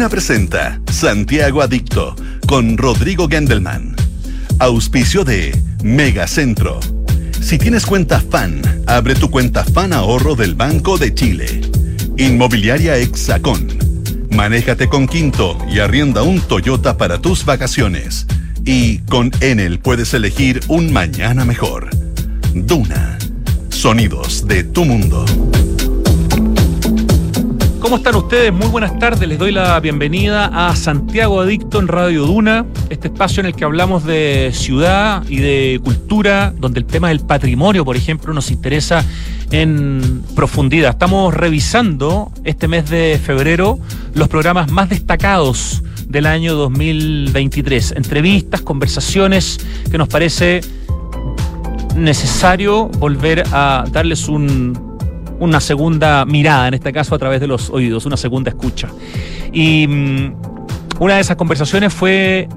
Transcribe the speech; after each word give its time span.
Duna 0.00 0.08
presenta 0.08 0.80
Santiago 0.90 1.60
Adicto 1.60 2.16
con 2.46 2.78
Rodrigo 2.78 3.28
Gendelman. 3.28 3.94
Auspicio 4.58 5.24
de 5.24 5.54
Megacentro. 5.82 6.80
Si 7.38 7.58
tienes 7.58 7.84
cuenta 7.84 8.18
FAN, 8.18 8.62
abre 8.86 9.14
tu 9.14 9.30
cuenta 9.30 9.62
FAN 9.62 9.92
Ahorro 9.92 10.36
del 10.36 10.54
Banco 10.54 10.96
de 10.96 11.12
Chile. 11.12 11.60
Inmobiliaria 12.16 12.96
Hexacón. 12.96 13.68
Manéjate 14.30 14.88
con 14.88 15.06
Quinto 15.06 15.58
y 15.70 15.80
arrienda 15.80 16.22
un 16.22 16.40
Toyota 16.40 16.96
para 16.96 17.18
tus 17.18 17.44
vacaciones. 17.44 18.26
Y 18.64 19.00
con 19.00 19.30
Enel 19.40 19.80
puedes 19.80 20.14
elegir 20.14 20.60
un 20.68 20.94
mañana 20.94 21.44
mejor. 21.44 21.90
Duna. 22.54 23.18
Sonidos 23.68 24.46
de 24.48 24.64
tu 24.64 24.86
mundo. 24.86 25.26
¿Cómo 27.80 27.96
están 27.96 28.14
ustedes? 28.14 28.52
Muy 28.52 28.68
buenas 28.68 28.98
tardes. 28.98 29.26
Les 29.26 29.38
doy 29.38 29.52
la 29.52 29.80
bienvenida 29.80 30.68
a 30.68 30.76
Santiago 30.76 31.40
Adicto 31.40 31.80
en 31.80 31.88
Radio 31.88 32.26
Duna, 32.26 32.66
este 32.90 33.08
espacio 33.08 33.40
en 33.40 33.46
el 33.46 33.54
que 33.54 33.64
hablamos 33.64 34.04
de 34.04 34.50
ciudad 34.52 35.24
y 35.28 35.38
de 35.38 35.80
cultura, 35.82 36.52
donde 36.56 36.80
el 36.80 36.84
tema 36.84 37.08
del 37.08 37.20
patrimonio, 37.20 37.84
por 37.84 37.96
ejemplo, 37.96 38.34
nos 38.34 38.50
interesa 38.50 39.02
en 39.50 40.22
profundidad. 40.36 40.90
Estamos 40.90 41.32
revisando 41.32 42.30
este 42.44 42.68
mes 42.68 42.90
de 42.90 43.18
febrero 43.22 43.78
los 44.12 44.28
programas 44.28 44.70
más 44.70 44.90
destacados 44.90 45.82
del 46.06 46.26
año 46.26 46.54
2023. 46.56 47.92
Entrevistas, 47.92 48.60
conversaciones 48.60 49.58
que 49.90 49.96
nos 49.96 50.08
parece 50.08 50.60
necesario 51.96 52.88
volver 52.88 53.42
a 53.52 53.86
darles 53.90 54.28
un 54.28 54.89
una 55.40 55.58
segunda 55.58 56.24
mirada, 56.24 56.68
en 56.68 56.74
este 56.74 56.92
caso 56.92 57.14
a 57.14 57.18
través 57.18 57.40
de 57.40 57.48
los 57.48 57.70
oídos, 57.70 58.06
una 58.06 58.16
segunda 58.16 58.50
escucha. 58.50 58.88
Y 59.52 59.86
mm, 59.88 60.34
una 61.00 61.16
de 61.16 61.20
esas 61.20 61.36
conversaciones 61.36 61.92
fue 61.92 62.48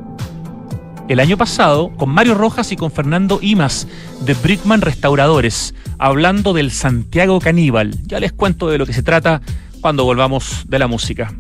el 1.07 1.19
año 1.19 1.37
pasado 1.37 1.91
con 1.97 2.09
Mario 2.09 2.35
Rojas 2.35 2.71
y 2.71 2.75
con 2.75 2.91
Fernando 2.91 3.39
Imas 3.41 3.87
de 4.21 4.33
Brickman 4.35 4.81
Restauradores, 4.81 5.73
hablando 5.97 6.53
del 6.53 6.71
Santiago 6.71 7.39
Caníbal. 7.39 7.97
Ya 8.05 8.19
les 8.19 8.33
cuento 8.33 8.69
de 8.69 8.77
lo 8.77 8.85
que 8.85 8.93
se 8.93 9.01
trata 9.01 9.41
cuando 9.81 10.03
volvamos 10.03 10.65
de 10.67 10.79
la 10.79 10.87
música. 10.87 11.33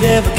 never 0.00 0.35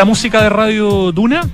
la 0.00 0.06
música 0.06 0.42
de 0.42 0.48
Radio 0.48 1.12
Duna. 1.12 1.46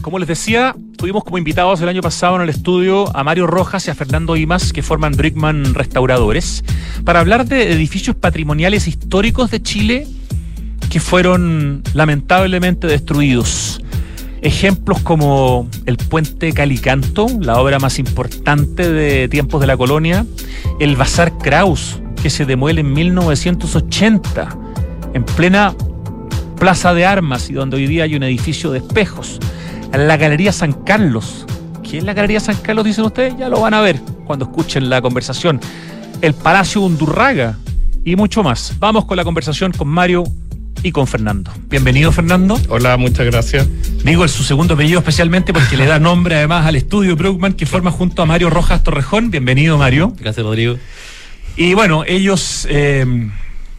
Como 0.00 0.18
les 0.18 0.26
decía, 0.26 0.74
tuvimos 0.96 1.22
como 1.22 1.38
invitados 1.38 1.80
el 1.82 1.88
año 1.88 2.02
pasado 2.02 2.34
en 2.34 2.42
el 2.42 2.48
estudio 2.48 3.16
a 3.16 3.22
Mario 3.22 3.46
Rojas 3.46 3.86
y 3.86 3.92
a 3.92 3.94
Fernando 3.94 4.34
Imas, 4.34 4.72
que 4.72 4.82
forman 4.82 5.12
Brickman 5.12 5.72
Restauradores, 5.72 6.64
para 7.04 7.20
hablar 7.20 7.46
de 7.46 7.70
edificios 7.70 8.16
patrimoniales 8.16 8.88
históricos 8.88 9.52
de 9.52 9.62
Chile 9.62 10.08
que 10.90 10.98
fueron 10.98 11.84
lamentablemente 11.94 12.88
destruidos. 12.88 13.80
Ejemplos 14.40 14.98
como 15.02 15.68
el 15.86 15.96
puente 15.96 16.52
Calicanto, 16.52 17.28
la 17.40 17.60
obra 17.60 17.78
más 17.78 18.00
importante 18.00 18.90
de 18.90 19.28
tiempos 19.28 19.60
de 19.60 19.68
la 19.68 19.76
colonia, 19.76 20.26
el 20.80 20.96
Bazar 20.96 21.38
Kraus, 21.38 22.00
que 22.20 22.30
se 22.30 22.46
demuele 22.46 22.80
en 22.80 22.92
1980, 22.94 24.58
en 25.14 25.24
plena 25.24 25.76
Plaza 26.58 26.94
de 26.94 27.04
Armas 27.04 27.50
y 27.50 27.54
donde 27.54 27.76
hoy 27.76 27.86
día 27.86 28.04
hay 28.04 28.14
un 28.14 28.22
edificio 28.22 28.70
de 28.70 28.78
espejos. 28.78 29.38
La 29.92 30.16
Galería 30.16 30.52
San 30.52 30.72
Carlos. 30.72 31.46
¿Qué 31.82 31.98
es 31.98 32.04
la 32.04 32.14
Galería 32.14 32.40
San 32.40 32.56
Carlos, 32.56 32.84
dicen 32.84 33.04
ustedes? 33.04 33.36
Ya 33.38 33.48
lo 33.48 33.60
van 33.60 33.74
a 33.74 33.80
ver 33.80 34.00
cuando 34.24 34.46
escuchen 34.46 34.88
la 34.88 35.02
conversación. 35.02 35.60
El 36.20 36.34
Palacio 36.34 36.80
Undurraga 36.80 37.58
y 38.04 38.16
mucho 38.16 38.42
más. 38.42 38.74
Vamos 38.78 39.04
con 39.04 39.16
la 39.16 39.24
conversación 39.24 39.72
con 39.72 39.88
Mario 39.88 40.24
y 40.82 40.92
con 40.92 41.06
Fernando. 41.06 41.52
Bienvenido, 41.68 42.10
Fernando. 42.12 42.58
Hola, 42.68 42.96
muchas 42.96 43.26
gracias. 43.26 43.68
Digo 44.04 44.24
el 44.24 44.30
su 44.30 44.42
segundo 44.42 44.74
apellido 44.74 44.98
especialmente 44.98 45.52
porque 45.52 45.76
le 45.76 45.86
da 45.86 45.98
nombre 45.98 46.36
además 46.36 46.66
al 46.66 46.76
estudio 46.76 47.16
Brookman 47.16 47.52
que 47.52 47.66
forma 47.66 47.90
junto 47.90 48.22
a 48.22 48.26
Mario 48.26 48.50
Rojas 48.50 48.82
Torrejón. 48.82 49.30
Bienvenido, 49.30 49.78
Mario. 49.78 50.14
Gracias, 50.18 50.44
Rodrigo. 50.44 50.76
Y 51.56 51.74
bueno, 51.74 52.04
ellos 52.06 52.66
eh, 52.70 53.04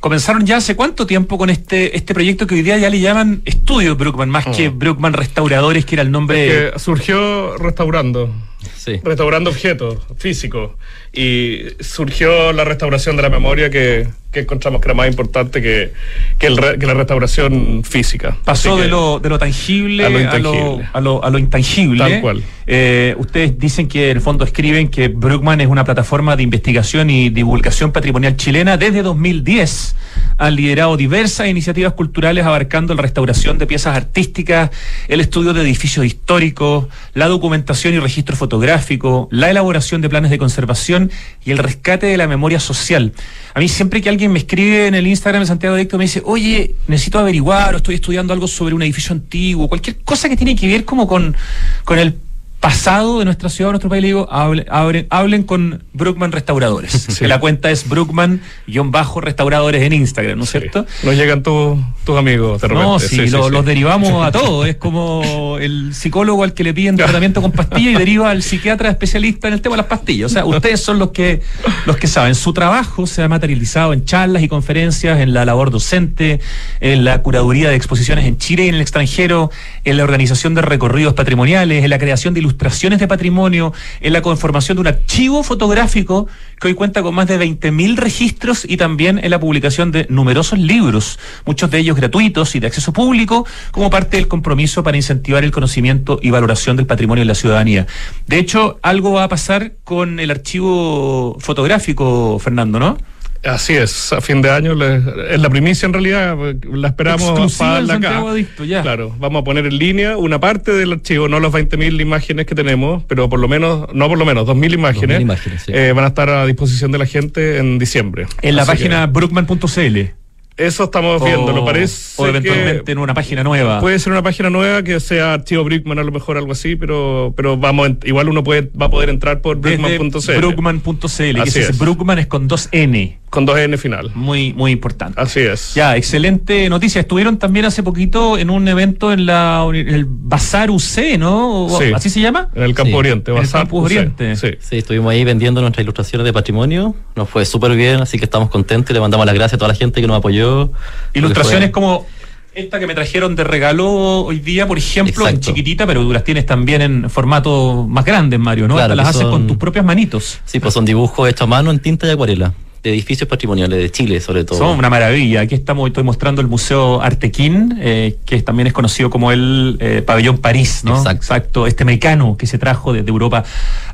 comenzaron 0.04 0.46
ya 0.46 0.58
hace 0.58 0.76
cuánto 0.76 1.08
tiempo 1.08 1.38
con 1.38 1.50
este, 1.50 1.96
este 1.96 2.14
proyecto 2.14 2.46
que 2.46 2.56
hoy 2.56 2.62
día 2.62 2.78
ya 2.78 2.90
le 2.90 3.00
llaman 3.00 3.42
Estudio 3.46 3.96
Brookman, 3.96 4.30
más 4.30 4.46
que 4.48 4.70
Mm. 4.70 4.78
Brookman 4.78 5.14
Restauradores, 5.14 5.86
que 5.86 5.96
era 5.96 6.02
el 6.02 6.12
nombre. 6.12 6.72
Que 6.74 6.78
surgió 6.80 7.56
restaurando, 7.58 8.30
Sí. 8.76 9.00
restaurando 9.02 9.50
objetos 9.50 10.00
físicos 10.18 10.72
y 11.14 11.62
surgió 11.80 12.52
la 12.52 12.66
restauración 12.66 13.16
de 13.16 13.22
la 13.22 13.30
memoria 13.30 13.70
que, 13.70 14.10
que 14.34 14.42
encontramos 14.42 14.82
que 14.82 14.88
era 14.88 14.96
más 14.96 15.08
importante 15.08 15.62
que, 15.62 15.94
que, 16.40 16.48
el 16.48 16.58
re- 16.58 16.78
que 16.80 16.86
la 16.86 16.94
restauración 16.96 17.84
física. 17.84 18.36
Pasó 18.44 18.76
de 18.76 18.88
lo, 18.90 19.20
de 19.20 19.30
lo 19.30 19.40
tangible 19.40 20.06
a 20.06 20.10
lo 20.10 20.18
a 20.18 20.22
lo, 20.22 20.26
intangible. 20.26 20.90
a 20.92 21.02
lo- 21.02 21.24
a 21.24 21.30
lo 21.30 21.38
intangible. 21.38 22.00
Tal 22.00 22.22
cual. 22.22 22.44
Eh, 22.66 23.14
ustedes 23.18 23.60
dicen 23.60 23.88
que 23.88 24.10
en 24.10 24.18
el 24.18 24.22
fondo 24.22 24.46
escriben 24.46 24.88
que 24.88 25.10
Brookman 25.10 25.60
es 25.62 25.68
una 25.68 25.84
plataforma 25.84 26.36
de 26.36 26.44
investigación 26.44 27.10
y 27.10 27.30
divulgación 27.30 27.92
patrimonial 27.92 28.36
chilena. 28.38 28.78
Desde 28.78 29.04
2010 29.04 29.96
han 30.38 30.56
liderado 30.56 30.96
diversas 30.98 31.48
iniciativas 31.48 31.94
culturales 31.94 32.46
abarcando 32.46 32.96
la 32.96 33.02
restauración 33.02 33.58
de 33.58 33.68
piezas 33.68 33.96
artísticas, 33.96 34.72
el 35.10 35.20
estudio 35.20 35.54
de 35.54 35.62
edificios 35.62 36.06
históricos, 36.06 36.88
la 37.14 37.28
documentación 37.28 37.94
y 37.94 38.00
registro 38.00 38.36
fotográfico, 38.36 39.28
la 39.30 39.50
elaboración 39.52 40.02
de 40.02 40.10
planes 40.10 40.32
de 40.32 40.38
conservación 40.38 41.12
y 41.46 41.52
el 41.52 41.58
rescate 41.58 42.08
de 42.08 42.18
la 42.18 42.28
memoria 42.28 42.60
social. 42.60 43.12
A 43.54 43.60
mí 43.60 43.68
siempre 43.68 44.02
que 44.02 44.10
alguien 44.10 44.23
me 44.30 44.40
escribe 44.40 44.88
en 44.88 44.96
el 44.96 45.08
Instagram 45.08 45.42
de 45.42 45.48
Santiago 45.48 45.76
Adicto 45.76 45.98
me 45.98 46.06
dice, 46.06 46.22
oye, 46.26 46.76
necesito 46.88 47.20
averiguar 47.20 47.74
o 47.74 47.78
estoy 47.78 47.96
estudiando 47.96 48.34
algo 48.34 48.48
sobre 48.48 48.76
un 48.76 48.82
edificio 48.82 49.14
antiguo, 49.14 49.68
cualquier 49.68 49.98
cosa 50.00 50.30
que 50.30 50.38
tiene 50.38 50.56
que 50.56 50.68
ver 50.68 50.86
como 50.86 51.08
con, 51.08 51.36
con 51.84 52.00
el 52.00 52.16
pasado 52.64 53.20
de 53.20 53.26
nuestra 53.26 53.50
ciudad, 53.50 53.68
de 53.70 53.72
nuestro 53.74 53.90
país, 53.90 54.02
le 54.02 54.08
digo, 54.08 54.26
hable- 54.32 54.66
hablen, 54.70 55.06
hablen 55.10 55.44
con 55.44 55.84
Brookman 55.92 56.32
Restauradores. 56.32 57.08
Que 57.20 57.28
la 57.28 57.42
cuenta 57.42 57.70
es 57.70 57.84
Brookman-restauradores 57.90 59.82
en 59.82 59.92
Instagram, 59.94 60.38
¿no 60.38 60.46
es 60.46 60.50
Sí. 60.50 60.60
cierto? 60.60 60.86
Nos 61.04 61.16
llegan 61.16 61.44
tus 61.44 61.78
tus 62.06 62.18
amigos 62.18 62.62
de 62.62 62.68
repente. 62.68 62.86
No, 62.90 63.00
sí, 63.00 63.08
Sí, 63.08 63.16
sí, 63.16 63.30
lo- 63.30 63.46
sí. 63.46 63.52
los 63.52 63.66
derivamos 63.66 64.26
a 64.26 64.32
todos. 64.40 64.68
Es 64.68 64.76
como 64.78 65.58
el 65.60 65.94
psicólogo 65.94 66.44
al 66.44 66.54
que 66.54 66.64
le 66.64 66.74
piden 66.74 66.96
tratamiento 66.98 67.42
con 67.42 67.52
pastillas 67.52 67.96
y 67.96 67.98
deriva 67.98 68.30
al 68.30 68.44
psiquiatra 68.44 68.90
especialista 68.90 69.48
en 69.50 69.54
el 69.56 69.62
tema 69.62 69.76
de 69.76 69.82
las 69.84 69.88
pastillas. 69.88 70.32
O 70.32 70.34
sea, 70.34 70.46
ustedes 70.46 70.82
son 70.82 71.00
los 71.00 71.12
que, 71.12 71.42
los 71.86 71.98
que 71.98 72.08
saben. 72.08 72.36
Su 72.36 72.54
trabajo 72.54 73.08
se 73.08 73.24
ha 73.24 73.28
materializado 73.30 73.92
en 73.94 74.06
charlas 74.06 74.42
y 74.44 74.48
conferencias, 74.48 75.20
en 75.20 75.34
la 75.34 75.44
labor 75.46 75.70
docente, 75.70 76.40
en 76.80 77.04
la 77.06 77.22
curaduría 77.22 77.70
de 77.70 77.76
exposiciones 77.76 78.26
en 78.26 78.38
Chile 78.38 78.66
y 78.66 78.70
en 78.70 78.76
el 78.76 78.82
extranjero, 78.82 79.52
en 79.84 79.98
la 79.98 80.04
organización 80.04 80.54
de 80.56 80.62
recorridos 80.62 81.14
patrimoniales, 81.14 81.84
en 81.84 81.90
la 81.90 82.00
creación 82.00 82.34
de 82.34 82.40
ilustraciones 82.42 82.53
de 82.58 83.08
patrimonio, 83.08 83.74
en 84.02 84.14
la 84.14 84.22
conformación 84.22 84.78
de 84.78 84.82
un 84.82 84.88
archivo 84.88 85.44
fotográfico 85.44 86.28
que 86.60 86.68
hoy 86.68 86.74
cuenta 86.74 87.02
con 87.02 87.14
más 87.16 87.28
de 87.28 87.40
20.000 87.40 87.98
registros 87.98 88.66
y 88.68 88.78
también 88.78 89.20
en 89.24 89.32
la 89.32 89.40
publicación 89.40 89.92
de 89.92 90.06
numerosos 90.10 90.60
libros, 90.60 91.20
muchos 91.46 91.70
de 91.72 91.80
ellos 91.80 91.98
gratuitos 91.98 92.56
y 92.56 92.60
de 92.60 92.68
acceso 92.68 92.94
público, 92.94 93.46
como 93.72 93.90
parte 93.90 94.18
del 94.18 94.28
compromiso 94.28 94.84
para 94.84 94.98
incentivar 94.98 95.44
el 95.44 95.52
conocimiento 95.52 96.20
y 96.22 96.32
valoración 96.32 96.78
del 96.78 96.86
patrimonio 96.86 97.22
de 97.22 97.28
la 97.28 97.36
ciudadanía. 97.36 97.88
De 98.28 98.38
hecho, 98.38 98.80
algo 98.82 99.14
va 99.14 99.26
a 99.26 99.30
pasar 99.30 99.74
con 99.84 100.20
el 100.20 100.32
archivo 100.32 101.38
fotográfico, 101.40 102.40
Fernando, 102.40 102.80
¿no? 102.80 102.98
Así 103.44 103.74
es, 103.74 104.14
a 104.14 104.22
fin 104.22 104.42
de 104.42 104.50
año 104.50 104.72
es 104.72 105.40
la 105.40 105.50
primicia 105.50 105.86
en 105.86 105.94
realidad, 105.94 106.38
la 106.72 106.88
esperamos 106.88 107.30
Exclusiva 107.30 107.66
para 107.68 107.80
en 107.80 107.88
la 107.88 107.94
Santiago 107.94 108.20
acá. 108.28 108.32
Adicto, 108.32 108.64
ya. 108.64 108.82
Claro, 108.82 109.14
vamos 109.20 109.42
a 109.42 109.44
poner 109.44 109.66
en 109.66 109.78
línea 109.78 110.16
una 110.16 110.40
parte 110.40 110.72
del 110.72 110.94
archivo, 110.94 111.28
no 111.28 111.42
las 111.42 111.52
20.000 111.52 112.00
imágenes 112.02 112.46
que 112.46 112.56
tenemos, 112.56 113.04
pero 113.06 113.28
por 113.28 113.40
lo 113.40 113.50
menos, 113.50 113.88
no 113.94 114.08
por 114.08 114.18
lo 114.18 114.26
menos, 114.26 114.48
2.000 114.48 114.74
imágenes, 114.74 115.18
2.000 115.18 115.22
imágenes, 115.22 115.64
sí. 115.64 115.72
eh, 115.76 115.92
van 115.94 116.06
a 116.06 116.08
estar 116.08 116.30
a 116.30 116.46
disposición 116.46 116.92
de 116.94 117.00
la 117.00 117.06
gente 117.06 117.58
en 117.58 117.80
diciembre. 117.80 118.28
En 118.42 118.56
la 118.56 118.62
Así 118.62 118.72
página 118.72 119.08
brookman.cl. 119.08 119.58
que 119.76 120.14
Eso 120.56 120.86
estamos 120.86 121.22
viendo, 121.22 121.52
lo 121.52 121.66
parece. 121.66 122.22
o 122.22 122.28
eventualmente 122.28 122.84
que 122.86 122.92
en 122.94 122.98
una 123.00 123.14
página 123.14 123.44
nueva. 123.44 123.82
Puede 123.82 124.00
ser 124.00 124.14
una 124.14 124.24
página 124.24 124.50
nueva 124.52 124.84
que 124.84 125.02
sea 125.02 125.34
archivo 125.34 125.66
Brickman, 125.66 126.00
a 126.00 126.04
lo 126.04 126.14
mejor 126.14 126.38
algo 126.38 126.54
así, 126.54 126.78
pero, 126.78 127.34
pero 127.36 127.58
vamos, 127.58 127.90
igual 128.06 128.30
uno 128.30 128.42
puede, 128.42 128.72
va 128.80 128.86
a 128.86 128.90
poder 128.90 129.10
entrar 129.10 129.42
por 129.42 129.60
Desde 129.60 129.78
brickman.cl 129.78 130.38
Brookman.cl. 130.38 131.44
que 131.44 131.60
es. 131.60 131.78
Brookman 131.78 132.20
es 132.20 132.28
con 132.28 132.48
dos 132.48 132.70
N. 132.72 133.20
con 133.34 133.48
dos 133.48 133.58
N 133.58 133.76
final. 133.80 134.12
Muy, 134.14 134.54
muy 134.54 134.72
importante. 134.72 135.20
Así 135.20 135.40
es. 135.40 135.74
Ya, 135.74 135.98
excelente 135.98 136.70
noticia. 136.70 137.02
Estuvieron 137.02 137.38
también 137.40 137.66
hace 137.66 137.82
poquito 137.82 138.38
en 138.38 138.52
un 138.52 138.68
evento 138.68 139.12
en 139.12 139.26
la 139.26 139.64
uni- 139.66 139.80
el 139.80 140.06
Bazar 140.08 140.70
UC, 140.70 141.18
¿no? 141.18 141.66
O- 141.66 141.80
Sí. 141.82 141.86
¿Así 141.96 142.12
se 142.12 142.22
llama? 142.22 142.50
En 142.54 142.62
el 142.62 142.76
Campo 142.76 142.92
Sí. 142.92 142.96
Oriente, 142.98 143.32
En 143.32 143.38
el 143.38 143.44
Bazar, 143.44 143.62
Campus 143.62 143.80
UC. 143.80 143.86
Oriente. 143.86 144.36
Sí. 144.36 144.50
Sí, 144.60 144.78
estuvimos 144.78 145.12
ahí 145.12 145.24
vendiendo 145.24 145.62
nuestras 145.62 145.84
ilustraciones 145.84 146.26
de 146.26 146.32
patrimonio. 146.32 146.96
Nos 147.16 147.28
fue 147.28 147.44
súper 147.46 147.76
bien, 147.76 148.02
así 148.02 148.20
que 148.20 148.26
estamos 148.26 148.50
contentos 148.52 148.92
y 148.92 148.94
le 148.94 149.00
mandamos 149.00 149.26
las 149.26 149.34
gracias 149.34 149.56
a 149.56 149.58
toda 149.58 149.70
la 149.70 149.76
gente 149.76 150.00
que 150.00 150.06
nos 150.08 150.18
apoyó. 150.18 150.72
Ilustraciones 151.16 151.72
como 151.72 152.06
esta 152.54 152.80
que 152.80 152.86
me 152.86 152.94
trajeron 152.94 153.36
de 153.36 153.44
regalo 153.44 153.90
hoy 154.26 154.38
día, 154.40 154.68
por 154.68 154.78
ejemplo, 154.78 155.24
en 155.28 155.30
Exacto. 155.38 155.48
chiquitita, 155.48 155.88
pero 155.88 156.02
tú 156.04 156.14
las 156.14 156.24
tienes 156.24 156.46
también 156.46 156.84
en 156.84 157.10
formato 157.10 157.88
más 157.90 158.06
grande, 158.06 158.38
Mario, 158.38 158.68
¿no? 158.68 158.76
Claro, 158.76 158.94
las 158.94 159.08
haces 159.08 159.26
con 159.26 159.48
tus 159.48 159.58
propias 159.58 159.84
manitos. 159.84 160.40
Sí, 160.46 160.60
pues 160.60 160.72
son 160.72 160.86
dibujos 160.86 161.28
hechos 161.28 161.42
a 161.42 161.48
mano 161.48 161.72
en 161.72 161.80
tinta 161.80 162.06
y 162.06 162.12
acuarela, 162.12 162.54
de 162.84 162.90
edificios 162.90 163.30
patrimoniales 163.30 163.80
de 163.80 163.90
Chile, 163.90 164.20
sobre 164.20 164.44
todo. 164.44 164.58
Son 164.58 164.78
una 164.78 164.90
maravilla. 164.90 165.42
Aquí 165.42 165.56
estamos, 165.56 165.88
estoy 165.88 166.04
mostrando 166.04 166.42
el 166.42 166.48
Museo 166.48 167.02
Artequín, 167.02 167.78
eh, 167.80 168.18
que 168.26 168.42
también 168.42 168.68
es 168.68 168.74
conocido 168.74 169.10
como 169.10 169.32
el 169.32 169.78
eh, 169.80 170.04
Pabellón 170.06 170.40
París, 170.40 170.82
¿no? 170.84 171.02
Exacto. 171.10 171.66
Este 171.66 171.86
mecano 171.86 172.36
que 172.38 172.46
se 172.46 172.58
trajo 172.58 172.92
desde 172.92 173.10
Europa 173.10 173.46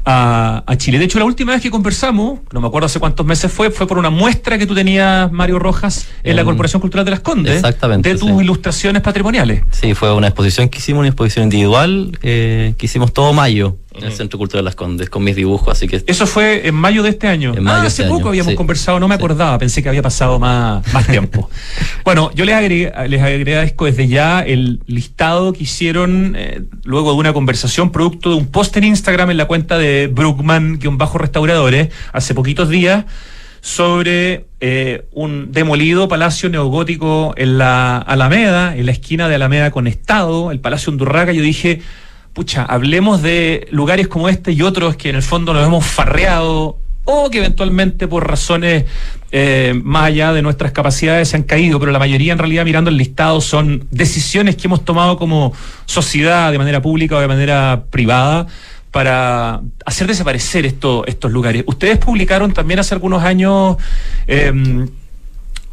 a, 0.09 0.63
a 0.65 0.75
Chile. 0.77 0.97
De 0.97 1.05
hecho, 1.05 1.19
la 1.19 1.25
última 1.25 1.51
vez 1.51 1.61
que 1.61 1.69
conversamos, 1.69 2.39
no 2.51 2.61
me 2.61 2.67
acuerdo 2.67 2.87
hace 2.87 2.99
cuántos 2.99 3.25
meses 3.25 3.51
fue, 3.51 3.69
fue 3.69 3.87
por 3.87 3.99
una 3.99 4.09
muestra 4.09 4.57
que 4.57 4.65
tú 4.65 4.73
tenías, 4.73 5.31
Mario 5.31 5.59
Rojas, 5.59 6.07
en 6.23 6.35
la 6.35 6.43
Corporación 6.43 6.81
Cultural 6.81 7.05
de 7.05 7.11
las 7.11 7.19
Condes. 7.19 7.55
Exactamente, 7.57 8.09
De 8.09 8.17
tus 8.17 8.29
sí. 8.29 8.35
ilustraciones 8.39 9.03
patrimoniales. 9.03 9.63
Sí, 9.71 9.93
fue 9.93 10.11
una 10.13 10.27
exposición 10.27 10.67
que 10.69 10.79
hicimos, 10.79 11.01
una 11.01 11.09
exposición 11.09 11.43
individual 11.43 12.17
eh, 12.23 12.73
que 12.77 12.87
hicimos 12.87 13.13
todo 13.13 13.33
mayo 13.33 13.77
en 13.95 14.03
el 14.05 14.13
Centro 14.13 14.37
Cultural 14.39 14.63
Las 14.63 14.75
Condes, 14.75 15.09
con 15.09 15.23
mis 15.23 15.35
dibujos, 15.35 15.67
así 15.69 15.87
que 15.87 16.03
Eso 16.05 16.25
fue 16.27 16.67
en 16.67 16.75
mayo 16.75 17.03
de 17.03 17.09
este 17.09 17.27
año. 17.27 17.53
En 17.55 17.63
mayo 17.63 17.77
ah, 17.77 17.81
de 17.81 17.87
hace 17.87 18.03
este 18.03 18.09
poco 18.09 18.21
año, 18.21 18.29
habíamos 18.29 18.51
sí. 18.51 18.55
conversado, 18.55 18.99
no 18.99 19.07
me 19.07 19.15
Sí. 19.15 19.19
acordaba, 19.19 19.57
pensé 19.57 19.83
que 19.83 19.89
había 19.89 20.01
pasado 20.01 20.39
más, 20.39 20.93
más 20.93 21.07
tiempo. 21.07 21.49
bueno, 22.05 22.31
yo 22.33 22.45
les, 22.45 22.55
agregué, 22.55 22.91
les 23.09 23.21
agradezco 23.21 23.85
desde 23.85 24.07
ya 24.07 24.41
el 24.41 24.81
listado 24.85 25.53
que 25.53 25.63
hicieron 25.63 26.35
eh, 26.37 26.61
luego 26.83 27.11
de 27.11 27.17
una 27.17 27.33
conversación, 27.33 27.91
producto 27.91 28.29
de 28.29 28.35
un 28.37 28.47
post 28.47 28.77
en 28.77 28.85
Instagram 28.85 29.31
en 29.31 29.37
la 29.37 29.45
cuenta 29.45 29.77
de 29.77 29.98
Brookman-restauradores, 30.07 31.89
hace 32.13 32.33
poquitos 32.33 32.69
días, 32.69 33.05
sobre 33.61 34.45
eh, 34.61 35.05
un 35.11 35.51
demolido 35.51 36.07
palacio 36.07 36.49
neogótico 36.49 37.33
en 37.35 37.57
la 37.57 37.97
Alameda, 37.97 38.75
en 38.75 38.85
la 38.85 38.91
esquina 38.91 39.27
de 39.27 39.35
Alameda 39.35 39.71
con 39.71 39.87
Estado, 39.87 40.51
el 40.51 40.59
Palacio 40.59 40.91
Undurraga. 40.91 41.33
Yo 41.33 41.41
dije, 41.41 41.81
pucha, 42.33 42.63
hablemos 42.63 43.21
de 43.21 43.67
lugares 43.71 44.07
como 44.07 44.29
este 44.29 44.51
y 44.51 44.61
otros 44.61 44.95
que 44.95 45.09
en 45.09 45.15
el 45.17 45.23
fondo 45.23 45.53
nos 45.53 45.65
hemos 45.65 45.85
farreado 45.85 46.77
o 47.11 47.29
que 47.29 47.39
eventualmente 47.39 48.07
por 48.07 48.27
razones 48.27 48.85
eh, 49.31 49.79
más 49.83 50.05
allá 50.05 50.31
de 50.31 50.41
nuestras 50.41 50.71
capacidades 50.71 51.29
se 51.29 51.37
han 51.37 51.43
caído, 51.43 51.79
pero 51.79 51.91
la 51.91 51.99
mayoría 51.99 52.33
en 52.33 52.37
realidad 52.37 52.65
mirando 52.65 52.91
el 52.91 52.97
listado 52.97 53.41
son 53.41 53.87
decisiones 53.89 54.55
que 54.55 54.67
hemos 54.67 54.85
tomado 54.85 55.17
como 55.17 55.53
sociedad 55.85 56.51
de 56.51 56.59
manera 56.59 56.81
pública 56.81 57.17
o 57.17 57.19
de 57.19 57.27
manera 57.27 57.85
privada 57.89 58.47
para 58.91 59.61
hacer 59.85 60.07
desaparecer 60.07 60.65
esto, 60.65 61.05
estos 61.05 61.31
lugares. 61.31 61.63
Ustedes 61.67 61.97
publicaron 61.99 62.53
también 62.53 62.79
hace 62.79 62.93
algunos 62.95 63.23
años 63.23 63.77
eh, 64.27 64.51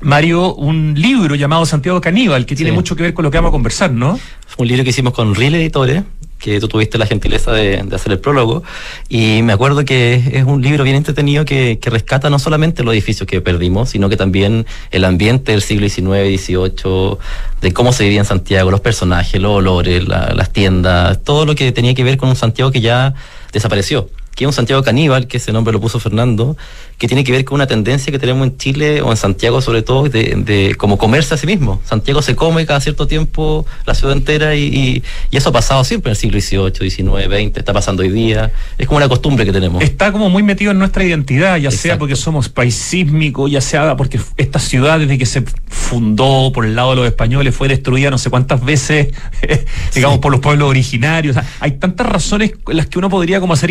Mario, 0.00 0.54
un 0.54 0.94
libro 0.94 1.34
llamado 1.34 1.64
Santiago 1.64 2.00
Caníbal, 2.00 2.44
que 2.44 2.54
tiene 2.54 2.70
Sí. 2.70 2.76
mucho 2.76 2.94
que 2.96 3.02
ver 3.02 3.14
con 3.14 3.24
lo 3.24 3.30
que 3.30 3.38
vamos 3.38 3.48
a 3.48 3.52
conversar, 3.52 3.90
¿no? 3.90 4.18
Un 4.58 4.68
libro 4.68 4.84
que 4.84 4.90
hicimos 4.90 5.14
con 5.14 5.34
Real 5.34 5.54
Editores, 5.54 6.02
que 6.38 6.60
tú 6.60 6.68
tuviste 6.68 6.98
la 6.98 7.06
gentileza 7.06 7.52
de, 7.52 7.84
hacer 7.92 8.12
el 8.12 8.18
prólogo. 8.18 8.62
Y 9.08 9.42
me 9.42 9.52
acuerdo 9.52 9.84
que 9.84 10.14
es 10.32 10.44
un 10.44 10.62
libro 10.62 10.84
bien 10.84 10.96
entretenido 10.96 11.44
que, 11.44 11.78
que 11.80 11.90
rescata 11.90 12.30
no 12.30 12.38
solamente 12.38 12.82
los 12.82 12.92
edificios 12.94 13.26
que 13.26 13.40
perdimos, 13.40 13.90
sino 13.90 14.08
que 14.08 14.16
también 14.16 14.66
el 14.90 15.04
ambiente 15.04 15.52
del 15.52 15.62
siglo 15.62 15.88
XIX, 15.88 16.40
XVIII, 16.40 17.16
de 17.60 17.72
cómo 17.72 17.92
se 17.92 18.04
vivía 18.04 18.20
en 18.20 18.26
Santiago, 18.26 18.70
los 18.70 18.80
personajes, 18.80 19.40
los 19.40 19.52
olores, 19.52 20.06
la- 20.06 20.32
las 20.34 20.52
tiendas, 20.52 21.22
todo 21.24 21.46
lo 21.46 21.54
que 21.54 21.72
tenía 21.72 21.94
que 21.94 22.04
ver 22.04 22.16
con 22.16 22.28
un 22.28 22.36
Santiago 22.36 22.70
que 22.70 22.80
ya 22.80 23.14
desapareció. 23.52 24.08
Que 24.36 24.44
es 24.44 24.46
un 24.46 24.52
Santiago 24.52 24.82
caníbal, 24.84 25.26
que 25.26 25.38
ese 25.38 25.50
nombre 25.52 25.72
lo 25.72 25.80
puso 25.80 25.98
Fernando, 25.98 26.56
que 26.98 27.08
tiene 27.08 27.24
que 27.24 27.32
ver 27.32 27.44
con 27.44 27.56
una 27.56 27.66
tendencia 27.66 28.12
que 28.12 28.18
tenemos 28.18 28.46
en 28.46 28.56
Chile 28.58 29.02
o 29.02 29.10
en 29.10 29.16
Santiago 29.16 29.60
sobre 29.60 29.82
todo 29.82 30.08
de, 30.08 30.34
de 30.36 30.74
como 30.76 30.96
comerse 30.98 31.34
a 31.34 31.36
sí 31.38 31.46
mismo. 31.46 31.80
Santiago 31.84 32.22
se 32.22 32.36
come 32.36 32.64
cada 32.66 32.80
cierto 32.80 33.06
tiempo 33.08 33.66
la 33.86 33.94
ciudad 33.94 34.14
entera 34.16 34.54
y, 34.54 34.64
y- 34.66 35.02
y 35.30 35.36
eso 35.36 35.48
ha 35.48 35.52
pasado 35.52 35.82
siempre 35.84 36.10
en 36.10 36.12
el 36.12 36.16
siglo 36.42 36.68
XVIII, 36.70 36.90
XIX, 36.90 37.24
XX, 37.48 37.56
está 37.58 37.72
pasando 37.72 38.02
hoy 38.02 38.10
día. 38.10 38.52
Es 38.78 38.86
como 38.86 38.98
una 38.98 39.08
costumbre 39.08 39.44
que 39.46 39.52
tenemos. 39.52 39.82
Está 39.82 40.12
como 40.12 40.28
muy 40.30 40.42
metido 40.42 40.70
en 40.70 40.78
nuestra 40.78 41.02
identidad, 41.02 41.56
ya 41.56 41.70
sea 41.70 41.98
porque 41.98 42.14
somos 42.14 42.48
país 42.50 42.74
sísmico, 42.74 43.48
ya 43.48 43.60
sea 43.62 43.96
porque 43.96 44.20
esta 44.36 44.58
ciudad 44.58 44.98
desde 45.00 45.16
que 45.18 45.24
se 45.26 45.42
fundó 45.68 46.50
por 46.52 46.64
el 46.66 46.74
lado 46.76 46.90
de 46.90 46.96
los 46.96 47.06
españoles 47.06 47.54
fue 47.54 47.68
destruida 47.68 48.10
no 48.10 48.18
sé 48.18 48.28
cuántas 48.30 48.62
veces, 48.64 49.08
digamos, 49.94 50.16
Sí. 50.16 50.20
por 50.20 50.32
los 50.32 50.40
pueblos 50.40 50.68
originarios. 50.68 51.36
O 51.36 51.40
sea, 51.40 51.48
hay 51.60 51.72
tantas 51.72 52.06
razones 52.06 52.52
en 52.68 52.76
las 52.76 52.86
que 52.86 52.98
uno 52.98 53.08
podría 53.08 53.40
como 53.40 53.52
hacer 53.52 53.70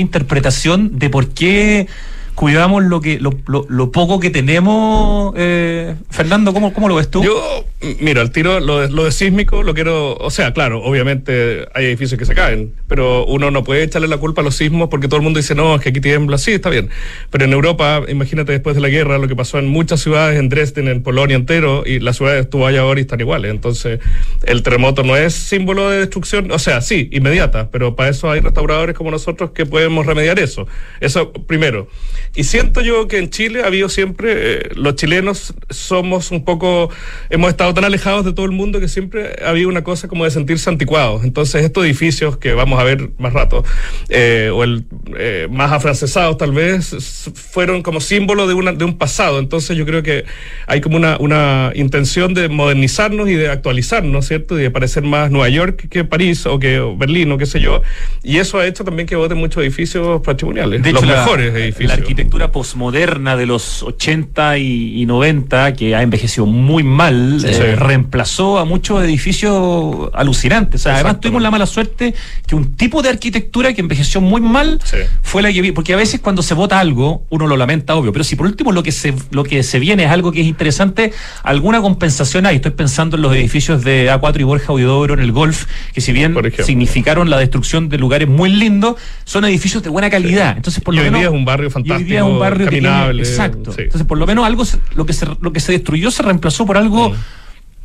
de 0.64 1.10
por 1.10 1.30
qué 1.30 1.88
cuidamos 2.36 2.84
lo 2.84 3.02
que 3.02 3.20
lo, 3.20 3.32
lo- 3.48 3.66
lo 3.70 3.92
poco 3.92 4.20
que 4.20 4.30
tenemos. 4.30 5.34
eh, 5.38 5.96
Fernando, 6.10 6.54
¿cómo, 6.54 6.74
¿cómo 6.74 6.88
lo 6.90 6.96
ves 6.96 7.10
tú? 7.10 7.24
Yo, 7.24 7.66
mira, 8.00 8.22
el 8.22 8.32
tiro, 8.32 8.60
lo 8.60 8.80
de, 8.82 8.90
lo 8.90 9.06
de 9.06 9.12
sísmico, 9.12 9.64
lo 9.64 9.74
quiero. 9.74 10.16
O 10.18 10.30
sea, 10.30 10.54
claro, 10.54 10.84
obviamente 10.84 11.68
hay 11.74 11.86
edificios 11.86 12.20
que 12.20 12.26
se 12.26 12.36
caen, 12.36 12.74
pero 12.88 13.26
uno 13.26 13.52
no 13.52 13.64
puede 13.64 13.84
echarle 13.84 14.08
la 14.08 14.18
culpa 14.18 14.42
a 14.42 14.44
los 14.44 14.56
sismos 14.56 14.90
porque 14.90 15.08
todo 15.08 15.18
el 15.18 15.24
mundo 15.24 15.38
dice, 15.40 15.56
no, 15.56 15.76
es 15.76 15.82
que 15.82 15.90
aquí 15.90 16.02
tiembla. 16.02 16.38
Sí, 16.38 16.52
está 16.52 16.70
bien. 16.70 16.90
Pero 17.32 17.46
en 17.46 17.54
Europa, 17.54 18.02
imagínate 18.08 18.52
después 18.52 18.76
de 18.76 18.82
la 18.82 18.90
guerra, 18.90 19.18
lo 19.18 19.28
que 19.28 19.36
pasó 19.36 19.58
en 19.60 19.68
muchas 19.68 20.02
ciudades, 20.02 20.38
en 20.40 20.50
Dresden, 20.50 20.88
en 20.88 21.04
Polonia 21.04 21.36
entero, 21.36 21.84
y 21.86 22.00
las 22.00 22.18
ciudades 22.18 22.50
tú 22.50 22.60
vayas 22.60 22.82
ahora 22.82 23.00
y 23.00 23.04
están 23.04 23.20
iguales. 23.22 23.52
Entonces, 23.52 24.00
el 24.44 24.62
terremoto 24.62 25.04
no 25.04 25.16
es 25.16 25.34
símbolo 25.34 25.90
de 25.90 26.00
destrucción, 26.00 26.52
o 26.52 26.60
sea, 26.60 26.82
sí, 26.82 27.10
inmediata, 27.12 27.70
pero 27.72 27.96
para 27.96 28.10
eso 28.10 28.30
hay 28.30 28.42
restauradores 28.42 28.96
como 28.96 29.10
nosotros 29.12 29.52
que 29.52 29.66
podemos 29.66 30.06
remediar 30.06 30.38
eso. 30.40 30.68
Eso 31.00 31.32
primero. 31.32 31.88
Y 32.36 32.44
siento 32.44 32.82
yo 32.82 33.08
que 33.08 33.18
en 33.18 33.30
Chile 33.30 33.64
ha 33.64 33.68
habido 33.68 33.88
siempre, 33.90 34.34
eh, 34.36 34.70
los 34.76 34.96
chilenos 34.96 35.54
somos 35.70 36.32
un 36.32 36.44
poco, 36.44 36.90
hemos 37.30 37.50
estado 37.50 37.74
tan 37.74 37.86
alejados 37.86 38.26
de 38.26 38.34
todo 38.34 38.46
el 38.46 38.52
mundo 38.52 38.80
que 38.80 38.88
siempre 38.88 39.38
ha 39.46 39.50
habido 39.50 39.70
una 39.70 39.84
cosa 39.84 40.08
como 40.08 40.26
de 40.26 40.32
sentirse 40.32 40.70
anticuados. 40.70 41.24
Entonces 41.24 41.64
estos 41.64 41.86
edificios 41.86 42.38
que 42.38 42.54
vamos 42.54 42.80
a 42.80 42.84
ver 42.84 43.10
más 43.20 43.32
rato, 43.34 43.64
eh, 44.10 44.50
o 44.54 44.64
el 44.64 44.84
eh, 45.18 45.48
más 45.50 45.72
afrancesados 45.72 46.38
tal 46.38 46.52
vez, 46.52 46.94
fueron 47.34 47.82
como 47.82 48.02
símbolo 48.02 48.48
de, 48.48 48.54
una, 48.54 48.74
de 48.74 48.84
un 48.86 48.98
pasado. 48.98 49.40
Entonces 49.40 49.78
yo 49.78 49.86
creo 49.86 50.04
que 50.04 50.26
hay 50.68 50.82
como 50.82 50.98
una, 50.98 51.18
una 51.20 51.72
intención 51.76 52.34
de 52.34 52.50
modernizarnos 52.50 53.30
y 53.30 53.36
de 53.36 53.50
actualizarnos, 53.50 54.28
¿cierto? 54.28 54.60
Y 54.60 54.64
de 54.64 54.72
parecer 54.72 55.04
más 55.04 55.32
Nueva 55.32 55.50
York 55.50 55.88
que 55.90 56.04
París 56.04 56.46
o 56.46 56.60
que 56.60 56.80
Berlín 56.98 57.32
o 57.32 57.38
qué 57.38 57.46
sé 57.46 57.60
yo. 57.62 57.82
Y 58.24 58.38
eso 58.38 58.60
ha 58.60 58.68
hecho 58.68 58.84
también 58.84 59.08
que 59.08 59.16
voten 59.16 59.38
muchos 59.38 59.64
edificios 59.64 60.22
patrimoniales, 60.22 60.82
De 60.84 60.92
los 60.92 61.06
la- 61.06 61.16
mejores 61.24 61.54
La 61.54 61.60
edificios. 61.60 62.25
Arquitectura 62.26 62.52
posmoderna 62.52 63.36
de 63.38 63.46
los 63.46 63.84
80 63.84 64.58
y, 64.58 65.02
y 65.02 65.06
90, 65.06 65.74
que 65.74 65.96
ha 65.96 66.02
envejecido 66.02 66.46
muy 66.48 66.82
mal, 66.84 67.38
Sí. 67.40 67.48
eh, 67.50 67.76
reemplazó 67.76 68.58
a 68.58 68.66
muchos 68.66 69.04
edificios 69.04 70.10
alucinantes. 70.14 70.82
O 70.82 70.84
sea, 70.86 70.96
además 70.96 71.20
tuvimos 71.20 71.42
la 71.44 71.52
mala 71.52 71.66
suerte 71.68 72.16
que 72.48 72.56
un 72.56 72.74
tipo 72.76 73.02
de 73.04 73.10
arquitectura 73.10 73.74
que 73.74 73.82
envejeció 73.82 74.22
muy 74.22 74.42
mal 74.42 74.80
Sí. 74.84 74.98
fue 75.22 75.42
la 75.44 75.52
que 75.54 75.62
vi. 75.62 75.72
Porque 75.72 75.94
a 75.94 75.98
veces 75.98 76.20
cuando 76.20 76.42
se 76.42 76.54
vota 76.56 76.80
algo, 76.80 77.24
uno 77.30 77.46
lo 77.48 77.58
lamenta, 77.58 77.96
obvio. 77.96 78.12
Pero 78.12 78.24
si 78.24 78.36
por 78.36 78.48
último 78.48 78.72
lo 78.72 78.82
que 78.82 78.92
se, 78.92 79.14
lo 79.32 79.44
que 79.44 79.62
se 79.64 79.78
viene 79.80 80.06
es 80.06 80.10
algo 80.10 80.32
que 80.32 80.42
es 80.42 80.48
interesante, 80.48 81.14
alguna 81.44 81.82
compensación 81.82 82.46
hay. 82.48 82.56
Estoy 82.58 82.72
pensando 82.72 83.18
en 83.18 83.22
los 83.22 83.36
edificios 83.36 83.84
de 83.84 84.10
A4 84.12 84.40
y 84.40 84.44
Borja 84.44 84.74
Huidobro 84.74 85.14
en 85.14 85.20
el 85.20 85.32
Golf, 85.32 85.66
que 85.94 86.02
si 86.02 86.12
bien 86.12 86.36
significaron 86.64 87.30
la 87.30 87.38
destrucción 87.38 87.88
de 87.90 87.98
lugares 88.00 88.28
muy 88.28 88.50
lindos, 88.50 88.96
son 89.26 89.46
edificios 89.46 89.84
de 89.84 89.90
buena 89.90 90.10
calidad. 90.10 90.56
Entonces, 90.58 90.84
por 90.84 90.94
Y 90.96 90.98
lo 90.98 91.04
menos. 91.04 91.22
es 91.22 91.28
un 91.30 91.46
barrio 91.46 91.70
fantástico, 91.70 92.15
es 92.18 92.24
un 92.24 92.40
barrio 92.40 92.66
que 92.68 92.72
tiene- 92.72 92.88
caminable, 92.90 93.24
exacto. 93.24 93.72
sí. 93.74 93.82
Entonces, 93.84 94.08
por 94.08 94.18
lo 94.18 94.26
menos 94.26 94.46
algo 94.46 94.64
lo 94.96 95.06
que 95.06 95.14
se 95.14 95.26
lo 95.40 95.52
que 95.54 95.60
se 95.60 95.72
destruyó 95.72 96.12
se 96.12 96.24
reemplazó 96.24 96.66
por 96.66 96.78
algo 96.78 97.10
Mm. 97.10 97.14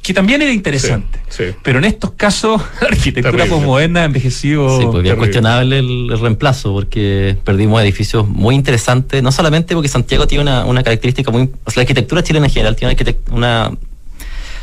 que 0.03 0.15
también 0.15 0.41
era 0.41 0.51
interesante. 0.53 1.19
Sí, 1.29 1.45
sí. 1.49 1.55
Pero 1.63 1.79
en 1.79 1.85
estos 1.85 2.13
casos, 2.13 2.61
la 2.81 2.89
arquitectura 2.89 3.45
posmoderna 3.47 4.05
envejecido. 4.05 4.69
Sí, 4.79 4.85
pues 4.87 5.03
bien 5.03 5.17
terrible. 5.17 5.17
cuestionable 5.19 5.79
el, 5.79 6.09
el 6.13 6.19
reemplazo, 6.21 6.73
porque 6.73 7.37
perdimos 7.45 7.83
edificios 7.83 8.27
muy 8.27 8.55
interesantes, 8.55 9.23
no 9.23 9.31
solamente 9.31 9.75
porque 9.75 9.89
Santiago 9.89 10.27
tiene 10.27 10.43
una, 10.43 10.65
una 10.65 10.83
característica 10.83 11.31
muy... 11.31 11.43
O 11.65 11.71
sea, 11.71 11.81
la 11.81 11.83
arquitectura 11.83 12.23
chilena 12.23 12.47
en 12.47 12.53
general 12.53 12.77
tiene 12.77 12.97
una, 13.31 13.71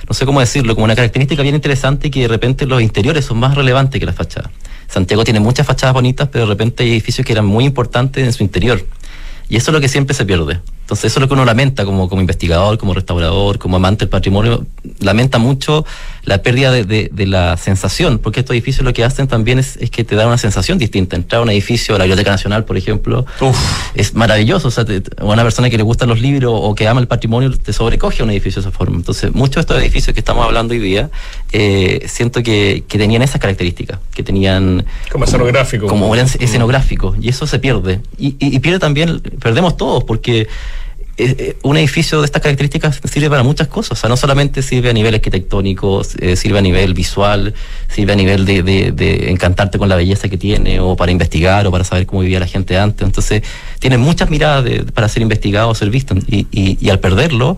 no 0.07 0.13
sé 0.13 0.25
cómo 0.25 0.39
decirlo, 0.39 0.73
como 0.73 0.85
una 0.85 0.95
característica 0.95 1.43
bien 1.43 1.53
interesante 1.55 2.09
que 2.09 2.21
de 2.21 2.27
repente 2.29 2.65
los 2.65 2.81
interiores 2.81 3.25
son 3.25 3.37
más 3.37 3.53
relevantes 3.55 3.99
que 3.99 4.05
las 4.05 4.15
fachadas. 4.15 4.49
Santiago 4.87 5.23
tiene 5.25 5.39
muchas 5.41 5.67
fachadas 5.67 5.93
bonitas, 5.93 6.29
pero 6.31 6.45
de 6.45 6.49
repente 6.51 6.81
hay 6.83 6.91
edificios 6.91 7.25
que 7.27 7.33
eran 7.33 7.45
muy 7.45 7.65
importantes 7.65 8.25
en 8.25 8.31
su 8.33 8.41
interior. 8.41 8.83
Y 9.49 9.57
eso 9.57 9.71
es 9.71 9.73
lo 9.73 9.81
que 9.81 9.89
siempre 9.89 10.13
se 10.13 10.25
pierde. 10.25 10.59
Entonces 10.87 11.11
eso 11.11 11.19
es 11.19 11.21
lo 11.21 11.27
que 11.27 11.33
uno 11.33 11.43
lamenta 11.43 11.83
como, 11.83 12.07
como 12.07 12.21
investigador, 12.21 12.77
como 12.77 12.93
restaurador, 12.93 13.59
como 13.59 13.75
amante 13.75 14.05
del 14.05 14.09
patrimonio. 14.09 14.65
Lamenta 15.01 15.37
mucho 15.37 15.85
la 16.23 16.41
pérdida 16.41 16.71
de, 16.71 16.85
de- 16.85 17.09
de 17.11 17.25
la 17.25 17.57
sensación, 17.57 18.19
porque 18.19 18.39
estos 18.39 18.53
edificios 18.53 18.85
lo 18.85 18.93
que 18.93 19.03
hacen 19.03 19.27
también 19.27 19.59
es, 19.59 19.75
es 19.81 19.89
que 19.91 20.05
te 20.05 20.15
dan 20.15 20.27
una 20.27 20.37
sensación 20.37 20.77
distinta. 20.77 21.17
Entrar 21.17 21.41
a 21.41 21.43
un 21.43 21.49
edificio, 21.49 21.93
a 21.95 21.97
la 21.97 22.05
Biblioteca 22.05 22.31
Nacional, 22.31 22.63
por 22.63 22.77
ejemplo, 22.77 23.25
Uf. 23.41 23.57
es 23.95 24.13
maravilloso. 24.13 24.69
O 24.69 24.71
sea, 24.71 24.85
te- 24.85 25.03
una 25.21 25.43
persona 25.43 25.69
que 25.69 25.75
le 25.75 25.83
gustan 25.83 26.07
los 26.07 26.21
libros 26.21 26.53
o 26.55 26.73
que 26.73 26.87
ama 26.87 27.01
el 27.01 27.07
patrimonio 27.09 27.51
te 27.51 27.73
sobrecoge 27.73 28.21
a 28.21 28.23
un 28.23 28.31
edificio 28.31 28.61
de 28.61 28.69
esa 28.69 28.77
forma. 28.77 28.95
Entonces, 28.95 29.33
muchos 29.33 29.55
de 29.55 29.61
estos 29.61 29.77
edificios 29.81 30.13
que 30.13 30.21
estamos 30.21 30.45
hablando 30.45 30.73
hoy 30.73 30.79
día, 30.79 31.09
eh, 31.51 32.05
siento 32.07 32.41
que, 32.43 32.85
que 32.87 32.97
tenían 32.97 33.21
esas 33.23 33.41
características, 33.41 33.99
que 34.13 34.23
tenían 34.23 34.85
Como 35.11 35.25
escenográfico. 35.25 35.87
como 35.87 36.15
eran 36.15 36.27
escenográfico 36.39 37.13
y 37.19 37.27
eso 37.27 37.45
se 37.45 37.59
pierde 37.59 37.99
y, 38.17 38.27
y- 38.39 38.55
y 38.55 38.59
pierde 38.59 38.79
también 38.79 39.19
perdemos 39.41 39.75
todos 39.75 40.03
porque 40.05 40.47
eh, 41.19 41.35
eh, 41.39 41.57
un 41.63 41.77
edificio 41.77 42.19
de 42.19 42.25
estas 42.25 42.43
características 42.43 43.01
sirve 43.03 43.27
para 43.27 43.41
muchas 43.41 43.67
cosas, 43.67 43.93
o 43.93 43.95
sea, 43.95 44.07
no 44.07 44.15
solamente 44.17 44.61
sirve 44.61 44.91
a 44.91 44.93
nivel 44.93 45.15
arquitectónico, 45.15 46.03
eh, 46.19 46.35
sirve 46.35 46.59
a 46.59 46.61
nivel 46.61 46.93
visual, 46.93 47.55
sirve 47.87 48.13
a 48.13 48.15
nivel 48.15 48.45
de, 48.45 49.25
encantarte 49.31 49.79
con 49.79 49.89
la 49.89 49.95
belleza 49.95 50.29
que 50.29 50.37
tiene, 50.37 50.79
o 50.79 50.95
para 50.95 51.11
investigar, 51.11 51.65
o 51.65 51.71
para 51.71 51.83
saber 51.83 52.05
cómo 52.05 52.21
vivía 52.21 52.39
la 52.39 52.45
gente 52.45 52.77
antes. 52.77 53.03
Entonces, 53.03 53.41
tiene 53.79 53.97
muchas 53.97 54.29
miradas 54.29 54.63
para 54.93 55.09
ser 55.09 55.23
investigado 55.23 55.73
ser 55.73 55.89
visto, 55.89 56.13
y, 56.29 56.89
al 56.89 56.99
perderlo, 56.99 57.57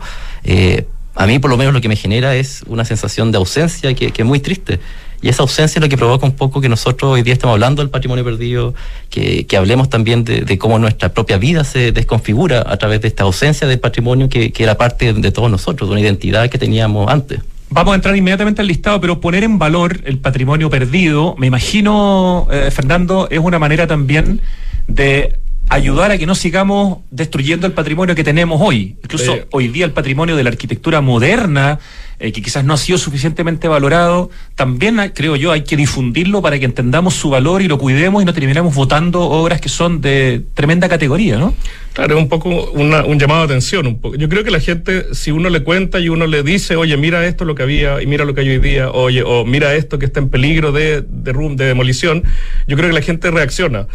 a 1.15 1.27
mí 1.27 1.39
por 1.39 1.49
lo 1.49 1.57
menos 1.57 1.73
lo 1.73 1.81
que 1.81 1.89
me 1.89 1.97
genera 1.97 2.37
es 2.37 2.63
una 2.67 2.85
sensación 2.85 3.33
de 3.33 3.39
ausencia 3.39 3.93
que 3.93 4.13
es 4.15 4.25
muy 4.25 4.39
triste. 4.39 4.79
Y 5.21 5.29
esa 5.29 5.43
ausencia 5.43 5.79
es 5.79 5.83
lo 5.83 5.89
que 5.89 5.97
provoca 5.97 6.25
un 6.25 6.35
poco 6.35 6.61
que 6.61 6.69
nosotros 6.69 7.11
hoy 7.11 7.23
día 7.23 7.33
estamos 7.33 7.53
hablando 7.55 7.81
del 7.81 7.89
patrimonio 7.89 8.23
perdido, 8.23 8.73
que, 9.09 9.45
que 9.45 9.57
hablemos 9.57 9.89
también 9.89 10.23
de, 10.23 10.41
de 10.41 10.57
cómo 10.57 10.79
nuestra 10.79 11.09
propia 11.09 11.37
vida 11.37 11.63
se 11.63 11.91
desconfigura 11.91 12.63
a 12.65 12.77
través 12.77 13.01
de 13.01 13.09
esta 13.09 13.23
ausencia 13.23 13.67
del 13.67 13.79
patrimonio 13.79 14.29
que, 14.29 14.51
que 14.51 14.63
era 14.63 14.77
parte 14.77 15.11
de 15.13 15.31
todos 15.31 15.51
nosotros, 15.51 15.89
de 15.89 15.93
una 15.93 16.01
identidad 16.01 16.49
que 16.49 16.57
teníamos 16.57 17.09
antes. 17.11 17.41
Vamos 17.71 17.91
a 17.91 17.95
entrar 17.95 18.15
inmediatamente 18.15 18.61
al 18.61 18.67
listado, 18.67 18.99
pero 18.99 19.19
poner 19.21 19.43
en 19.43 19.59
valor 19.59 19.99
el 20.05 20.17
patrimonio 20.17 20.69
perdido, 20.69 21.35
me 21.37 21.47
imagino, 21.47 22.47
eh, 22.51 22.71
Fernando, 22.71 23.27
es 23.29 23.39
una 23.39 23.59
manera 23.59 23.85
también 23.85 24.41
de 24.87 25.37
ayudar 25.69 26.09
a 26.09 26.17
que 26.17 26.25
no 26.25 26.33
sigamos 26.33 26.99
destruyendo 27.11 27.67
el 27.67 27.73
patrimonio 27.73 28.15
que 28.15 28.23
tenemos 28.23 28.59
hoy. 28.59 28.95
Incluso 29.03 29.35
Sí. 29.35 29.41
hoy 29.51 29.67
día 29.67 29.85
el 29.85 29.91
patrimonio 29.91 30.35
de 30.35 30.43
la 30.43 30.49
arquitectura 30.49 31.01
moderna, 31.01 31.77
eh, 32.19 32.31
que 32.31 32.41
quizás 32.41 32.63
no 32.65 32.73
ha 32.73 32.77
sido 32.77 32.97
suficientemente 32.97 33.67
valorado, 33.67 34.29
también 34.55 34.99
creo 35.15 35.35
yo 35.35 35.51
hay 35.51 35.63
que 35.63 35.77
difundirlo 35.77 36.41
para 36.41 36.59
que 36.59 36.65
entendamos 36.65 37.15
su 37.15 37.29
valor 37.29 37.61
y 37.61 37.67
lo 37.67 37.77
cuidemos 37.77 38.21
y 38.21 38.25
no 38.25 38.33
terminemos 38.33 38.75
votando 38.75 39.21
obras 39.21 39.61
que 39.61 39.69
son 39.69 40.01
de 40.01 40.43
tremenda 40.53 40.89
categoría, 40.89 41.37
¿no? 41.37 41.53
Claro, 41.93 42.17
es 42.17 42.21
un 42.21 42.29
poco 42.29 42.71
un 42.71 43.19
llamado 43.19 43.39
de 43.41 43.45
atención. 43.45 43.87
Un 43.87 43.99
poco. 43.99 44.15
Yo 44.15 44.29
creo 44.29 44.43
que 44.43 44.51
la 44.51 44.59
gente, 44.59 45.13
si 45.13 45.31
uno 45.31 45.49
le 45.49 45.63
cuenta 45.63 45.99
y 45.99 46.09
uno 46.09 46.27
le 46.27 46.43
dice, 46.43 46.75
oye, 46.75 46.95
mira 46.97 47.25
esto 47.25 47.45
lo 47.45 47.55
que 47.55 47.63
había 47.63 48.01
y 48.01 48.05
mira 48.05 48.25
lo 48.25 48.33
que 48.33 48.41
hay 48.41 48.49
hoy 48.49 48.59
día, 48.59 48.91
oye, 48.91 49.23
o 49.25 49.45
mira 49.45 49.73
esto 49.75 49.97
que 49.99 50.05
está 50.05 50.19
en 50.19 50.29
peligro 50.29 50.71
de, 50.71 51.01
de, 51.01 51.33
de 51.33 51.65
demolición, 51.65 52.23
yo 52.67 52.77
creo 52.77 52.89
que 52.89 52.95
la 52.95 53.01
gente 53.01 53.31
reacciona. 53.31 53.87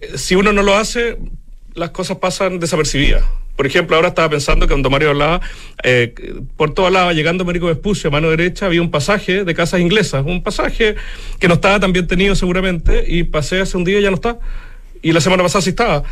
Eh, 0.00 0.12
Si 0.16 0.34
uno 0.34 0.52
no 0.52 0.62
lo 0.62 0.76
hace, 0.76 1.18
las 1.74 1.90
cosas 1.90 2.18
pasan 2.18 2.58
desapercibidas. 2.58 3.22
Por 3.58 3.66
ejemplo, 3.66 3.96
ahora 3.96 4.10
estaba 4.10 4.30
pensando 4.30 4.68
que 4.68 4.72
cuando 4.72 4.88
Mario 4.88 5.10
hablaba, 5.10 5.40
eh, 5.82 6.14
por 6.56 6.74
toda 6.74 6.90
lado, 6.90 7.10
llegando 7.10 7.42
a 7.42 7.44
Américo 7.44 7.66
Vespucio, 7.66 8.06
a 8.06 8.12
mano 8.12 8.30
derecha, 8.30 8.66
había 8.66 8.80
un 8.80 8.92
pasaje 8.92 9.42
de 9.42 9.52
casas 9.52 9.80
inglesas, 9.80 10.24
un 10.24 10.44
pasaje 10.44 10.94
que 11.40 11.48
no 11.48 11.54
estaba 11.54 11.80
tan 11.80 11.92
bien 11.92 12.06
tenido 12.06 12.36
seguramente, 12.36 13.04
y 13.08 13.24
pasé 13.24 13.60
hace 13.60 13.76
un 13.76 13.82
día 13.82 13.98
y 13.98 14.02
ya 14.02 14.10
no 14.10 14.14
está. 14.14 14.38
Y 15.02 15.10
la 15.10 15.20
semana 15.20 15.42
pasada 15.42 15.62
sí 15.62 15.70
estaba. 15.70 16.04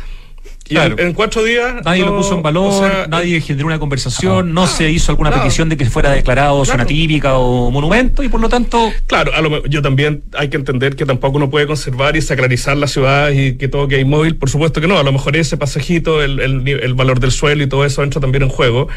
Y 0.69 0.77
en, 0.77 0.99
en 0.99 1.13
cuatro 1.13 1.43
días. 1.43 1.75
Nadie 1.85 2.03
lo 2.05 2.15
puso 2.17 2.35
en 2.35 2.41
valor, 2.43 2.69
o 2.71 2.79
sea, 2.79 3.07
nadie 3.09 3.39
generó 3.41 3.67
una 3.67 3.79
conversación, 3.79 4.53
no 4.53 4.67
se 4.67 4.89
hizo 4.91 5.11
alguna 5.11 5.29
claro. 5.29 5.43
petición 5.43 5.69
de 5.69 5.77
que 5.77 5.85
fuera 5.89 6.11
declarado 6.11 6.63
zona 6.65 6.77
Claro. 6.77 6.87
típica 6.89 7.37
o 7.37 7.71
monumento 7.71 8.23
y 8.23 8.29
por 8.29 8.39
lo 8.41 8.49
tanto 8.49 8.91
Claro, 9.07 9.33
a 9.33 9.41
lo 9.41 9.65
yo 9.65 9.81
también 9.81 10.23
hay 10.37 10.49
que 10.49 10.57
entender 10.57 10.95
que 10.95 11.05
tampoco 11.05 11.37
uno 11.37 11.49
puede 11.49 11.67
conservar 11.67 12.15
y 12.17 12.21
sacralizar 12.21 12.75
la 12.77 12.87
ciudad 12.87 13.29
y 13.31 13.57
que 13.57 13.67
todo 13.67 13.87
que 13.87 13.99
inmóvil. 13.99 14.35
Por 14.35 14.49
supuesto 14.49 14.81
que 14.81 14.87
no. 14.87 14.97
A 14.97 15.03
lo 15.03 15.11
mejor 15.11 15.35
ese 15.37 15.57
pasajito, 15.57 16.21
el, 16.23 16.39
el 16.39 16.67
el 16.67 16.93
valor 16.93 17.19
del 17.19 17.31
suelo 17.31 17.63
y 17.63 17.67
todo 17.67 17.85
eso 17.85 18.03
entra 18.03 18.19
también 18.21 18.43
en 18.43 18.49
juego. 18.49 18.87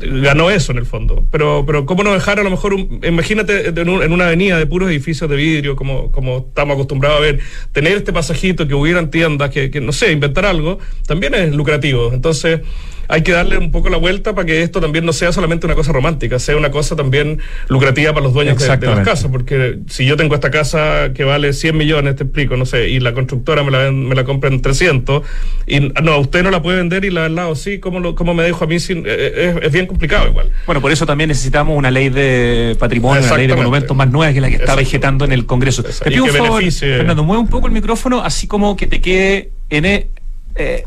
Ganó 0.00 0.50
eso 0.50 0.72
en 0.72 0.78
el 0.78 0.86
fondo. 0.86 1.24
Pero, 1.30 1.64
pero 1.66 1.86
¿cómo 1.86 2.02
no 2.02 2.12
dejar 2.12 2.38
a 2.40 2.42
lo 2.42 2.50
mejor, 2.50 2.74
un- 2.74 3.00
imagínate 3.06 3.68
en, 3.68 3.88
un- 3.88 4.02
en 4.02 4.12
una 4.12 4.26
avenida 4.26 4.58
de 4.58 4.66
puros 4.66 4.88
edificios 4.90 5.28
de 5.28 5.36
vidrio, 5.36 5.76
como, 5.76 6.10
como 6.12 6.38
estamos 6.48 6.74
acostumbrados 6.74 7.18
a 7.18 7.20
ver, 7.20 7.40
tener 7.72 7.96
este 7.96 8.12
pasajito, 8.12 8.66
que 8.68 8.74
hubieran 8.74 9.10
tiendas, 9.10 9.50
que, 9.50 9.70
que 9.70 9.80
no 9.80 9.92
sé, 9.92 10.12
inventar 10.12 10.44
algo, 10.46 10.78
también 11.06 11.34
es 11.34 11.54
lucrativo. 11.54 12.12
Entonces 12.12 12.60
hay 13.08 13.22
que 13.22 13.32
darle 13.32 13.58
un 13.58 13.70
poco 13.72 13.90
la 13.90 13.98
vuelta 13.98 14.34
para 14.34 14.46
que 14.46 14.62
esto 14.62 14.80
también 14.80 15.04
no 15.04 15.12
sea 15.12 15.32
solamente 15.32 15.66
una 15.66 15.74
cosa 15.74 15.92
romántica, 15.92 16.38
sea 16.38 16.56
una 16.56 16.70
cosa 16.70 16.96
también 16.96 17.40
lucrativa 17.68 18.12
para 18.14 18.24
los 18.24 18.32
dueños 18.32 18.56
de, 18.58 18.64
de 18.80 18.86
las 18.86 19.04
casas, 19.04 19.30
porque 19.30 19.80
si 19.88 20.06
yo 20.06 20.16
tengo 20.16 20.34
esta 20.34 20.50
casa 20.50 21.10
que 21.12 21.24
vale 21.24 21.52
100 21.52 21.76
millones, 21.76 22.16
te 22.16 22.22
explico, 22.22 22.56
no 22.56 22.64
sé, 22.64 22.88
y 22.88 23.00
la 23.00 23.12
constructora 23.12 23.64
me 23.64 23.70
la, 23.70 23.78
ven- 23.80 24.08
me 24.08 24.14
la 24.14 24.24
compra 24.24 24.48
en 24.48 24.62
300, 24.62 25.22
y 25.66 25.80
no, 25.80 26.18
usted 26.20 26.42
no 26.42 26.50
la 26.50 26.62
puede 26.62 26.78
vender 26.78 27.04
y 27.04 27.10
la 27.10 27.24
del 27.24 27.34
lado 27.34 27.54
sí, 27.54 27.80
¿cómo, 27.80 28.00
lo, 28.00 28.14
cómo 28.14 28.32
me 28.32 28.44
dejo 28.44 28.64
a 28.64 28.66
mí? 28.66 28.80
Sin, 28.80 28.98
eh, 28.98 29.02
eh, 29.08 29.54
es, 29.58 29.66
es 29.66 29.72
bien 29.72 29.86
complicado 29.86 30.28
igual. 30.28 30.50
Bueno, 30.64 30.80
por 30.80 30.90
eso 30.90 31.04
también 31.04 31.28
necesitamos 31.28 31.76
una 31.76 31.90
ley 31.90 32.08
de 32.08 32.76
patrimonio, 32.78 33.20
una 33.20 33.36
ley 33.36 33.46
de 33.46 33.52
monumentos 33.64 33.94
más 33.96 34.10
nueva 34.10 34.32
que 34.32 34.40
la 34.40 34.48
que 34.48 34.56
está 34.56 34.74
vegetando 34.74 35.24
en 35.26 35.32
el 35.32 35.44
Congreso. 35.44 35.82
Exacto. 35.82 36.04
Te 36.04 36.10
pido 36.12 36.24
un 36.24 36.30
favor, 36.30 36.62
beneficie- 36.62 36.96
Fernando, 36.98 37.24
mueve 37.24 37.42
un 37.42 37.48
poco 37.48 37.66
el 37.66 37.74
micrófono, 37.74 38.22
así 38.22 38.46
como 38.46 38.74
que 38.76 38.86
te 38.86 39.02
quede 39.02 39.50
en 39.68 39.84
e- 39.84 40.08
eh, 40.54 40.84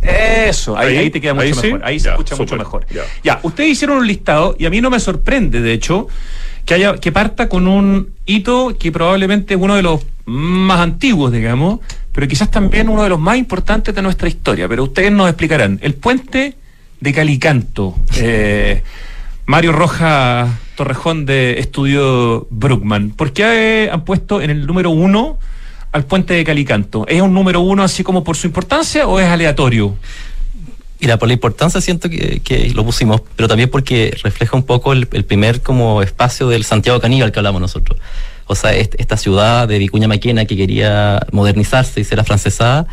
eso, 0.47 0.77
ahí, 0.77 1.09
te 1.09 1.19
queda 1.21 1.33
mucho 1.33 1.45
ahí 1.45 1.53
sí. 1.53 1.67
mejor, 1.67 1.81
ahí 1.85 1.99
se 1.99 2.05
Ya, 2.05 2.11
escucha 2.11 2.35
mucho 2.35 2.55
mejor. 2.55 2.85
ya. 2.93 3.03
Ya, 3.23 3.39
ustedes 3.43 3.71
hicieron 3.71 3.97
un 3.97 4.07
listado 4.07 4.55
y 4.59 4.65
a 4.65 4.69
mí 4.69 4.81
no 4.81 4.89
me 4.89 4.99
sorprende, 4.99 5.61
de 5.61 5.73
hecho, 5.73 6.07
que 6.65 6.73
haya 6.73 6.95
que 6.97 7.11
parta 7.11 7.47
con 7.49 7.67
un 7.67 8.09
hito 8.25 8.75
que 8.79 8.91
probablemente 8.91 9.53
es 9.55 9.59
uno 9.59 9.75
de 9.75 9.83
los 9.83 10.01
más 10.25 10.79
antiguos, 10.79 11.31
digamos, 11.31 11.79
pero 12.11 12.27
quizás 12.27 12.49
también 12.49 12.89
uno 12.89 13.03
de 13.03 13.09
los 13.09 13.19
más 13.19 13.37
importantes 13.37 13.93
de 13.93 14.01
nuestra 14.01 14.27
historia. 14.27 14.67
Pero 14.67 14.83
ustedes 14.83 15.11
nos 15.11 15.27
explicarán. 15.29 15.79
El 15.81 15.93
puente 15.95 16.55
de 16.99 17.13
Calicanto. 17.13 17.95
Eh, 18.17 18.81
Mario 19.45 19.73
Rojas 19.73 20.49
Torrejón 20.75 21.25
de 21.25 21.59
Estudio 21.59 22.47
Brookman. 22.49 23.11
¿Por 23.11 23.31
qué 23.33 23.89
han 23.91 24.03
puesto 24.03 24.41
en 24.41 24.49
el 24.49 24.65
número 24.65 24.89
uno 24.89 25.37
al 25.95 26.03
puente 26.03 26.33
de 26.33 26.43
Calicanto? 26.43 27.07
¿Es 27.07 27.21
un 27.21 27.33
número 27.33 27.61
uno 27.61 27.81
así 27.81 28.03
como 28.03 28.21
por 28.21 28.35
su 28.35 28.47
importancia 28.47 29.07
o 29.07 29.17
es 29.17 29.27
aleatorio? 29.27 29.95
Mira, 30.99 31.17
por 31.17 31.29
la 31.29 31.33
importancia 31.33 31.79
siento 31.79 32.09
que, 32.09 32.71
lo 32.75 32.83
pusimos, 32.83 33.21
pero 33.37 33.47
también 33.47 33.69
porque 33.69 34.13
refleja 34.21 34.57
un 34.57 34.63
poco 34.63 34.91
el, 34.91 35.07
primer 35.07 35.61
como 35.61 36.01
espacio 36.01 36.49
del 36.49 36.65
Santiago 36.65 36.99
Caníbal 36.99 37.31
que 37.31 37.39
hablamos 37.39 37.61
nosotros. 37.61 37.97
O 38.45 38.55
sea, 38.55 38.73
est- 38.73 38.95
esta 38.97 39.15
ciudad 39.15 39.69
de 39.69 39.79
Vicuña 39.79 40.09
Maquena 40.09 40.43
que 40.43 40.57
quería 40.57 41.25
modernizarse 41.31 42.01
y 42.01 42.03
ser 42.03 42.19
afrancesada, 42.19 42.87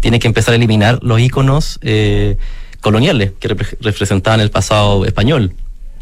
tiene 0.00 0.18
que 0.18 0.26
empezar 0.26 0.52
a 0.54 0.56
eliminar 0.56 0.98
los 1.02 1.20
íconos 1.20 1.78
eh, 1.82 2.38
coloniales 2.80 3.32
que 3.38 3.50
repre- 3.50 3.76
representaban 3.82 4.40
el 4.40 4.50
pasado 4.50 5.04
español. 5.04 5.52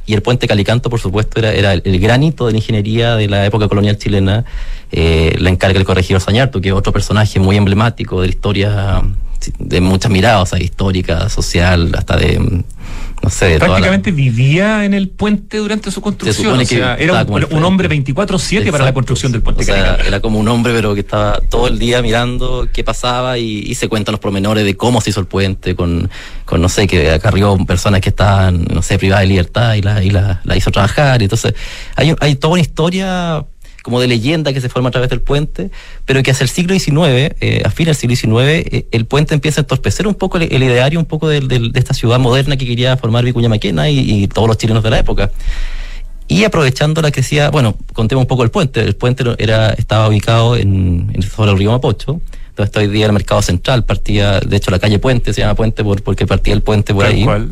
Y 0.06 0.14
el 0.14 0.22
puente 0.22 0.46
Calicanto, 0.46 0.88
por 0.88 1.00
supuesto, 1.00 1.40
era, 1.40 1.52
era 1.52 1.72
el, 1.72 1.82
el 1.84 1.98
granito 1.98 2.46
de 2.46 2.52
la 2.52 2.58
ingeniería 2.58 3.16
de 3.16 3.26
la 3.26 3.44
época 3.44 3.66
colonial 3.66 3.98
chilena. 3.98 4.44
Eh, 4.92 5.36
la 5.38 5.50
encarga 5.50 5.78
el 5.78 5.84
corregidor 5.84 6.20
Sañarto, 6.20 6.60
que 6.60 6.68
es 6.68 6.74
otro 6.74 6.92
personaje 6.92 7.40
muy 7.40 7.56
emblemático 7.56 8.20
de 8.20 8.28
la 8.28 8.32
historia 8.32 9.02
de 9.58 9.80
muchas 9.80 10.10
miradas, 10.10 10.42
o 10.42 10.46
sea, 10.46 10.62
histórica, 10.62 11.28
social, 11.28 11.92
hasta 11.96 12.16
de, 12.16 12.38
mm, 12.38 12.64
no 13.22 13.30
sé, 13.30 13.54
toda 13.54 13.58
la- 13.58 13.58
Prácticamente 13.66 14.10
vivía 14.12 14.84
en 14.84 14.94
el 14.94 15.08
puente 15.08 15.58
durante 15.58 15.90
su 15.90 16.00
construcción. 16.00 16.44
supone 16.44 16.62
O 16.62 16.66
sea, 16.66 16.96
que 16.96 17.04
era 17.04 17.24
un, 17.24 17.64
hombre 17.64 17.88
24-7 17.88 18.70
para 18.70 18.84
la 18.84 18.94
construcción 18.94 19.32
del 19.32 19.42
puente 19.42 19.62
O 19.62 19.64
sea, 19.64 19.96
era 19.96 20.20
como 20.20 20.38
un 20.38 20.48
hombre, 20.48 20.72
pero 20.74 20.94
que 20.94 21.00
estaba 21.00 21.40
todo 21.48 21.68
el 21.68 21.78
día 21.78 22.02
mirando 22.02 22.68
qué 22.72 22.84
pasaba 22.84 23.38
y, 23.38 23.60
y 23.60 23.74
se 23.74 23.88
cuentan 23.88 24.12
los 24.12 24.20
pormenores 24.20 24.64
de 24.64 24.76
cómo 24.76 25.00
se 25.00 25.10
hizo 25.10 25.20
el 25.20 25.26
puente, 25.26 25.74
con, 25.74 26.10
con 26.44 26.60
no 26.60 26.68
sé, 26.68 26.86
que 26.86 27.10
acarrió 27.10 27.56
personas 27.66 28.00
que 28.00 28.10
estaban, 28.10 28.64
no 28.72 28.82
sé, 28.82 28.98
privadas 28.98 29.22
de 29.22 29.28
libertad 29.28 29.74
y 29.74 29.82
la, 29.82 30.02
y 30.02 30.10
la, 30.10 30.40
la 30.44 30.56
hizo 30.56 30.70
trabajar. 30.70 31.22
Entonces, 31.22 31.54
hay, 31.96 32.14
hay 32.20 32.36
toda 32.36 32.54
una 32.54 32.62
historia 32.62 33.44
como 33.84 34.00
de 34.00 34.08
leyenda 34.08 34.52
que 34.54 34.60
se 34.62 34.68
forma 34.70 34.88
a 34.88 34.92
través 34.92 35.10
del 35.10 35.20
puente, 35.20 35.70
pero 36.06 36.22
que 36.22 36.30
hacia 36.30 36.42
el 36.44 36.48
siglo 36.50 36.72
XIX, 36.72 37.36
eh, 37.40 37.62
a 37.64 37.70
fin 37.70 37.84
del 37.86 37.94
siglo 37.94 38.16
XIX, 38.16 38.40
eh, 38.66 38.86
el 38.90 39.04
puente 39.04 39.34
empieza 39.34 39.60
a 39.60 39.62
entorpecer 39.62 40.06
un 40.08 40.14
poco 40.14 40.38
el, 40.38 40.50
el 40.52 40.62
ideario 40.62 40.98
un 40.98 41.04
poco 41.04 41.28
del- 41.28 41.48
de 41.48 41.78
esta 41.78 41.92
ciudad 41.92 42.18
moderna 42.18 42.56
que 42.56 42.66
quería 42.66 42.96
formar 42.96 43.24
Vicuña 43.24 43.50
Maquena 43.50 43.90
y, 43.90 43.98
y 44.24 44.26
todos 44.26 44.48
los 44.48 44.56
chilenos 44.56 44.82
de 44.82 44.88
la 44.90 44.98
época. 44.98 45.30
Y 46.26 46.44
aprovechando 46.44 47.02
la 47.02 47.10
crecida, 47.10 47.50
bueno, 47.50 47.76
contemos 47.92 48.22
un 48.22 48.26
poco 48.26 48.42
el 48.44 48.50
puente. 48.50 48.80
El 48.80 48.96
puente 48.96 49.22
era, 49.38 49.70
estaba 49.74 50.08
ubicado 50.08 50.56
en, 50.56 51.10
en 51.12 51.22
sobre 51.22 51.50
el 51.50 51.58
río 51.58 51.70
Mapocho, 51.70 52.22
donde 52.56 52.64
está 52.64 52.80
hoy 52.80 52.86
día 52.88 53.04
el 53.06 53.12
mercado 53.12 53.42
central. 53.42 53.84
Partía, 53.84 54.40
de 54.40 54.56
hecho, 54.56 54.70
la 54.70 54.78
calle 54.78 54.98
Puente 54.98 55.34
se 55.34 55.42
llama 55.42 55.54
Puente 55.54 55.84
por, 55.84 56.02
porque 56.02 56.26
partía 56.26 56.54
el 56.54 56.62
puente 56.62 56.94
por 56.94 57.04
Tal 57.04 57.12
ahí. 57.12 57.24
cual. 57.24 57.50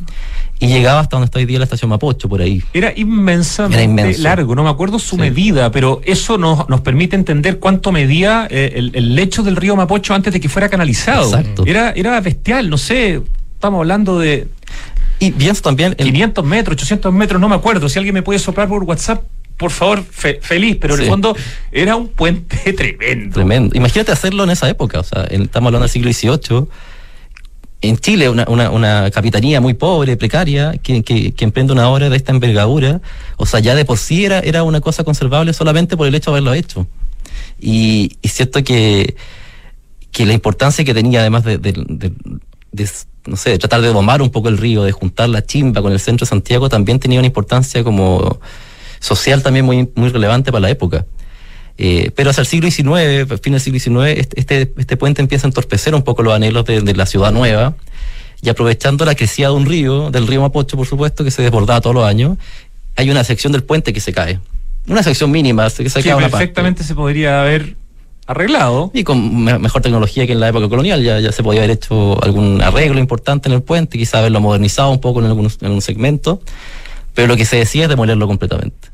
Y 0.62 0.68
llegaba 0.68 1.00
hasta 1.00 1.16
donde 1.16 1.24
está 1.26 1.38
hoy 1.40 1.44
día 1.44 1.58
la 1.58 1.64
estación 1.64 1.88
Mapocho, 1.88 2.28
por 2.28 2.40
ahí. 2.40 2.62
Era 2.72 2.92
inmensamente 2.96 4.10
Era 4.10 4.18
largo, 4.18 4.54
no 4.54 4.62
me 4.62 4.70
acuerdo 4.70 4.98
su 4.98 5.16
Sí. 5.16 5.20
medida, 5.20 5.70
pero 5.72 6.00
eso 6.04 6.38
nos, 6.38 6.68
nos 6.68 6.80
permite 6.82 7.16
entender 7.16 7.58
cuánto 7.58 7.90
medía 7.92 8.46
eh, 8.50 8.72
el, 8.76 8.92
el 8.94 9.14
lecho 9.14 9.42
del 9.42 9.56
río 9.56 9.74
Mapocho 9.76 10.14
antes 10.14 10.32
de 10.32 10.40
que 10.40 10.48
fuera 10.48 10.68
canalizado. 10.68 11.24
Exacto. 11.36 11.64
Era, 11.66 11.90
era 11.90 12.20
bestial, 12.20 12.70
no 12.70 12.78
sé, 12.78 13.20
estamos 13.54 13.78
hablando 13.80 14.18
de 14.18 14.46
Y 15.18 15.32
pienso 15.32 15.62
también 15.62 15.94
en 15.98 16.06
500 16.06 16.44
metros, 16.44 16.74
800 16.76 17.12
metros, 17.12 17.40
no 17.40 17.48
me 17.48 17.54
acuerdo. 17.56 17.88
Si 17.88 17.98
alguien 17.98 18.14
me 18.14 18.22
puede 18.22 18.38
soplar 18.38 18.68
por 18.68 18.84
WhatsApp, 18.84 19.22
por 19.56 19.70
favor, 19.70 20.02
fe- 20.08 20.38
feliz, 20.42 20.76
pero 20.80 20.94
en 20.94 21.00
el 21.02 21.06
fondo 21.08 21.36
era 21.70 21.94
un 21.96 22.08
puente 22.08 22.72
tremendo. 22.76 23.34
Tremendo. 23.34 23.76
Imagínate 23.76 24.10
hacerlo 24.12 24.44
en 24.44 24.50
esa 24.50 24.68
época, 24.68 25.00
o 25.00 25.04
sea, 25.04 25.26
en- 25.28 25.42
estamos 25.42 25.68
hablando 25.68 25.86
del 25.86 25.90
siglo 25.90 26.12
XVIII. 26.12 26.66
En 27.82 27.98
Chile, 27.98 28.28
una, 28.28 28.44
una, 28.48 28.70
una 28.70 29.10
capitanía 29.10 29.60
muy 29.60 29.74
pobre, 29.74 30.16
precaria, 30.16 30.74
que, 30.82 31.02
que, 31.02 31.34
emprende 31.44 31.72
una 31.72 31.88
obra 31.88 32.08
de 32.08 32.16
esta 32.16 32.30
envergadura, 32.30 33.00
o 33.36 33.44
sea, 33.44 33.58
ya 33.60 33.74
de 33.74 33.84
por 33.84 33.98
sí 33.98 34.24
era, 34.24 34.38
era 34.38 34.62
una 34.62 34.80
cosa 34.80 35.02
conservable 35.02 35.52
solamente 35.52 35.96
por 35.96 36.06
el 36.06 36.14
hecho 36.14 36.30
de 36.30 36.34
haberlo 36.38 36.54
hecho. 36.54 36.86
Y, 37.60 38.16
cierto 38.22 38.62
que, 38.62 39.16
que 40.12 40.26
la 40.26 40.32
importancia 40.32 40.84
que 40.84 40.94
tenía, 40.94 41.20
además 41.20 41.42
de, 41.44 41.58
de- 41.58 41.72
de- 41.72 42.12
de, 42.70 42.88
no 43.26 43.36
sé, 43.36 43.50
de 43.50 43.58
tratar 43.58 43.80
de 43.82 43.88
domar 43.88 44.22
un 44.22 44.30
poco 44.30 44.48
el 44.48 44.58
río, 44.58 44.84
de 44.84 44.92
juntar 44.92 45.28
la 45.28 45.44
chimba 45.44 45.82
con 45.82 45.92
el 45.92 46.00
centro 46.00 46.24
de 46.24 46.28
Santiago, 46.30 46.68
también 46.68 46.98
tenía 47.00 47.18
una 47.18 47.26
importancia 47.26 47.82
como 47.84 48.38
social 49.00 49.42
también 49.42 49.64
muy, 49.66 49.90
muy 49.96 50.08
relevante 50.08 50.52
para 50.52 50.62
la 50.62 50.70
época. 50.70 51.04
Eh, 51.78 52.10
pero 52.14 52.30
hacia 52.30 52.42
el 52.42 52.46
siglo 52.46 52.70
XIX, 52.70 53.40
fin 53.40 53.52
del 53.54 53.60
siglo 53.60 53.78
XIX, 53.78 54.18
este, 54.20 54.40
este, 54.40 54.72
este 54.76 54.96
puente 54.96 55.20
empieza 55.22 55.46
a 55.46 55.48
entorpecer 55.48 55.94
un 55.94 56.02
poco 56.02 56.22
los 56.22 56.34
anhelos 56.34 56.64
de, 56.66 56.80
de 56.82 56.94
la 56.94 57.06
ciudad 57.06 57.32
nueva 57.32 57.74
y 58.42 58.48
aprovechando 58.48 59.04
la 59.04 59.14
crecida 59.14 59.48
de 59.48 59.54
un 59.54 59.66
río, 59.66 60.10
del 60.10 60.26
río 60.26 60.40
Mapocho, 60.42 60.76
por 60.76 60.86
supuesto, 60.86 61.24
que 61.24 61.30
se 61.30 61.42
desbordaba 61.42 61.80
todos 61.80 61.94
los 61.94 62.04
años, 62.04 62.36
hay 62.96 63.10
una 63.10 63.24
sección 63.24 63.52
del 63.52 63.62
puente 63.64 63.92
que 63.92 64.00
se 64.00 64.12
cae. 64.12 64.38
Una 64.86 65.02
sección 65.02 65.30
mínima, 65.30 65.64
que 65.70 65.88
se 65.88 66.02
que 66.02 66.08
cae 66.10 66.12
parte. 66.18 66.30
perfectamente 66.30 66.82
se 66.84 66.94
podría 66.94 67.40
haber 67.42 67.76
arreglado. 68.26 68.90
Y 68.94 69.04
con 69.04 69.44
me- 69.44 69.58
mejor 69.58 69.80
tecnología 69.82 70.26
que 70.26 70.32
en 70.32 70.40
la 70.40 70.48
época 70.48 70.68
colonial, 70.68 71.02
ya, 71.02 71.20
ya 71.20 71.32
se 71.32 71.42
podía 71.42 71.60
haber 71.60 71.70
hecho 71.70 72.22
algún 72.22 72.60
arreglo 72.62 72.98
importante 73.00 73.48
en 73.48 73.54
el 73.54 73.62
puente, 73.62 73.96
quizá 73.96 74.18
haberlo 74.18 74.40
modernizado 74.40 74.90
un 74.90 75.00
poco 75.00 75.20
en 75.20 75.26
algún, 75.26 75.50
en 75.60 75.70
un 75.70 75.80
segmento, 75.82 76.40
pero 77.14 77.28
lo 77.28 77.36
que 77.36 77.44
se 77.44 77.56
decía 77.56 77.84
es 77.84 77.88
demolerlo 77.88 78.26
completamente. 78.26 78.88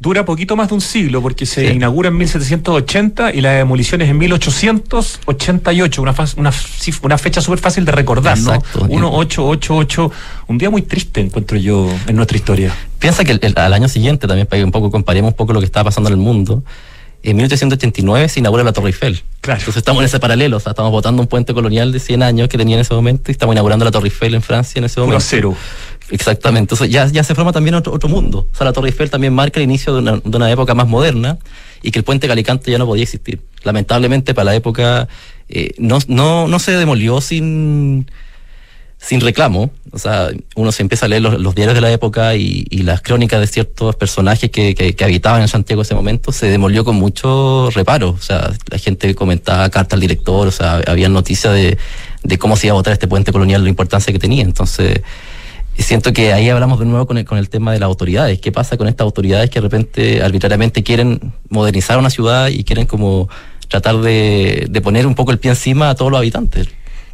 Dura 0.00 0.24
poquito 0.24 0.56
más 0.56 0.68
de 0.68 0.74
un 0.74 0.80
siglo 0.80 1.20
porque 1.20 1.44
se 1.44 1.68
Sí. 1.68 1.74
inaugura 1.74 2.08
en 2.08 2.16
1780 2.16 3.34
y 3.34 3.42
la 3.42 3.50
demolición 3.52 4.00
es 4.00 4.08
en 4.08 4.16
1888, 4.16 6.00
una, 6.02 6.14
una, 6.38 6.52
una 7.02 7.18
fecha 7.18 7.40
súper 7.42 7.58
fácil 7.58 7.84
de 7.84 7.92
recordar, 7.92 8.38
Exacto. 8.38 8.80
¿no? 8.80 8.86
1888, 8.88 10.10
un 10.48 10.58
día 10.58 10.70
muy 10.70 10.82
triste 10.82 11.20
encuentro 11.20 11.58
yo 11.58 11.88
en 12.06 12.16
nuestra 12.16 12.36
historia. 12.36 12.74
Piensa 12.98 13.24
que 13.24 13.32
el- 13.32 13.40
el- 13.42 13.58
al 13.58 13.72
año 13.74 13.88
siguiente, 13.88 14.26
también 14.26 14.46
para 14.46 14.60
que 14.60 14.64
un 14.64 14.72
poco 14.72 14.90
comparemos 14.90 15.32
un 15.32 15.36
poco 15.36 15.52
lo 15.52 15.60
que 15.60 15.66
estaba 15.66 15.84
pasando 15.84 16.08
en 16.08 16.14
el 16.14 16.20
mundo, 16.20 16.62
en 17.22 17.36
1889 17.36 18.30
se 18.30 18.40
inaugura 18.40 18.64
la 18.64 18.72
Torre 18.72 18.88
Eiffel. 18.88 19.22
Claro. 19.42 19.58
Entonces 19.60 19.80
estamos 19.80 20.00
en 20.00 20.06
ese 20.06 20.18
paralelo, 20.18 20.56
o 20.56 20.60
sea, 20.60 20.70
estamos 20.70 20.90
votando 20.90 21.20
un 21.20 21.28
puente 21.28 21.52
colonial 21.52 21.92
de 21.92 22.00
100 22.00 22.22
años 22.22 22.48
que 22.48 22.56
tenía 22.56 22.76
en 22.76 22.80
ese 22.80 22.94
momento 22.94 23.30
y 23.30 23.32
estamos 23.32 23.54
inaugurando 23.54 23.84
la 23.84 23.90
Torre 23.90 24.06
Eiffel 24.06 24.34
en 24.34 24.40
Francia 24.40 24.78
en 24.78 24.86
ese 24.86 25.00
momento. 25.00 25.20
cero. 25.28 25.54
Exactamente, 26.10 26.74
entonces 26.74 26.90
ya, 26.90 27.24
se 27.24 27.34
forma 27.34 27.52
también 27.52 27.74
otro, 27.76 28.08
mundo. 28.08 28.48
O 28.52 28.56
sea, 28.56 28.64
la 28.64 28.72
Torre 28.72 28.88
Eiffel 28.88 29.10
también 29.10 29.32
marca 29.32 29.60
el 29.60 29.64
inicio 29.64 29.94
de 29.94 30.20
una, 30.24 30.50
época 30.50 30.74
más 30.74 30.88
moderna 30.88 31.38
y 31.82 31.92
que 31.92 31.98
el 31.98 32.04
puente 32.04 32.26
Calicante 32.26 32.70
ya 32.70 32.78
no 32.78 32.86
podía 32.86 33.04
existir. 33.04 33.40
Lamentablemente 33.62 34.34
para 34.34 34.46
la 34.46 34.54
época 34.54 35.08
eh, 35.48 35.72
no, 35.78 36.00
se 36.58 36.72
demolió 36.72 37.20
sin, 37.20 38.10
sin 38.98 39.20
reclamo. 39.20 39.70
O 39.92 39.98
sea, 39.98 40.30
uno 40.56 40.72
se 40.72 40.82
empieza 40.82 41.06
a 41.06 41.08
leer 41.08 41.22
los, 41.22 41.54
diarios 41.54 41.74
de 41.74 41.80
la 41.80 41.92
época 41.92 42.34
y, 42.34 42.64
las 42.82 43.02
crónicas 43.02 43.38
de 43.38 43.46
ciertos 43.46 43.94
personajes 43.94 44.50
que 44.50 44.96
habitaban 45.04 45.42
en 45.42 45.48
Santiago 45.48 45.82
en 45.82 45.86
ese 45.86 45.94
momento, 45.94 46.32
se 46.32 46.46
demolió 46.46 46.84
con 46.84 46.96
mucho 46.96 47.70
reparo. 47.70 48.10
O 48.10 48.22
sea, 48.22 48.50
la 48.68 48.78
gente 48.78 49.14
comentaba 49.14 49.68
carta 49.70 49.94
al 49.94 50.00
director, 50.00 50.48
o 50.48 50.52
sea, 50.52 50.80
había 50.88 51.08
noticias 51.08 51.54
de, 51.54 51.78
de 52.24 52.38
cómo 52.38 52.56
se 52.56 52.66
iba 52.66 52.72
a 52.72 52.78
votar 52.78 52.92
este 52.92 53.06
puente 53.06 53.30
colonial, 53.30 53.62
la 53.62 53.68
importancia 53.68 54.12
que 54.12 54.18
tenía. 54.18 54.42
Entonces, 54.42 55.02
siento 55.78 56.12
que 56.12 56.32
ahí 56.32 56.48
hablamos 56.48 56.78
de 56.78 56.86
nuevo 56.86 57.06
con 57.06 57.18
el, 57.18 57.24
con 57.24 57.38
el 57.38 57.48
tema 57.48 57.72
de 57.72 57.78
las 57.78 57.86
autoridades. 57.86 58.40
¿Qué 58.40 58.52
pasa 58.52 58.76
con 58.76 58.88
estas 58.88 59.04
autoridades 59.04 59.50
que 59.50 59.60
de 59.60 59.62
repente 59.62 60.22
arbitrariamente 60.22 60.82
quieren 60.82 61.32
modernizar 61.48 61.98
una 61.98 62.10
ciudad 62.10 62.48
y 62.48 62.64
quieren 62.64 62.86
como 62.86 63.28
tratar 63.68 63.98
de, 63.98 64.66
de 64.68 64.80
poner 64.80 65.06
un 65.06 65.14
poco 65.14 65.30
el 65.30 65.38
pie 65.38 65.50
encima 65.50 65.90
a 65.90 65.94
todos 65.94 66.10
los 66.10 66.18
habitantes? 66.18 66.68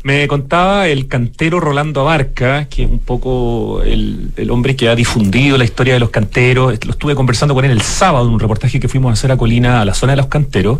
Me 0.06 0.28
contaba 0.28 0.86
el 0.86 1.08
cantero 1.08 1.58
Rolando 1.58 2.00
Abarca, 2.00 2.66
que 2.66 2.84
es 2.84 2.88
un 2.88 3.00
poco 3.00 3.82
el, 3.82 4.30
el, 4.36 4.52
hombre 4.52 4.76
que 4.76 4.88
ha 4.88 4.94
difundido 4.94 5.58
la 5.58 5.64
historia 5.64 5.94
de 5.94 5.98
los 5.98 6.10
canteros. 6.10 6.78
Lo 6.84 6.92
estuve 6.92 7.16
conversando 7.16 7.54
con 7.54 7.64
él 7.64 7.72
el 7.72 7.80
sábado 7.80 8.28
en 8.28 8.34
un 8.34 8.38
reportaje 8.38 8.78
que 8.78 8.86
fuimos 8.88 9.10
a 9.10 9.14
hacer 9.14 9.32
a 9.32 9.36
Colina, 9.36 9.80
a 9.80 9.84
la 9.84 9.94
zona 9.94 10.12
de 10.12 10.18
los 10.18 10.28
canteros, 10.28 10.78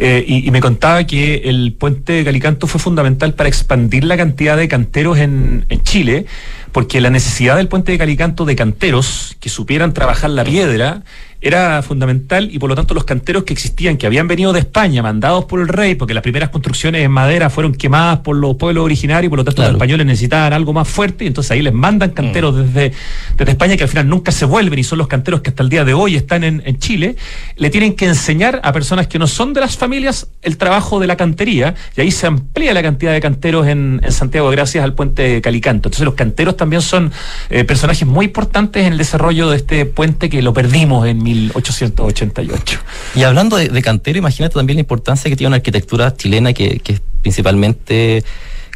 eh, 0.00 0.24
y, 0.26 0.48
y, 0.48 0.50
me 0.50 0.58
contaba 0.58 1.04
que 1.04 1.42
el 1.44 1.74
puente 1.78 2.14
de 2.14 2.24
Calicanto 2.24 2.66
fue 2.66 2.80
fundamental 2.80 3.34
para 3.34 3.48
expandir 3.48 4.02
la 4.02 4.16
cantidad 4.16 4.56
de 4.56 4.66
canteros 4.66 5.18
en, 5.18 5.64
en 5.68 5.82
Chile, 5.84 6.26
porque 6.72 7.00
la 7.00 7.10
necesidad 7.10 7.58
del 7.58 7.68
puente 7.68 7.92
de 7.92 7.98
Calicanto 7.98 8.44
de 8.44 8.56
canteros 8.56 9.36
que 9.38 9.48
supieran 9.48 9.94
trabajar 9.94 10.30
la 10.30 10.42
piedra 10.42 11.04
era 11.46 11.82
fundamental 11.82 12.48
y 12.52 12.58
por 12.58 12.68
lo 12.68 12.74
tanto 12.74 12.94
los 12.94 13.04
canteros 13.04 13.44
que 13.44 13.52
existían, 13.52 13.96
que 13.96 14.06
habían 14.06 14.28
venido 14.28 14.52
de 14.52 14.60
España, 14.60 15.02
mandados 15.02 15.44
por 15.44 15.60
el 15.60 15.68
rey, 15.68 15.94
porque 15.94 16.14
las 16.14 16.22
primeras 16.22 16.50
construcciones 16.50 17.04
en 17.04 17.10
madera 17.10 17.50
fueron 17.50 17.74
quemadas 17.74 18.20
por 18.20 18.36
los 18.36 18.56
pueblos 18.56 18.84
originarios 18.84 19.28
y 19.28 19.30
por 19.30 19.38
lo 19.38 19.44
tanto 19.44 19.56
claro. 19.56 19.72
los 19.72 19.76
españoles 19.76 20.06
necesitaban 20.06 20.52
algo 20.52 20.72
más 20.72 20.88
fuerte 20.88 21.24
y 21.24 21.28
entonces 21.28 21.50
ahí 21.50 21.62
les 21.62 21.72
mandan 21.72 22.10
canteros 22.10 22.54
mm. 22.54 22.58
desde, 22.58 22.92
desde 23.36 23.52
España 23.52 23.76
que 23.76 23.84
al 23.84 23.88
final 23.88 24.08
nunca 24.08 24.32
se 24.32 24.44
vuelven 24.44 24.78
y 24.78 24.84
son 24.84 24.98
los 24.98 25.08
canteros 25.08 25.40
que 25.40 25.50
hasta 25.50 25.62
el 25.62 25.68
día 25.68 25.84
de 25.84 25.94
hoy 25.94 26.16
están 26.16 26.44
en, 26.44 26.62
en 26.64 26.78
Chile, 26.78 27.16
le 27.56 27.70
tienen 27.70 27.94
que 27.94 28.06
enseñar 28.06 28.60
a 28.62 28.72
personas 28.72 29.06
que 29.06 29.18
no 29.18 29.26
son 29.26 29.52
de 29.52 29.60
las 29.60 29.76
familias 29.76 30.28
el 30.42 30.56
trabajo 30.56 31.00
de 31.00 31.06
la 31.06 31.16
cantería 31.16 31.74
y 31.96 32.00
ahí 32.00 32.10
se 32.10 32.26
amplía 32.26 32.74
la 32.74 32.82
cantidad 32.82 33.12
de 33.12 33.20
canteros 33.20 33.66
en, 33.66 34.00
en 34.02 34.12
Santiago 34.12 34.50
gracias 34.50 34.84
al 34.84 34.94
puente 34.94 35.40
Calicanto. 35.40 35.88
Entonces 35.88 36.04
los 36.04 36.14
canteros 36.14 36.56
también 36.56 36.82
son 36.82 37.12
eh, 37.50 37.64
personajes 37.64 38.06
muy 38.06 38.26
importantes 38.26 38.86
en 38.86 38.92
el 38.92 38.98
desarrollo 38.98 39.50
de 39.50 39.56
este 39.56 39.86
puente 39.86 40.28
que 40.28 40.42
lo 40.42 40.52
perdimos 40.52 41.06
en 41.06 41.22
1888. 41.36 42.78
Y 43.14 43.22
hablando 43.22 43.56
de, 43.56 43.68
de, 43.68 43.82
cantero, 43.82 44.18
imagínate 44.18 44.54
también 44.54 44.76
la 44.76 44.80
importancia 44.80 45.30
que 45.30 45.36
tiene 45.36 45.48
una 45.48 45.56
arquitectura 45.56 46.14
chilena 46.16 46.52
que, 46.52 46.80
que 46.80 46.94
es 46.94 47.02
principalmente 47.22 48.24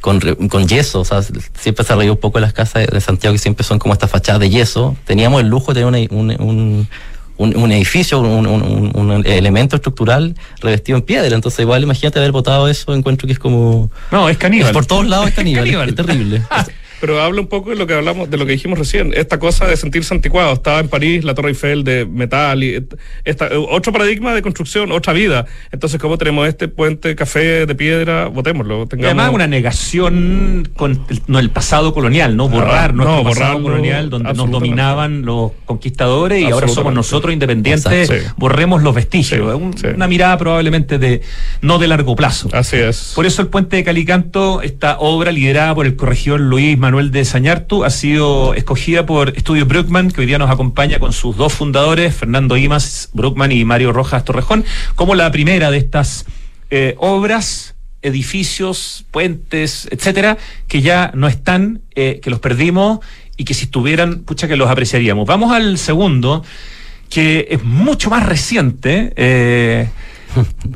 con, 0.01 0.21
con, 0.49 0.67
yeso, 0.67 1.01
o 1.01 1.05
sea, 1.05 1.23
siempre 1.59 1.85
se 1.85 1.95
reído 1.95 2.15
un 2.15 2.21
poco 2.21 2.41
las 2.41 2.53
casas 2.53 2.87
de 2.87 3.01
Santiago 3.01 3.35
que 3.35 3.39
siempre 3.39 3.65
son 3.65 3.79
como 3.79 3.95
estas 3.95 4.11
fachadas 4.11 4.41
de 4.41 4.51
yeso. 4.51 4.97
Teníamos 5.05 5.43
el 5.43 5.49
lujo 5.49 5.73
de 5.73 5.83
tener 5.83 5.87
una, 5.87 5.99
un, 6.11 6.31
un 6.43 6.89
un, 7.41 7.57
un, 7.57 7.73
edificio, 7.73 8.21
un, 8.21 8.47
un, 8.47 8.91
un, 8.95 9.27
elemento 9.27 9.77
estructural 9.77 10.35
revestido 10.61 10.99
en 10.99 11.05
piedra. 11.05 11.35
Entonces, 11.35 11.61
igual, 11.61 11.83
imagínate 11.83 12.19
haber 12.19 12.33
votado 12.33 12.69
eso, 12.69 12.95
encuentro 12.95 13.27
que 13.27 13.33
es 13.33 13.39
como. 13.39 13.91
No, 14.11 14.29
es 14.29 14.37
caníbal. 14.37 14.69
Es 14.69 14.73
por 14.75 14.85
todos 14.85 15.07
lados 15.07 15.29
es 15.29 15.35
caníbal. 15.35 15.67
es, 15.67 15.73
caníbal. 15.75 15.89
es 15.89 15.95
terrible. 15.95 16.43
pero 17.01 17.21
habla 17.21 17.41
un 17.41 17.47
poco 17.47 17.71
de 17.71 17.77
lo 17.77 17.87
que 17.87 17.95
hablamos, 17.95 18.31
de 18.31 18.37
lo 18.37 18.47
que 18.47 18.53
dijimos 18.53 18.79
recién, 18.79 19.13
esta 19.17 19.39
cosa 19.39 19.67
de 19.67 19.77
sentirse 19.77 20.15
anticuado. 20.15 20.53
Estaba 20.53 20.81
en 20.81 20.89
París 20.89 21.25
la 21.25 21.35
Torre 21.35 21.51
Eiffel 21.51 21.83
de 21.83 22.05
metal 22.05 22.63
y 22.63 22.87
esta, 23.25 23.49
otro 23.71 23.93
paradigma 23.93 24.35
de 24.35 24.43
construcción, 24.43 24.93
otra 24.93 25.13
vida. 25.13 25.47
Entonces, 25.73 25.99
¿cómo 26.01 26.19
tenemos 26.19 26.47
este 26.47 26.69
puente 26.69 27.17
café 27.17 27.67
de 27.67 27.75
piedra? 27.75 28.27
Votémoslo. 28.27 28.87
Tengamos... 28.87 29.05
Y 29.05 29.07
además 29.07 29.35
una 29.35 29.47
negación 29.47 30.69
con 30.77 31.05
el, 31.09 31.23
no, 31.27 31.39
el 31.39 31.51
pasado 31.51 31.95
colonial, 31.95 32.37
¿no? 32.37 32.49
Borrar 32.49 32.91
ah, 32.91 32.93
nuestro 32.93 33.17
no, 33.17 33.25
pasado 33.25 33.63
colonial 33.63 34.11
donde 34.11 34.33
nos 34.35 34.51
dominaban 34.51 35.25
los 35.25 35.53
conquistadores 35.65 36.43
y 36.43 36.51
ahora 36.51 36.69
somos 36.69 36.93
nosotros 36.93 37.33
independientes, 37.33 38.11
borremos 38.37 38.83
los 38.83 38.95
vestigios. 38.95 39.41
Sí, 39.41 39.65
Un, 39.65 39.77
sí. 39.77 39.87
Una 39.95 40.07
mirada 40.07 40.37
probablemente 40.37 40.99
de 40.99 41.23
no 41.63 41.79
de 41.79 41.89
largo 41.89 42.15
plazo. 42.15 42.49
Así 42.53 42.77
es. 42.77 43.13
Por 43.15 43.27
eso 43.27 43.43
el 43.43 43.49
puente 43.49 43.77
de 43.77 43.85
Calicanto, 43.85 44.63
esta 44.63 44.99
obra 44.99 45.33
liderada 45.33 45.75
por 45.75 45.87
el 45.87 45.97
corregidor 45.97 46.41
Luis 46.41 46.79
Manuel 46.79 46.90
de 46.91 47.25
Sañartu 47.25 47.85
ha 47.85 47.91
sido 47.91 48.53
escogida 48.55 49.07
por 49.07 49.31
Estudio 49.37 49.65
Bruckman, 49.65 50.11
que 50.11 50.23
hoy 50.23 50.27
día 50.27 50.39
nos 50.39 50.51
acompaña 50.51 50.99
con 50.99 51.13
sus 51.13 51.37
dos 51.37 51.53
fundadores, 51.53 52.13
Fernando 52.15 52.57
Imas 52.57 53.11
Bruckman 53.13 53.53
y 53.53 53.65
Mario 53.65 53.93
Rojas 53.93 54.25
Torrejón, 54.25 54.65
como 54.97 55.15
la 55.15 55.31
primera 55.31 55.71
de 55.71 55.79
estas 55.79 56.27
eh, 56.69 56.97
obras, 56.99 57.77
edificios, 58.03 59.05
puentes, 59.13 59.87
etcétera, 59.93 60.37
que 60.67 60.83
ya 60.83 61.13
no 61.15 61.29
están, 61.29 61.83
eh, 61.95 62.19
que 62.21 62.29
los 62.29 62.41
perdimos 62.41 62.99
y 63.37 63.45
que 63.45 63.55
si 63.55 63.67
estuvieran, 63.67 64.25
pucha, 64.25 64.49
que 64.49 64.57
los 64.57 64.69
apreciaríamos. 64.69 65.27
Vamos 65.27 65.53
al 65.53 65.79
segundo, 65.79 66.43
que 67.09 67.47
es 67.51 67.63
mucho 67.63 68.11
más 68.11 68.27
reciente. 68.27 69.13
Eh, 69.15 69.89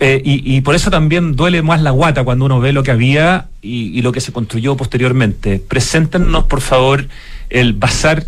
eh, 0.01 0.21
y, 0.25 0.61
por 0.63 0.75
eso 0.75 0.91
también 0.91 1.37
duele 1.37 1.63
más 1.63 1.83
la 1.83 1.91
guata 1.91 2.25
cuando 2.25 2.45
uno 2.45 2.61
ve 2.61 2.73
lo 2.73 2.83
que 2.83 2.91
había 2.91 3.49
y, 3.63 3.99
y 3.99 4.03
lo 4.03 4.13
que 4.13 4.21
se 4.21 4.33
construyó 4.33 4.77
posteriormente. 4.77 5.59
Preséntenos, 5.59 6.45
por 6.45 6.61
favor, 6.61 7.07
el 7.51 7.73
Bazar 7.73 8.27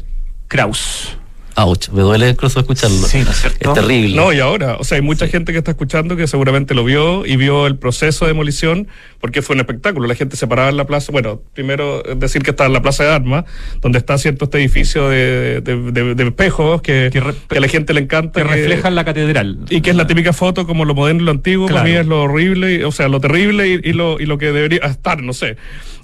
Kraus. 0.49 1.17
Ouch, 1.59 1.89
me 1.89 2.03
duele 2.03 2.29
incluso 2.29 2.61
escucharlo. 2.61 3.07
Sí, 3.07 3.23
¿no 3.25 3.31
es 3.31 3.41
cierto? 3.41 3.71
Es 3.71 3.75
terrible. 3.75 4.15
No, 4.15 4.31
y 4.31 4.41
ahora, 4.41 4.77
o 4.79 4.85
sea, 4.85 4.97
hay 4.97 5.03
mucha 5.03 5.25
sí. 5.25 5.33
gente 5.33 5.53
que 5.53 5.59
está 5.59 5.71
escuchando 5.71 6.15
que 6.15 6.27
seguramente 6.27 6.75
lo 6.75 6.85
vio 6.85 7.25
y 7.25 7.37
vio 7.37 7.67
el 7.67 7.79
proceso 7.79 8.27
de 8.27 8.33
demolición 8.33 8.89
porque 9.21 9.41
fue 9.41 9.55
un 9.55 9.61
espectáculo. 9.61 10.07
La 10.07 10.15
gente 10.15 10.37
se 10.37 10.47
paraba 10.47 10.69
en 10.69 10.77
la 10.77 10.87
plaza, 10.87 11.13
bueno, 11.13 11.41
primero 11.55 12.03
decir 12.03 12.43
que 12.43 12.51
está 12.51 12.67
en 12.67 12.75
la 12.75 12.83
plaza 12.83 13.05
de 13.05 13.11
armas, 13.11 13.45
donde 13.81 13.99
está 13.99 14.19
cierto 14.19 14.45
este 14.45 14.59
edificio 14.59 15.09
de, 15.09 15.63
de, 15.63 15.93
de, 15.93 16.15
de 16.15 16.25
espejos 16.25 16.83
que, 16.83 17.09
que, 17.11 17.23
que, 17.49 17.57
a 17.57 17.61
la 17.61 17.69
gente 17.69 17.95
le 17.95 18.03
encanta. 18.03 18.43
Que, 18.43 18.47
reflejan 18.47 18.95
la 18.95 19.07
catedral. 19.07 19.59
Y 19.71 19.81
que 19.81 19.91
es 19.91 19.97
la 19.97 20.07
típica 20.07 20.35
foto 20.35 20.67
como 20.67 20.85
lo 20.85 20.95
moderno 20.95 21.23
y 21.23 21.25
lo 21.25 21.31
antiguo, 21.31 21.69
claro. 21.69 21.85
para 21.85 21.91
mí 21.91 21.99
es 21.99 22.07
lo 22.07 22.23
horrible, 22.23 22.85
o 22.85 22.93
sea, 22.93 23.09
lo 23.09 23.19
terrible 23.19 23.67
y, 23.69 23.81
y, 23.83 23.93
lo, 23.95 24.21
y 24.21 24.27
lo 24.27 24.37
que 24.37 24.53
debería 24.53 24.81
estar, 24.81 25.23
no 25.23 25.33
sé. 25.33 25.57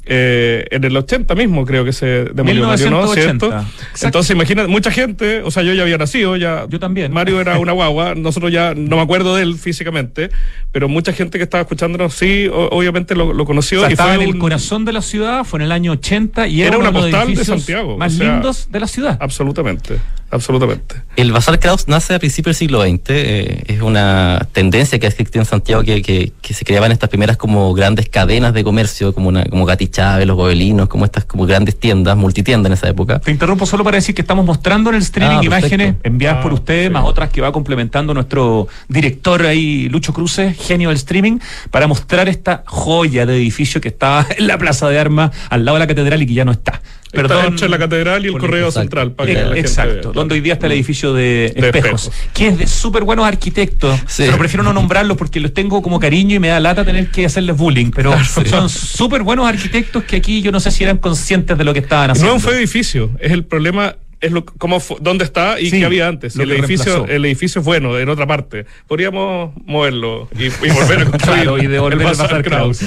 Eh, 0.05 0.67
en 0.73 0.83
el 0.83 0.97
80 0.97 1.33
mismo 1.37 1.65
creo 1.65 1.85
que 1.85 1.93
se 1.93 2.25
demolió 2.35 2.67
1980. 2.67 3.49
¿no? 3.49 3.67
Entonces 4.03 4.35
imagina, 4.35 4.67
mucha 4.67 4.91
gente, 4.91 5.43
o 5.43 5.51
sea, 5.53 5.63
yo 5.63 5.75
ya 5.75 5.83
había 5.83 5.97
nacido, 5.97 6.37
ya 6.37 6.67
yo 6.69 6.81
también. 6.81 7.13
Mario 7.13 7.41
era 7.41 7.59
una 7.59 7.73
guagua, 7.73 8.15
nosotros 8.17 8.51
ya 8.51 8.75
no 8.75 8.97
me 8.97 9.03
acuerdo 9.03 9.37
de 9.37 9.45
él 9.45 9.57
físicamente, 9.57 10.31
pero 10.73 10.89
mucha 10.89 11.13
gente 11.13 11.39
que 11.39 11.45
estaba 11.45 11.63
escuchándonos 11.63 12.15
sí, 12.15 12.49
obviamente 12.53 13.15
lo, 13.15 13.33
lo 13.33 13.45
conoció. 13.45 13.79
O 13.79 13.83
sea, 13.83 13.91
y 13.91 13.93
estaba 13.93 14.15
fue 14.15 14.25
en 14.25 14.29
un, 14.31 14.35
el 14.35 14.41
corazón 14.41 14.85
de 14.85 14.93
la 14.93 15.03
ciudad, 15.03 15.45
fue 15.45 15.59
en 15.59 15.67
el 15.67 15.73
año 15.73 15.93
80 15.93 16.49
y 16.49 16.63
era, 16.63 16.71
era 16.71 16.79
una 16.79 16.93
postal 16.93 17.35
de 17.35 17.45
Santiago. 17.45 17.97
Más 17.97 18.15
o 18.15 18.17
sea, 18.19 18.33
lindos 18.33 18.69
de 18.71 18.81
la 18.81 18.89
ciudad. 18.89 19.19
Absolutamente, 19.21 19.99
absolutamente. 20.33 20.97
El 21.17 21.31
Bazar 21.31 21.59
Kraus 21.61 21.89
nace 21.89 22.15
a 22.15 22.19
principios 22.19 22.57
del 22.57 22.69
siglo 22.69 22.83
XX, 22.83 23.01
eh, 23.09 23.63
es 23.67 23.81
una 23.83 24.49
tendencia 24.53 24.99
que 24.99 25.07
existió 25.07 25.41
en 25.41 25.45
Santiago 25.45 25.83
que, 25.83 26.03
que, 26.03 26.33
que, 26.41 26.55
se 26.55 26.65
creaban 26.65 26.91
estas 26.91 27.11
primeras 27.11 27.37
como 27.37 27.73
grandes 27.75 28.09
cadenas 28.09 28.55
de 28.55 28.65
comercio, 28.65 29.15
como, 29.15 29.29
una, 29.29 29.45
como 29.45 29.65
Gati 29.65 29.89
Chávez, 29.89 30.27
los 30.27 30.37
Gobelinos 30.37 30.89
como 30.89 31.05
estas 31.05 31.25
como 31.25 31.47
grandes 31.47 31.79
tiendas, 31.79 32.17
multitiendas 32.17 32.71
en 32.71 32.75
esa 32.75 32.89
época. 32.89 33.21
Te 33.21 33.31
interrumpo 33.31 33.67
solo 33.67 33.85
para 33.85 33.97
decir 33.97 34.15
que 34.15 34.23
estamos 34.23 34.45
mostrando 34.45 34.91
en 34.91 34.97
el 34.97 35.03
streaming 35.03 35.39
ah, 35.39 35.45
imágenes 35.45 35.95
enviadas 36.03 36.39
ah, 36.39 36.43
por 36.43 36.53
ustedes, 36.53 36.89
sí. 36.89 36.93
más 36.93 37.05
otras 37.05 37.31
que 37.31 37.41
va 37.41 37.53
complementando 37.53 38.15
nuestro 38.15 38.69
director 38.89 39.47
ahí, 39.47 39.89
Lucho 39.89 40.13
Cruces, 40.13 40.57
genio 40.57 40.89
del 40.89 40.97
streaming, 40.97 41.39
para 41.71 41.87
mostrar 41.87 42.29
esta 42.29 42.65
joya 42.67 43.27
de 43.27 43.37
edificio 43.37 43.81
que 43.81 43.89
estaba 43.89 44.27
en 44.37 44.47
la 44.47 44.59
Plaza 44.59 44.89
de 44.89 44.99
Armas, 44.99 45.31
al 45.51 45.65
lado 45.65 45.77
de 45.77 45.81
la 45.81 45.87
catedral 45.87 46.23
y 46.23 46.27
que 46.27 46.35
ya 46.35 46.45
no 46.45 46.53
está. 46.53 46.81
Perdón, 47.13 47.39
está 47.39 47.49
entre 47.49 47.69
la 47.69 47.79
catedral 47.79 48.25
y 48.25 48.29
el 48.29 48.39
correo 48.39 48.69
exacto. 48.69 48.81
central. 48.81 49.13
Para 49.13 49.53
que 49.53 49.61
exacto, 49.61 50.09
vea, 50.09 50.13
donde 50.13 50.35
hoy 50.35 50.41
día 50.41 50.55
está 50.55 50.67
el 50.67 50.73
edificio 50.73 51.13
de, 51.13 51.53
de 51.55 51.67
espejos, 51.67 52.07
espejos, 52.07 52.31
que 52.33 52.49
es 52.49 52.59
de 52.59 52.67
súper 52.67 53.05
buenos 53.05 53.27
arquitectos. 53.27 54.01
Sí. 54.07 54.25
Pero 54.25 54.39
prefiero 54.39 54.63
no 54.63 54.73
nombrarlos 54.73 55.17
porque 55.17 55.39
los 55.39 55.53
tengo 55.53 55.83
como 55.83 56.01
cariño 56.01 56.37
y 56.37 56.39
me 56.39 56.49
da 56.49 56.59
lata 56.59 56.85
tener 56.85 57.11
que 57.11 57.27
hacerles 57.27 57.57
bullying. 57.57 57.91
Pero 57.91 58.15
son 58.25 58.69
súper 58.69 59.23
buenos 59.23 59.47
arquitectos 59.47 60.05
que 60.05 60.17
aquí 60.17 60.43
yo 60.43 60.51
no 60.53 60.61
sé 60.61 60.71
si 60.71 60.85
eran 60.85 60.99
conscientes 60.99 61.57
de 61.59 61.65
lo 61.65 61.73
que 61.73 61.81
estaban 61.81 62.11
haciendo. 62.11 62.33
No 62.33 62.39
es 62.39 62.45
un 62.45 62.55
edificio, 62.55 63.11
es 63.21 63.33
el 63.33 63.45
problema 63.45 63.97
es 64.23 64.31
lo, 64.31 64.45
cómo 64.45 64.81
dónde 65.01 65.25
está 65.25 65.61
y 65.61 65.69
sí, 65.69 65.81
qué 65.81 65.85
había 65.85 66.09
antes. 66.09 66.37
El 66.37 66.51
edificio, 66.53 67.07
el 67.07 67.25
edificio 67.25 67.61
es 67.61 67.65
bueno, 67.67 67.99
en 67.99 68.09
otra 68.09 68.27
parte. 68.27 68.65
Podríamos 68.87 69.53
moverlo 69.67 70.29
y, 70.39 70.45
y 70.45 70.49
volver 70.49 71.01
a 71.01 71.05
construir 71.11 71.43
claro, 71.43 71.59
y 71.59 71.67
devolver 71.67 72.01
el 72.01 72.05
Bazar 72.05 72.43
Kraus. 72.43 72.81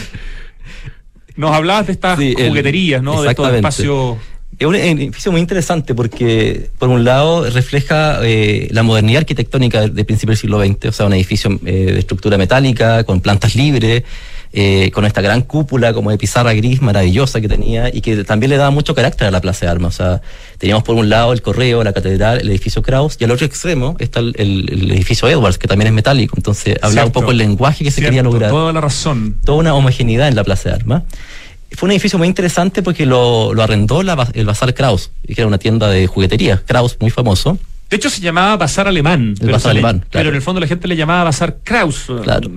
Nos 1.35 1.51
hablabas 1.51 1.87
de 1.87 1.93
estas 1.93 2.17
sí, 2.17 2.33
jugueterías, 2.37 3.01
¿no? 3.03 3.21
De 3.21 3.29
estos 3.29 3.53
espacios 3.53 4.17
es 4.57 4.67
un 4.67 4.75
edificio 4.75 5.31
muy 5.31 5.41
interesante 5.41 5.93
porque, 5.93 6.69
por 6.77 6.89
un 6.89 7.03
lado, 7.03 7.49
refleja 7.49 8.19
eh, 8.23 8.69
la 8.71 8.83
modernidad 8.83 9.19
arquitectónica 9.19 9.81
de, 9.81 9.89
de 9.89 10.05
principios 10.05 10.39
del 10.39 10.41
siglo 10.41 10.63
XX, 10.63 10.85
o 10.85 10.91
sea, 10.93 11.05
un 11.07 11.13
edificio 11.13 11.59
eh, 11.65 11.91
de 11.91 11.99
estructura 11.99 12.37
metálica, 12.37 13.03
con 13.03 13.19
plantas 13.19 13.55
libres, 13.55 14.03
eh, 14.57 14.89
con 14.91 15.03
esta 15.03 15.19
gran 15.19 15.41
cúpula 15.41 15.93
como 15.93 16.11
de 16.11 16.17
pizarra 16.17 16.53
gris 16.53 16.81
maravillosa 16.81 17.41
que 17.41 17.49
tenía 17.49 17.93
y 17.93 17.99
que 17.99 18.23
también 18.23 18.51
le 18.51 18.57
daba 18.57 18.71
mucho 18.71 18.95
carácter 18.95 19.27
a 19.27 19.31
la 19.31 19.41
Plaza 19.41 19.65
de 19.65 19.71
Armas. 19.73 19.95
O 19.95 19.97
sea, 19.97 20.21
teníamos 20.57 20.85
por 20.85 20.95
un 20.95 21.09
lado 21.09 21.33
el 21.33 21.41
Correo, 21.41 21.83
la 21.83 21.91
Catedral, 21.91 22.39
el 22.39 22.49
edificio 22.49 22.81
Kraus, 22.81 23.17
y 23.19 23.25
al 23.25 23.31
otro 23.31 23.45
extremo 23.45 23.97
está 23.99 24.21
el, 24.21 24.33
el, 24.37 24.69
el 24.71 24.91
edificio 24.91 25.27
Edwards, 25.27 25.57
que 25.57 25.67
también 25.67 25.87
es 25.87 25.93
metálico. 25.93 26.35
Entonces, 26.37 26.77
hablaba 26.81 27.07
un 27.07 27.11
poco 27.11 27.31
el 27.31 27.37
lenguaje 27.37 27.83
que 27.83 27.91
se 27.91 27.97
Cierto, 27.97 28.11
quería 28.11 28.23
lograr. 28.23 28.49
Toda 28.49 28.71
la 28.71 28.79
razón. 28.79 29.35
Toda 29.43 29.57
una 29.57 29.75
homogeneidad 29.75 30.29
en 30.29 30.35
la 30.35 30.45
Plaza 30.45 30.69
de 30.69 30.75
Armas 30.75 31.03
fue 31.71 31.87
un 31.87 31.91
edificio 31.91 32.17
muy 32.17 32.27
interesante 32.27 32.81
porque 32.81 33.05
lo, 33.05 33.53
lo 33.53 33.61
arrendó 33.61 34.03
la, 34.03 34.27
el 34.33 34.45
Bazar 34.45 34.73
Kraus, 34.73 35.11
que 35.27 35.33
era 35.35 35.47
una 35.47 35.57
tienda 35.57 35.89
de 35.89 36.07
juguetería, 36.07 36.61
Kraus, 36.65 36.97
muy 36.99 37.09
famoso. 37.09 37.57
De 37.89 37.97
hecho, 37.97 38.09
se 38.09 38.19
llamaba 38.19 38.57
Bazar 38.57 38.87
Alemán. 38.87 39.35
El 39.39 39.51
Bazar 39.51 39.71
Alemán. 39.71 39.99
Claro. 39.99 40.09
Pero 40.11 40.29
en 40.29 40.35
el 40.35 40.41
fondo 40.41 40.59
la 40.59 40.65
gente 40.65 40.87
le 40.87 40.95
llamaba 40.95 41.25
Bazar 41.25 41.57
Kraus. 41.63 42.07
Claro. 42.23 42.49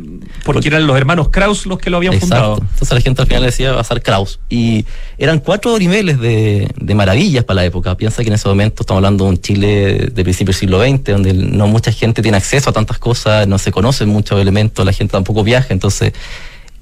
Porque, 0.42 0.68
eran 0.68 0.86
los 0.86 0.96
hermanos 0.96 1.28
Kraus 1.28 1.66
los 1.66 1.78
que 1.78 1.90
lo 1.90 1.98
habían 1.98 2.14
Exacto. 2.14 2.34
fundado. 2.34 2.58
Entonces 2.62 2.92
la 2.92 3.00
gente 3.02 3.22
al 3.22 3.28
final 3.28 3.42
decía 3.42 3.84
ser 3.84 4.02
Kraus. 4.02 4.40
Y 4.48 4.86
eran 5.18 5.40
cuatro 5.40 5.78
niveles 5.78 6.18
de, 6.18 6.70
de 6.74 6.94
maravillas 6.94 7.44
para 7.44 7.56
la 7.56 7.64
época. 7.66 7.94
Piensa 7.96 8.22
que 8.22 8.28
en 8.28 8.34
ese 8.34 8.48
momento 8.48 8.82
estamos 8.82 8.98
hablando 8.98 9.24
de 9.24 9.30
un 9.30 9.40
Chile 9.40 10.10
de 10.12 10.22
principio 10.24 10.52
del 10.52 10.54
siglo 10.54 10.80
XX, 10.82 11.04
donde 11.04 11.34
no 11.34 11.66
mucha 11.66 11.92
gente 11.92 12.22
tiene 12.22 12.38
acceso 12.38 12.70
a 12.70 12.72
tantas 12.72 12.98
cosas, 12.98 13.46
no 13.46 13.58
se 13.58 13.70
conocen 13.70 14.08
muchos 14.08 14.40
elementos, 14.40 14.84
la 14.84 14.92
gente 14.92 15.12
tampoco 15.12 15.44
viaja. 15.44 15.74
Entonces, 15.74 16.14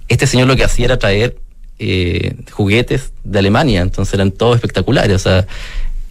este 0.07 0.29
señor 0.29 0.47
lo 0.47 0.55
que 0.55 0.63
hacía 0.63 0.85
era 0.85 0.99
traer 0.99 1.37
eh, 1.79 2.37
juguetes 2.53 3.13
de 3.25 3.39
Alemania, 3.41 3.83
entonces 3.83 4.15
eran 4.15 4.31
todos 4.31 4.55
espectaculares. 4.55 5.17
O 5.17 5.19
sea, 5.19 5.47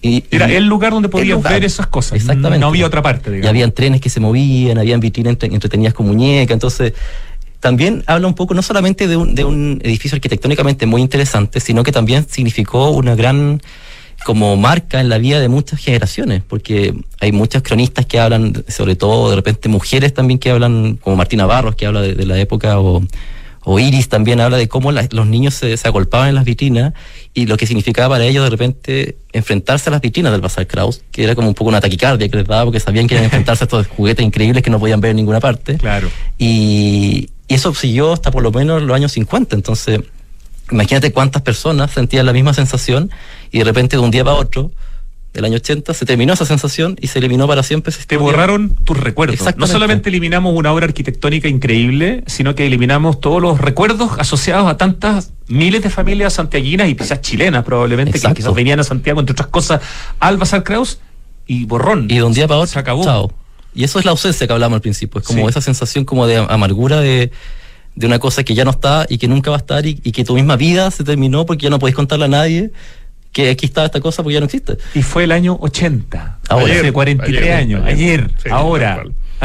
y, 0.07 0.23
Era 0.31 0.51
y- 0.51 0.55
el 0.55 0.65
lugar 0.65 0.91
donde 0.91 1.09
podías 1.09 1.35
lugar. 1.37 1.53
ver 1.53 1.65
esas 1.65 1.87
cosas. 1.87 2.13
Exactamente. 2.13 2.59
No 2.59 2.67
había 2.67 2.85
otra 2.85 3.01
parte, 3.01 3.29
Y 3.29 3.33
digamos. 3.33 3.49
habían 3.49 3.71
trenes 3.71 4.01
que 4.01 4.09
se 4.09 4.19
movían, 4.19 4.77
habían 4.77 4.99
vitrinas 4.99 5.31
entre- 5.33 5.53
entretenidas 5.53 5.93
con 5.93 6.07
muñecas. 6.07 6.53
Entonces, 6.53 6.93
también 7.59 8.03
habla 8.05 8.27
un 8.27 8.35
poco 8.35 8.53
no 8.53 8.61
solamente 8.61 9.07
de 9.07 9.17
un, 9.17 9.33
de 9.33 9.43
un 9.43 9.79
edificio 9.83 10.15
arquitectónicamente 10.15 10.85
muy 10.85 11.01
interesante, 11.01 11.59
sino 11.59 11.83
que 11.83 11.91
también 11.91 12.25
significó 12.29 12.89
una 12.91 13.15
gran 13.15 13.61
como 14.23 14.55
marca 14.55 15.01
en 15.01 15.09
la 15.09 15.17
vida 15.17 15.39
de 15.39 15.49
muchas 15.49 15.79
generaciones, 15.79 16.41
porque 16.47 16.93
hay 17.19 17.31
muchos 17.31 17.61
cronistas 17.63 18.05
que 18.05 18.19
hablan, 18.19 18.63
sobre 18.67 18.95
todo 18.95 19.29
de 19.29 19.35
repente 19.35 19.69
mujeres 19.69 20.13
también 20.13 20.39
que 20.39 20.49
hablan, 20.51 20.97
como 21.01 21.15
Martina 21.15 21.45
Barros, 21.45 21.75
que 21.75 21.85
habla 21.85 22.01
de, 22.01 22.13
de 22.15 22.25
la 22.25 22.39
época, 22.39 22.79
o, 22.79 23.03
o 23.67 23.79
Iris 23.79 24.07
también 24.09 24.39
habla 24.39 24.57
de 24.57 24.67
cómo 24.67 24.91
la- 24.91 25.07
los 25.11 25.27
niños 25.27 25.53
se, 25.55 25.75
se 25.75 25.87
agolpaban 25.87 26.29
en 26.29 26.35
las 26.35 26.45
vitrinas 26.45 26.93
y 27.33 27.47
lo 27.47 27.57
que 27.57 27.65
significaba 27.67 28.15
para 28.15 28.23
ellos 28.25 28.43
de 28.43 28.49
repente 28.49 29.17
enfrentarse 29.33 29.89
a 29.89 29.91
las 29.91 30.01
vitrinas 30.01 30.31
del 30.31 30.39
Bazar 30.41 30.67
Kraus, 30.67 31.01
que 31.11 31.23
era 31.23 31.35
como 31.35 31.47
un 31.49 31.53
poco 31.55 31.69
una 31.69 31.81
taquicardia 31.81 32.29
que 32.29 32.37
les 32.37 32.45
daba 32.47 32.63
porque 32.65 32.79
sabían 32.79 33.07
que 33.07 33.15
iban 33.15 33.23
a 33.23 33.25
enfrentarse 33.25 33.63
a 33.63 33.65
estos 33.65 33.87
juguetes 33.87 34.25
increíbles 34.25 34.63
que 34.63 34.69
no 34.69 34.79
podían 34.79 35.01
ver 35.01 35.11
en 35.11 35.17
ninguna 35.17 35.39
parte. 35.39 35.77
Claro. 35.77 36.09
Y, 36.37 37.29
y 37.47 37.53
eso 37.53 37.73
siguió 37.73 38.13
hasta 38.13 38.31
por 38.31 38.43
lo 38.43 38.51
menos 38.51 38.81
los 38.83 38.95
años 38.95 39.11
50. 39.11 39.55
Entonces, 39.55 39.99
imagínate 40.71 41.11
cuántas 41.11 41.41
personas 41.41 41.91
sentían 41.91 42.25
la 42.25 42.33
misma 42.33 42.53
sensación 42.53 43.09
y 43.51 43.57
de 43.59 43.63
repente 43.65 43.97
de 43.97 44.03
un 44.03 44.11
día 44.11 44.23
para 44.23 44.37
otro, 44.37 44.71
del 45.35 45.45
año 45.45 45.57
80, 45.57 45.93
se 45.93 46.05
terminó 46.05 46.33
esa 46.33 46.45
sensación 46.45 46.95
y 47.01 47.07
se 47.07 47.19
eliminó 47.19 47.45
para 47.47 47.61
siempre 47.61 47.91
esa 47.91 48.01
Te 48.05 48.15
borraron 48.17 48.73
tus 48.85 48.97
recuerdos. 48.97 49.39
No 49.57 49.67
solamente 49.67 50.09
eliminamos 50.09 50.55
una 50.55 50.71
obra 50.71 50.85
arquitectónica 50.85 51.47
increíble, 51.49 52.23
sino 52.25 52.55
que 52.55 52.65
eliminamos 52.65 53.19
todos 53.19 53.41
los 53.41 53.59
recuerdos 53.59 54.11
asociados 54.17 54.67
a 54.69 54.77
tantas 54.77 55.33
miles 55.47 55.83
de 55.83 55.89
familias 55.89 56.33
santiaguinas 56.33 56.87
y 56.89 56.95
quizás 56.95 57.19
chilenas 57.21 57.63
probablemente, 57.65 58.19
que 58.19 58.33
quizás 58.33 58.53
venían 58.53 58.79
a 58.79 58.83
Santiago, 58.83 59.19
entre 59.19 59.33
otras 59.33 59.49
cosas, 59.49 59.81
al 60.19 60.37
Bazar 60.37 60.63
Kraus 60.63 60.99
y 61.45 61.65
borrón. 61.65 62.07
Y 62.09 62.15
de 62.15 62.23
un 62.23 62.33
día 62.33 62.47
para 62.47 62.61
otro, 62.61 62.71
Se 62.71 62.79
acabó. 62.79 63.03
chao. 63.03 63.33
Y 63.73 63.83
eso 63.83 63.99
es 63.99 64.05
la 64.05 64.11
ausencia 64.11 64.47
que 64.47 64.53
hablamos 64.53 64.75
al 64.77 64.81
principio. 64.81 65.19
Es 65.19 65.27
como 65.27 65.41
Sí. 65.43 65.49
esa 65.49 65.59
sensación 65.59 66.05
como 66.05 66.27
de 66.27 66.37
amargura 66.37 67.01
de, 67.01 67.29
de 67.95 68.07
una 68.07 68.19
cosa 68.19 68.43
que 68.45 68.55
ya 68.55 68.63
no 68.63 68.71
está 68.71 69.05
y 69.09 69.17
que 69.17 69.27
nunca 69.27 69.49
va 69.51 69.57
a 69.57 69.59
estar 69.59 69.85
y, 69.85 69.99
y 70.01 70.13
que 70.13 70.23
tu 70.23 70.33
misma 70.35 70.55
vida 70.55 70.89
se 70.91 71.03
terminó 71.03 71.45
porque 71.45 71.63
ya 71.63 71.69
no 71.69 71.77
podéis 71.77 71.95
contarle 71.97 72.23
a 72.25 72.29
nadie 72.29 72.71
que 73.35 73.49
aquí 73.49 73.65
está 73.65 73.83
esta 73.83 73.99
cosa 73.99 74.23
porque 74.23 74.35
ya 74.35 74.39
no 74.39 74.45
existe. 74.45 74.77
Y 74.93 75.01
fue 75.03 75.25
el 75.25 75.33
año 75.33 75.57
80. 75.59 76.39
Ahora. 76.47 76.65
hace 76.65 76.79
Ayer, 76.79 76.93
43 76.93 77.41
ayer, 77.43 77.53
años. 77.53 77.81
ayer. 77.85 78.19
Ayer, 78.21 78.31
Sí, 78.41 78.49
ahora. 78.49 79.03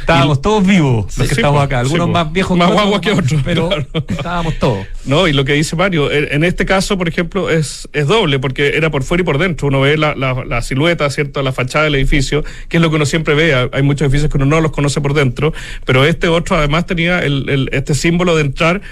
estábamos 0.00 0.40
todos 0.40 0.64
vivos 0.64 1.06
los 1.06 1.12
Sí, 1.14 1.22
que 1.22 1.28
sí, 1.34 1.40
estamos 1.40 1.58
po, 1.58 1.62
acá. 1.64 1.76
sí, 1.80 1.86
Algunos 1.86 2.06
po. 2.06 2.12
más 2.12 2.32
viejos 2.32 2.56
Más 2.56 2.68
otros, 2.68 2.80
guaguas 2.82 3.00
que 3.00 3.10
otros, 3.10 3.42
Pero 3.44 3.68
claro. 3.68 3.86
estábamos 4.08 4.54
todos. 4.60 4.86
No, 5.04 5.26
y 5.26 5.32
lo 5.32 5.44
que 5.44 5.54
dice 5.54 5.74
Mario, 5.74 6.12
en 6.12 6.28
en 6.32 6.44
este 6.44 6.64
caso, 6.64 6.96
por 6.96 7.08
ejemplo, 7.08 7.50
es, 7.50 7.88
es 7.92 8.06
doble, 8.06 8.38
porque 8.38 8.76
era 8.76 8.90
por 8.90 9.02
fuera 9.02 9.22
y 9.22 9.24
por 9.24 9.38
dentro. 9.38 9.66
Uno 9.66 9.80
ve 9.80 9.96
la, 9.98 10.14
la, 10.14 10.44
la 10.44 10.62
silueta, 10.62 11.10
¿cierto? 11.10 11.42
La 11.42 11.50
fachada 11.52 11.86
del 11.86 11.96
edificio, 11.96 12.44
que 12.68 12.76
es 12.76 12.80
lo 12.82 12.90
que 12.90 12.96
uno 12.96 13.06
siempre 13.06 13.34
ve. 13.34 13.68
Hay 13.72 13.82
muchos 13.82 14.02
edificios 14.06 14.30
que 14.30 14.36
uno 14.36 14.46
no 14.46 14.60
los 14.60 14.70
conoce 14.70 15.00
por 15.00 15.14
dentro, 15.14 15.52
pero 15.84 16.04
este 16.04 16.28
otro 16.28 16.56
además 16.56 16.86
tenía 16.86 17.18
el, 17.18 17.48
el- 17.48 17.70
este 17.72 17.94
símbolo 17.96 18.36
de 18.36 18.42
entrar. 18.42 18.82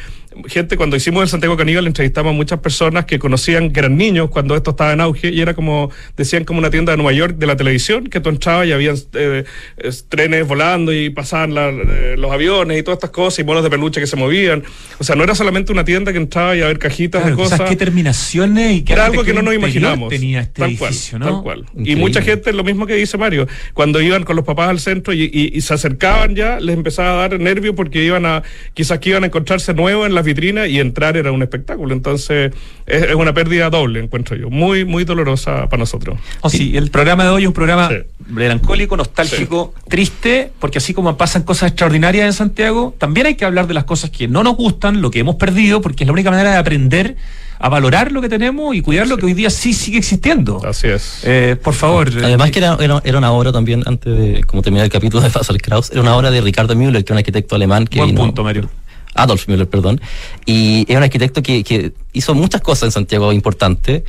Gente, 0.47 0.77
cuando 0.77 0.97
hicimos 0.97 1.23
el 1.23 1.29
Santiago 1.29 1.57
Caníbal, 1.57 1.87
entrevistamos 1.87 2.31
a 2.31 2.35
muchas 2.35 2.59
personas 2.61 3.05
que 3.05 3.18
conocían, 3.18 3.70
que 3.73 3.81
eran 3.81 3.97
niños 3.97 4.31
cuando 4.31 4.57
esto 4.57 4.70
estaba 4.70 4.92
en 4.92 5.01
auge, 5.01 5.31
y 5.31 5.40
era 5.40 5.55
como, 5.55 5.90
decían, 6.16 6.44
como 6.44 6.59
una 6.59 6.70
tienda 6.70 6.92
de 6.92 6.97
Nueva 6.97 7.12
York 7.12 7.37
de 7.37 7.47
la 7.47 7.57
televisión, 7.57 8.07
que 8.09 8.20
tú 8.20 8.31
entrabas 8.31 8.66
y 8.66 8.73
habían 8.73 8.97
eh, 9.14 9.44
es- 9.77 10.07
trenes 10.09 10.47
volando 10.47 10.92
y 10.92 11.11
pasaban 11.11 11.55
la- 11.55 11.68
eh, 11.70 12.16
los 12.18 12.31
aviones 12.33 12.79
y 12.79 12.83
todas 12.83 12.97
estas 12.99 13.11
cosas, 13.11 13.38
y 13.40 13.44
monos 13.44 13.62
de 13.62 13.70
peluche 13.70 14.01
que 14.01 14.07
se 14.07 14.16
movían. 14.16 14.62
O 14.99 15.05
sea, 15.05 15.16
no 15.16 15.25
era 15.25 15.35
solamente 15.35 15.73
una 15.73 15.85
tienda 15.85 16.12
que 16.12 16.18
entraba 16.18 16.57
y 16.57 16.62
a 16.62 16.66
ver 16.66 16.79
cajitas 16.79 17.23
Claro, 17.23 17.37
de 17.37 17.42
cosas. 17.42 17.61
qué 17.68 17.77
terminaciones 17.77 18.73
y 18.77 18.83
qué 18.83 18.92
Era 18.94 19.07
algo 19.07 19.25
que 19.25 19.33
no 19.35 19.42
nos 19.42 19.55
imaginamos. 19.55 20.09
tenía 20.11 20.40
este 20.40 20.61
tal 20.61 20.70
edificio, 20.70 21.18
cual, 21.18 21.20
¿no? 21.31 21.35
tal 21.37 21.42
cual. 21.42 21.64
Y 21.85 21.97
mucha 21.97 22.23
gente, 22.23 22.53
lo 22.53 22.64
mismo 22.64 22.87
que 22.87 22.94
dice 22.94 23.16
Mario, 23.18 23.47
cuando 23.73 24.01
iban 24.01 24.25
con 24.25 24.37
los 24.37 24.44
papás 24.44 24.68
al 24.68 24.81
centro 24.81 25.12
y, 25.12 25.23
y- 25.33 25.51
y 25.57 25.61
se 25.61 25.75
acercaban 25.75 26.35
ya, 26.35 26.59
les 26.61 26.77
empezaba 26.77 27.12
a 27.25 27.29
dar 27.29 27.38
nervio 27.40 27.75
porque 27.75 28.05
iban 28.05 28.27
a, 28.27 28.42
quizás 28.75 28.99
que 28.99 29.11
iban 29.11 29.23
a 29.25 29.27
encontrarse 29.27 29.75
nuevos 29.75 30.07
en 30.07 30.14
las 30.24 30.26
vitrinas 30.26 30.68
y 30.68 30.80
entrar 30.80 31.16
era 31.16 31.30
un 31.32 31.42
espectáculo. 31.42 31.92
Entonces, 31.94 32.52
es, 32.87 33.02
es 33.02 33.14
una 33.14 33.34
pérdida 33.34 33.70
doble, 33.70 34.00
encuentro 34.00 34.37
yo. 34.37 34.50
Muy, 34.50 34.84
muy 34.84 35.04
dolorosa 35.04 35.68
para 35.68 35.78
nosotros. 35.80 36.18
Oh, 36.40 36.48
sí, 36.50 36.76
el 36.76 36.90
programa 36.90 37.24
de 37.24 37.30
hoy 37.30 37.42
es 37.42 37.48
un 37.48 37.54
programa 37.54 37.88
Sí. 37.88 37.96
melancólico, 38.28 38.96
nostálgico, 38.96 39.74
triste, 39.88 40.50
porque 40.58 40.78
así 40.78 40.94
como 40.94 41.16
pasan 41.16 41.42
cosas 41.42 41.68
extraordinarias 41.70 42.26
en 42.26 42.32
Santiago, 42.32 42.94
también 42.98 43.26
hay 43.26 43.34
que 43.34 43.44
hablar 43.44 43.66
de 43.66 43.74
las 43.74 43.84
cosas 43.84 44.10
que 44.10 44.28
no 44.28 44.42
nos 44.42 44.56
gustan, 44.56 45.02
lo 45.02 45.10
que 45.10 45.18
hemos 45.20 45.37
perdido, 45.37 45.80
porque 45.80 46.04
es 46.04 46.06
la 46.06 46.12
única 46.12 46.30
manera 46.30 46.50
de 46.52 46.56
aprender 46.56 47.16
a 47.60 47.68
valorar 47.68 48.12
lo 48.12 48.20
que 48.20 48.28
tenemos 48.28 48.74
y 48.74 48.80
cuidar 48.82 49.06
lo 49.06 49.16
que 49.16 49.26
hoy 49.26 49.32
día 49.34 49.48
sí 49.48 49.72
sigue 49.72 49.96
existiendo. 49.98 50.60
Así 50.66 50.88
es. 50.88 51.20
Eh, 51.22 51.56
por 51.62 51.72
favor. 51.74 52.10
Además 52.22 52.48
eh, 52.48 52.52
que 52.52 52.58
era, 52.58 52.76
era, 52.80 53.00
era 53.04 53.18
una 53.18 53.32
obra 53.32 53.52
también, 53.52 53.82
antes 53.87 54.16
de 54.18 54.44
como 54.44 54.60
terminar 54.62 54.84
el 54.84 54.90
capítulo 54.90 55.22
de 55.22 55.30
Fasal 55.30 55.60
Kraus, 55.62 55.90
era 55.90 56.00
una 56.02 56.16
obra 56.16 56.30
de 56.30 56.40
Ricardo 56.40 56.74
Müller, 56.74 57.04
que 57.04 57.12
es 57.12 57.14
un 57.14 57.18
arquitecto 57.18 57.54
alemán 57.54 57.87
que 57.87 57.98
Buen 57.98 58.10
vino- 58.10 58.20
punto, 58.22 58.42
Mario. 58.42 58.68
Adolf 59.14 59.48
Müller, 59.48 59.68
perdón. 59.68 60.00
Y 60.46 60.85
es 60.88 60.96
un 60.96 61.03
arquitecto 61.03 61.42
que, 61.42 61.64
que 61.64 61.92
hizo 62.12 62.35
muchas 62.35 62.61
cosas 62.61 62.85
en 62.85 62.92
Santiago 62.92 63.33
importantes, 63.33 64.03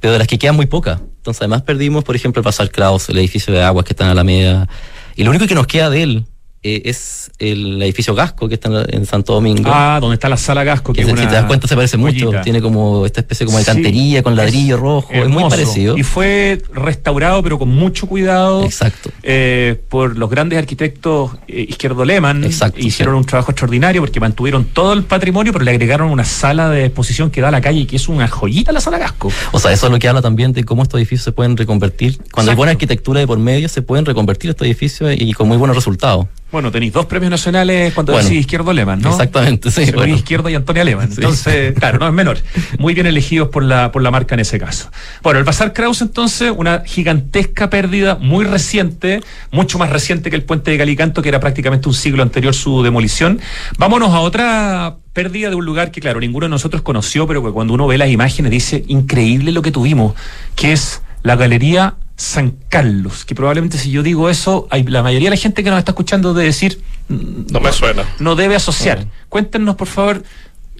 pero 0.00 0.12
de 0.12 0.18
las 0.18 0.28
que 0.28 0.38
quedan 0.38 0.56
muy 0.56 0.66
pocas. 0.66 1.00
Entonces, 1.00 1.42
además 1.42 1.62
perdimos, 1.62 2.04
por 2.04 2.16
ejemplo, 2.16 2.40
el 2.40 2.44
Pasar 2.44 2.70
Kraus, 2.70 3.08
el 3.08 3.18
edificio 3.18 3.52
de 3.52 3.62
aguas 3.62 3.84
que 3.84 3.92
está 3.92 4.04
en 4.04 4.10
Alameda. 4.10 4.68
Y 5.16 5.24
lo 5.24 5.30
único 5.30 5.46
que 5.46 5.54
nos 5.54 5.66
queda 5.66 5.90
de 5.90 6.02
él 6.02 6.24
eh, 6.62 6.82
es 6.84 7.30
el 7.38 7.80
edificio 7.82 8.14
Gasco, 8.14 8.46
que 8.46 8.54
está 8.54 8.68
en, 8.88 9.06
Santo 9.06 9.32
Domingo. 9.32 9.70
Ah, 9.72 9.98
donde 9.98 10.14
está 10.14 10.28
la 10.28 10.36
sala 10.36 10.62
Gasco, 10.62 10.92
que 10.92 11.00
que 11.00 11.06
es 11.06 11.12
una 11.12 11.22
si 11.22 11.28
te 11.28 11.34
das 11.34 11.46
cuenta 11.46 11.66
se 11.66 11.74
parece 11.74 11.96
mucho, 11.96 12.32
tiene 12.44 12.60
como 12.60 13.06
esta 13.06 13.20
especie 13.20 13.46
como 13.46 13.56
de 13.56 13.64
Sí, 13.64 13.70
cantería 13.70 14.22
con 14.22 14.36
ladrillo 14.36 14.74
es 14.74 14.80
rojo, 14.80 15.08
es 15.10 15.28
muy 15.28 15.48
parecido. 15.48 15.96
Y 15.96 16.02
fue 16.02 16.60
restaurado, 16.74 17.42
pero 17.42 17.58
con 17.58 17.70
mucho 17.70 18.06
cuidado. 18.06 18.64
Exacto. 18.64 19.10
eh, 19.22 19.80
por 19.88 20.18
los 20.18 20.28
grandes 20.28 20.58
arquitectos 20.58 21.32
eh, 21.48 21.64
Izquierdo 21.68 22.04
Leman. 22.04 22.44
Exacto, 22.44 22.78
Hicieron 22.78 23.14
sí. 23.14 23.18
un 23.20 23.24
trabajo 23.24 23.52
extraordinario 23.52 24.02
porque 24.02 24.20
mantuvieron 24.20 24.66
todo 24.66 24.92
el 24.92 25.04
patrimonio, 25.04 25.54
pero 25.54 25.64
le 25.64 25.70
agregaron 25.70 26.10
una 26.10 26.24
sala 26.24 26.68
de 26.68 26.84
exposición 26.84 27.30
que 27.30 27.40
da 27.40 27.48
a 27.48 27.52
la 27.52 27.62
calle 27.62 27.80
y 27.80 27.86
que 27.86 27.96
es 27.96 28.06
una 28.08 28.28
joyita 28.28 28.70
la 28.72 28.80
sala 28.80 28.98
Gasco. 28.98 29.32
O 29.52 29.58
sea, 29.58 29.72
eso 29.72 29.86
es 29.86 29.92
lo 29.92 29.98
que 29.98 30.08
habla 30.08 30.20
también 30.20 30.52
de 30.52 30.64
cómo 30.64 30.82
estos 30.82 30.98
edificios 30.98 31.24
se 31.24 31.32
pueden 31.32 31.56
reconvertir. 31.56 32.18
Cuando 32.32 32.52
hay 32.52 32.56
buena 32.56 32.72
arquitectura 32.72 33.20
de 33.20 33.26
por 33.26 33.38
medio, 33.38 33.68
se 33.70 33.80
pueden 33.80 34.04
reconvertir 34.04 34.50
estos 34.50 34.66
edificios 34.66 35.14
y 35.16 35.32
con 35.32 35.48
muy 35.48 35.56
buenos 35.56 35.74
resultados. 35.74 36.26
Bueno, 36.52 36.72
tenéis 36.72 36.92
dos 36.92 37.06
premios 37.06 37.30
nacionales 37.30 37.94
cuando 37.94 38.12
Bueno, 38.12 38.28
decís 38.28 38.40
Izquierdo 38.40 38.72
Leman, 38.72 39.00
¿no? 39.00 39.10
Exactamente, 39.10 39.70
sí. 39.70 39.82
Luis 39.82 39.94
bueno. 39.94 40.14
Izquierdo 40.16 40.48
y 40.48 40.54
Antonia 40.54 40.84
Leman. 40.84 41.08
Sí. 41.08 41.16
Entonces, 41.18 41.74
claro, 41.78 41.98
no 41.98 42.08
es 42.08 42.12
menor. 42.12 42.38
Muy 42.78 42.94
bien 42.94 43.06
elegidos 43.06 43.48
por 43.48 43.62
la, 43.62 43.92
por 43.92 44.02
la 44.02 44.10
marca 44.10 44.34
en 44.34 44.40
ese 44.40 44.58
caso. 44.58 44.90
Bueno, 45.22 45.38
el 45.38 45.44
Bazar 45.44 45.72
Kraus, 45.72 46.02
entonces, 46.02 46.52
una 46.56 46.82
gigantesca 46.84 47.70
pérdida 47.70 48.16
muy 48.16 48.44
reciente, 48.44 49.20
mucho 49.52 49.78
más 49.78 49.90
reciente 49.90 50.30
que 50.30 50.36
el 50.36 50.42
puente 50.42 50.70
de 50.72 50.78
Calicanto, 50.78 51.22
que 51.22 51.28
era 51.28 51.40
prácticamente 51.40 51.88
un 51.88 51.94
siglo 51.94 52.22
anterior 52.22 52.54
su 52.54 52.82
demolición. 52.82 53.40
Vámonos 53.78 54.10
a 54.10 54.20
otra 54.20 54.96
pérdida 55.12 55.50
de 55.50 55.54
un 55.54 55.64
lugar 55.64 55.90
que, 55.90 56.00
claro, 56.00 56.20
ninguno 56.20 56.46
de 56.46 56.50
nosotros 56.50 56.82
conoció, 56.82 57.26
pero 57.26 57.44
que 57.44 57.50
cuando 57.50 57.74
uno 57.74 57.86
ve 57.86 57.98
las 57.98 58.10
imágenes 58.10 58.50
dice, 58.50 58.84
increíble 58.88 59.52
lo 59.52 59.62
que 59.62 59.70
tuvimos, 59.70 60.14
que 60.56 60.72
es 60.72 61.02
la 61.22 61.36
Galería 61.36 61.94
San 62.16 62.54
Carlos, 62.68 63.24
que 63.24 63.34
probablemente 63.34 63.78
si 63.78 63.90
yo 63.90 64.02
digo 64.02 64.28
eso, 64.28 64.66
hay, 64.70 64.82
la 64.84 65.02
mayoría 65.02 65.26
de 65.30 65.36
la 65.36 65.40
gente 65.40 65.64
que 65.64 65.70
nos 65.70 65.78
está 65.78 65.92
escuchando 65.92 66.34
debe 66.34 66.46
decir, 66.48 66.80
"Mm, 67.08 67.52
No 67.52 67.60
me 67.60 67.72
suena. 67.72 68.04
no 68.18 68.36
debe 68.36 68.56
asociar. 68.56 69.06
Cuéntenos, 69.28 69.76
por 69.76 69.86
favor, 69.88 70.22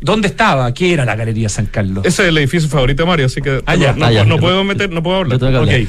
¿dónde 0.02 0.28
estaba? 0.28 0.72
¿Qué 0.74 0.92
era 0.92 1.04
la 1.06 1.16
Galería 1.16 1.48
San 1.48 1.66
Carlos? 1.66 2.04
Ese 2.04 2.22
es 2.24 2.28
el 2.28 2.36
edificio 2.38 2.68
favorito 2.68 3.02
de 3.04 3.06
Mario, 3.08 3.26
así 3.26 3.40
que 3.40 3.62
Ah, 3.66 3.74
ya. 3.74 3.92
no, 3.94 4.04
Ah, 4.06 4.12
ya. 4.12 4.24
no 4.24 4.38
puedo 4.38 4.64
meter, 4.64 4.90
no 4.90 5.02
puedo 5.02 5.16
hablar. 5.18 5.32
Yo 5.32 5.38
tengo 5.38 5.52
que 5.52 5.58
hablar. 5.58 5.80
Ok. 5.82 5.88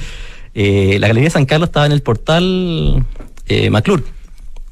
Eh, 0.54 0.98
la 1.00 1.08
Galería 1.08 1.28
de 1.28 1.32
San 1.34 1.46
Carlos 1.46 1.68
estaba 1.70 1.86
en 1.86 1.92
el 1.94 2.02
portal 2.02 3.06
eh, 3.48 3.70
Maclur, 3.70 4.04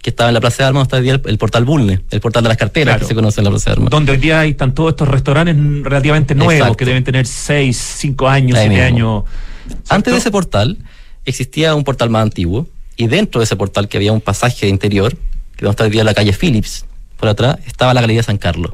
que 0.01 0.09
estaba 0.11 0.29
en 0.29 0.33
la 0.33 0.39
Plaza 0.41 0.63
de 0.63 0.67
Armas, 0.69 0.83
está 0.83 0.97
hoy 0.97 1.03
día 1.03 1.13
el, 1.13 1.21
el 1.25 1.37
portal 1.37 1.65
Bulne, 1.65 2.01
el 2.09 2.19
portal 2.21 2.43
de 2.43 2.49
las 2.49 2.57
carteras 2.57 2.93
Claro. 2.93 2.99
que 3.01 3.05
se 3.07 3.15
conoce 3.15 3.41
en 3.41 3.43
la 3.45 3.49
Plaza 3.49 3.69
de 3.69 3.73
Armas. 3.73 3.89
Donde 3.89 4.11
hoy 4.13 4.17
día 4.17 4.45
están 4.45 4.73
todos 4.73 4.91
estos 4.91 5.07
restaurantes 5.07 5.55
relativamente 5.83 6.35
nuevos 6.35 6.53
Exacto. 6.53 6.77
que 6.77 6.85
deben 6.85 7.03
tener 7.03 7.25
6, 7.27 7.77
5 7.97 8.27
años, 8.29 8.57
Ahí 8.57 8.67
7 8.69 8.91
mismo. 8.91 9.17
años. 9.19 9.23
Antes 9.89 10.13
de 10.13 10.17
ese 10.17 10.23
¿cierto? 10.23 10.31
portal 10.37 10.77
existía 11.25 11.75
un 11.75 11.83
portal 11.83 12.09
más 12.09 12.23
antiguo 12.23 12.67
y 12.95 13.07
dentro 13.07 13.39
de 13.39 13.45
ese 13.45 13.55
portal 13.55 13.87
que 13.87 13.97
había 13.97 14.11
un 14.13 14.21
pasaje 14.21 14.65
de 14.65 14.69
interior, 14.71 15.13
que 15.55 15.65
donde 15.65 15.71
está 15.71 15.83
hoy 15.83 15.89
día 15.89 16.03
la 16.03 16.13
calle 16.13 16.33
Phillips, 16.33 16.85
por 17.17 17.29
atrás, 17.29 17.57
estaba 17.67 17.93
la 17.93 18.01
Galería 18.01 18.23
San 18.23 18.37
Carlos. 18.37 18.71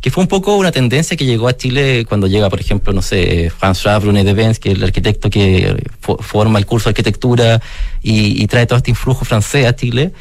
Que 0.00 0.10
fue 0.10 0.22
un 0.22 0.28
poco 0.28 0.56
una 0.56 0.70
tendencia 0.70 1.16
que 1.16 1.24
llegó 1.24 1.48
a 1.48 1.56
Chile 1.56 2.04
cuando 2.06 2.26
llega, 2.26 2.48
por 2.50 2.60
ejemplo, 2.60 2.92
no 2.92 3.00
sé, 3.02 3.50
François 3.50 3.98
Brunet 4.00 4.24
de 4.26 4.34
Benz, 4.34 4.58
que 4.58 4.70
es 4.70 4.76
el 4.76 4.84
arquitecto 4.84 5.30
que 5.30 5.74
fo- 6.02 6.20
forma 6.22 6.58
el 6.58 6.66
curso 6.66 6.84
de 6.88 6.90
arquitectura 6.90 7.60
y, 8.02 8.40
y 8.40 8.46
trae 8.46 8.66
todo 8.66 8.76
este 8.76 8.90
influjo 8.90 9.24
francés 9.24 9.66
a 9.66 9.74
Chile. 9.74 10.12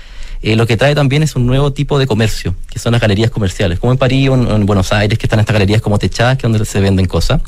Eh, 0.41 0.56
lo 0.56 0.67
que 0.67 0.78
trae 0.78 0.95
también 0.95 1.24
es 1.24 1.36
un 1.36 1.45
nuevo 1.45 1.74
tipo 1.74 1.98
de 1.98 2.08
comercio, 2.08 2.56
que 2.69 2.80
son 2.80 2.91
las 2.91 3.02
galerías 3.02 3.32
comerciales, 3.32 3.80
como 3.80 3.91
en 3.91 3.98
París 3.98 4.30
o 4.30 4.36
en, 4.36 4.65
Buenos 4.65 4.91
Aires, 4.91 5.17
que 5.17 5.26
están 5.26 5.39
estas 5.39 5.54
galerías 5.54 5.82
como 5.82 5.98
techadas, 5.98 6.38
que 6.38 6.48
es 6.48 6.52
donde 6.52 6.65
se 6.65 6.80
venden 6.80 7.06
cosas. 7.06 7.41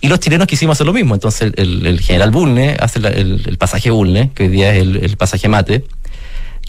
Y 0.00 0.08
los 0.08 0.20
chilenos 0.20 0.46
quisimos 0.46 0.76
hacer 0.76 0.86
lo 0.86 0.92
mismo. 0.92 1.14
Entonces 1.14 1.52
el, 1.56 1.98
general 2.00 2.30
Bulne 2.30 2.76
hace 2.78 2.98
el, 2.98 3.56
pasaje 3.58 3.90
Bulne, 3.90 4.30
que 4.34 4.44
hoy 4.44 4.48
día 4.50 4.74
es 4.74 4.82
el, 4.82 5.16
pasaje 5.16 5.48
Mate. 5.48 5.84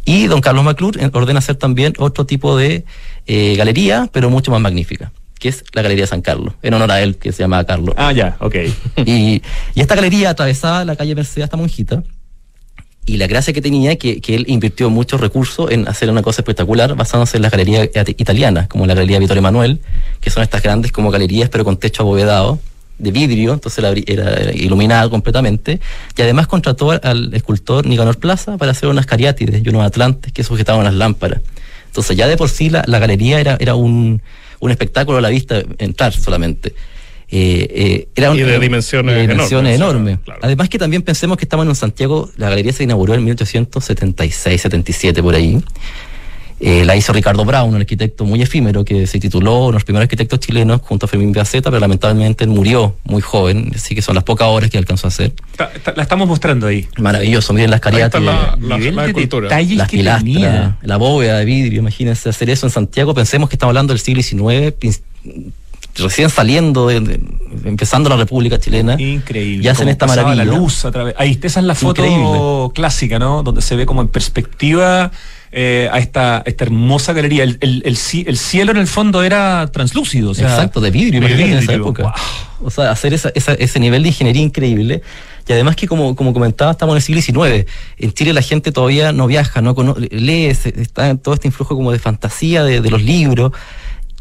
Y 0.05 0.27
don 0.27 0.39
Carlos 0.39 0.63
McClure 0.63 1.09
ordena 1.13 1.39
hacer 1.39 1.55
también 1.55 1.93
otro 1.97 2.25
tipo 2.25 2.55
de 2.55 2.85
eh, 3.25 3.55
galería, 3.57 4.09
pero 4.13 4.29
mucho 4.29 4.51
más 4.51 4.61
magnífica 4.61 5.11
que 5.39 5.49
es 5.49 5.65
la 5.73 5.81
Galería 5.81 6.07
San 6.07 6.21
Carlos, 6.21 6.53
en 6.63 6.73
honor 6.73 6.91
a 6.91 7.01
él, 7.01 7.17
que 7.17 7.31
se 7.31 7.43
llama 7.43 7.63
Carlos. 7.65 7.93
Ah, 7.97 8.11
ya, 8.13 8.37
ok. 8.39 8.55
y, 9.05 9.41
y, 9.75 9.81
esta 9.81 9.93
galería 9.93 10.29
atravesaba 10.29 10.85
la 10.85 10.95
calle 10.95 11.13
Mercedes 11.13 11.43
hasta 11.43 11.57
Monjita, 11.57 12.03
y 13.05 13.17
la 13.17 13.27
gracia 13.27 13.53
que 13.53 13.61
tenía 13.61 13.95
que, 13.97 14.19
que 14.19 14.35
él 14.35 14.45
invirtió 14.47 14.89
muchos 14.89 15.21
recursos 15.21 15.69
en 15.71 15.87
hacer 15.87 16.09
una 16.09 16.23
cosa 16.23 16.41
espectacular 16.41 16.95
basándose 16.95 17.37
en 17.37 17.43
las 17.43 17.51
galerías 17.51 17.89
italianas, 18.17 18.67
como 18.67 18.85
la 18.87 18.95
Galería 18.95 19.19
Vittorio 19.19 19.39
Emanuel, 19.39 19.79
que 20.19 20.29
son 20.29 20.41
estas 20.41 20.63
grandes 20.63 20.91
como 20.91 21.11
galerías 21.11 21.49
pero 21.49 21.63
con 21.63 21.77
techo 21.77 22.03
abovedado 22.03 22.59
de 22.97 23.11
vidrio, 23.11 23.53
entonces 23.53 23.83
era, 24.07 24.53
iluminada 24.53 25.09
completamente, 25.09 25.79
y 26.17 26.21
además 26.21 26.47
contrató 26.47 26.91
al 26.91 27.33
escultor 27.33 27.85
Nicanor 27.85 28.17
Plaza 28.17 28.57
para 28.57 28.71
hacer 28.71 28.89
unas 28.89 29.05
cariátides 29.05 29.61
y 29.63 29.69
unos 29.69 29.83
atlantes 29.83 30.31
que 30.31 30.43
sujetaban 30.43 30.85
las 30.85 30.93
lámparas. 30.93 31.41
Entonces 31.87 32.17
ya 32.17 32.27
de 32.27 32.37
por 32.37 32.49
sí 32.49 32.69
la, 32.69 32.83
galería 32.83 33.39
era, 33.39 33.75
un 33.75 34.21
espectáculo 34.61 35.19
a 35.19 35.21
la 35.21 35.29
vista 35.29 35.61
entrar 35.77 36.13
solamente. 36.13 36.73
Eh, 37.37 37.67
eh, 37.69 38.07
era 38.15 38.33
y 38.33 38.39
de 38.39 38.59
dimensiones, 38.59 39.75
enormes. 39.75 40.19
Además 40.41 40.69
que 40.69 40.79
también 40.79 41.01
pensemos 41.01 41.37
que 41.37 41.43
estamos 41.43 41.67
en 41.67 41.75
Santiago, 41.75 42.29
la 42.37 42.49
galería 42.49 42.71
se 42.71 42.85
inauguró 42.85 43.13
en 43.13 43.25
1876, 43.25 44.61
77 44.61 45.21
por 45.21 45.35
ahí. 45.35 45.61
Eh, 46.61 46.85
la 46.85 46.95
hizo 46.95 47.11
Ricardo 47.11 47.43
Brown, 47.43 47.67
un 47.67 47.75
arquitecto 47.75 48.23
muy 48.23 48.41
efímero 48.41 48.85
que 48.85 49.05
se 49.05 49.19
tituló 49.19 49.57
uno 49.57 49.67
de 49.67 49.73
los 49.73 49.83
primeros 49.83 50.05
arquitectos 50.05 50.39
chilenos 50.39 50.79
junto 50.81 51.07
a 51.07 51.09
Fermín 51.09 51.33
Beaceta, 51.33 51.69
pero 51.69 51.81
lamentablemente 51.81 52.47
murió 52.47 52.95
muy 53.03 53.21
joven, 53.21 53.73
así 53.75 53.95
que 53.95 54.01
son 54.01 54.15
las 54.15 54.23
pocas 54.23 54.47
horas 54.47 54.69
que 54.69 54.77
alcanzó 54.77 55.07
a 55.07 55.09
hacer. 55.09 55.33
La 55.93 56.03
estamos 56.03 56.29
mostrando 56.29 56.67
ahí. 56.67 56.87
Maravilloso, 56.97 57.51
miren 57.51 57.71
las 57.71 57.81
cariátidas, 57.81 58.23
la, 58.23 58.57
la, 58.61 58.77
las 58.77 59.89
pilastras, 59.89 60.75
la 60.81 60.95
bóveda 60.95 61.39
de 61.39 61.43
vidrio, 61.43 61.79
imagínense 61.79 62.29
hacer 62.29 62.49
eso 62.49 62.65
en 62.65 62.71
Santiago, 62.71 63.13
pensemos 63.13 63.49
que 63.49 63.57
estamos 63.57 63.71
hablando 63.71 63.91
del 63.91 63.99
siglo 63.99 64.23
XIX, 64.23 64.73
recién 65.95 66.29
saliendo, 66.29 66.89
empezando 66.89 68.09
la 68.09 68.17
República 68.17 68.59
Chilena. 68.59 68.99
Increíble. 68.99 69.63
Y 69.63 69.67
hacen 69.67 69.87
esta 69.87 70.05
maravilla. 70.05 70.43
La 70.43 70.45
luz 70.45 70.85
a 70.85 70.91
través. 70.91 71.15
Ahí, 71.17 71.39
esa 71.41 71.59
es 71.59 71.65
la 71.65 71.75
foto 71.75 72.71
clásica, 72.73 73.19
¿no? 73.19 73.43
Donde 73.43 73.61
se 73.61 73.75
ve 73.75 73.85
como 73.85 74.01
en 74.01 74.07
perspectiva 74.07 75.11
eh, 75.51 75.87
a 75.91 75.99
esta, 75.99 76.43
esta 76.45 76.65
hermosa 76.65 77.13
galería. 77.13 77.43
El, 77.43 77.57
el, 77.61 77.95
cielo 77.95 78.71
en 78.71 78.77
el 78.77 78.87
fondo 78.87 79.23
era 79.23 79.67
translúcido. 79.71 80.31
Exacto, 80.31 80.81
de 80.81 80.91
vidrio, 80.91 81.25
en 81.25 81.57
esa 81.57 81.73
época. 81.73 82.13
O 82.61 82.69
sea, 82.69 82.91
hacer 82.91 83.13
esa, 83.13 83.29
ese 83.29 83.79
nivel 83.79 84.03
de 84.03 84.09
ingeniería 84.09 84.41
increíble. 84.41 85.01
Y 85.47 85.53
además 85.53 85.75
que, 85.75 85.87
como, 85.87 86.15
como 86.15 86.33
comentaba, 86.33 86.71
estamos 86.71 86.93
en 86.93 86.97
el 86.97 87.03
siglo 87.03 87.21
XIX. 87.21 87.69
En 87.97 88.11
Chile 88.13 88.33
la 88.33 88.41
gente 88.41 88.71
todavía 88.71 89.11
no 89.11 89.27
viaja, 89.27 89.61
no 89.61 89.75
lee, 90.09 90.47
está 90.47 91.09
en 91.09 91.19
todo 91.19 91.35
este 91.35 91.47
influjo 91.47 91.75
como 91.75 91.91
de 91.91 91.99
fantasía 91.99 92.63
de, 92.63 92.81
de 92.81 92.89
los 92.89 93.01
libros. 93.01 93.51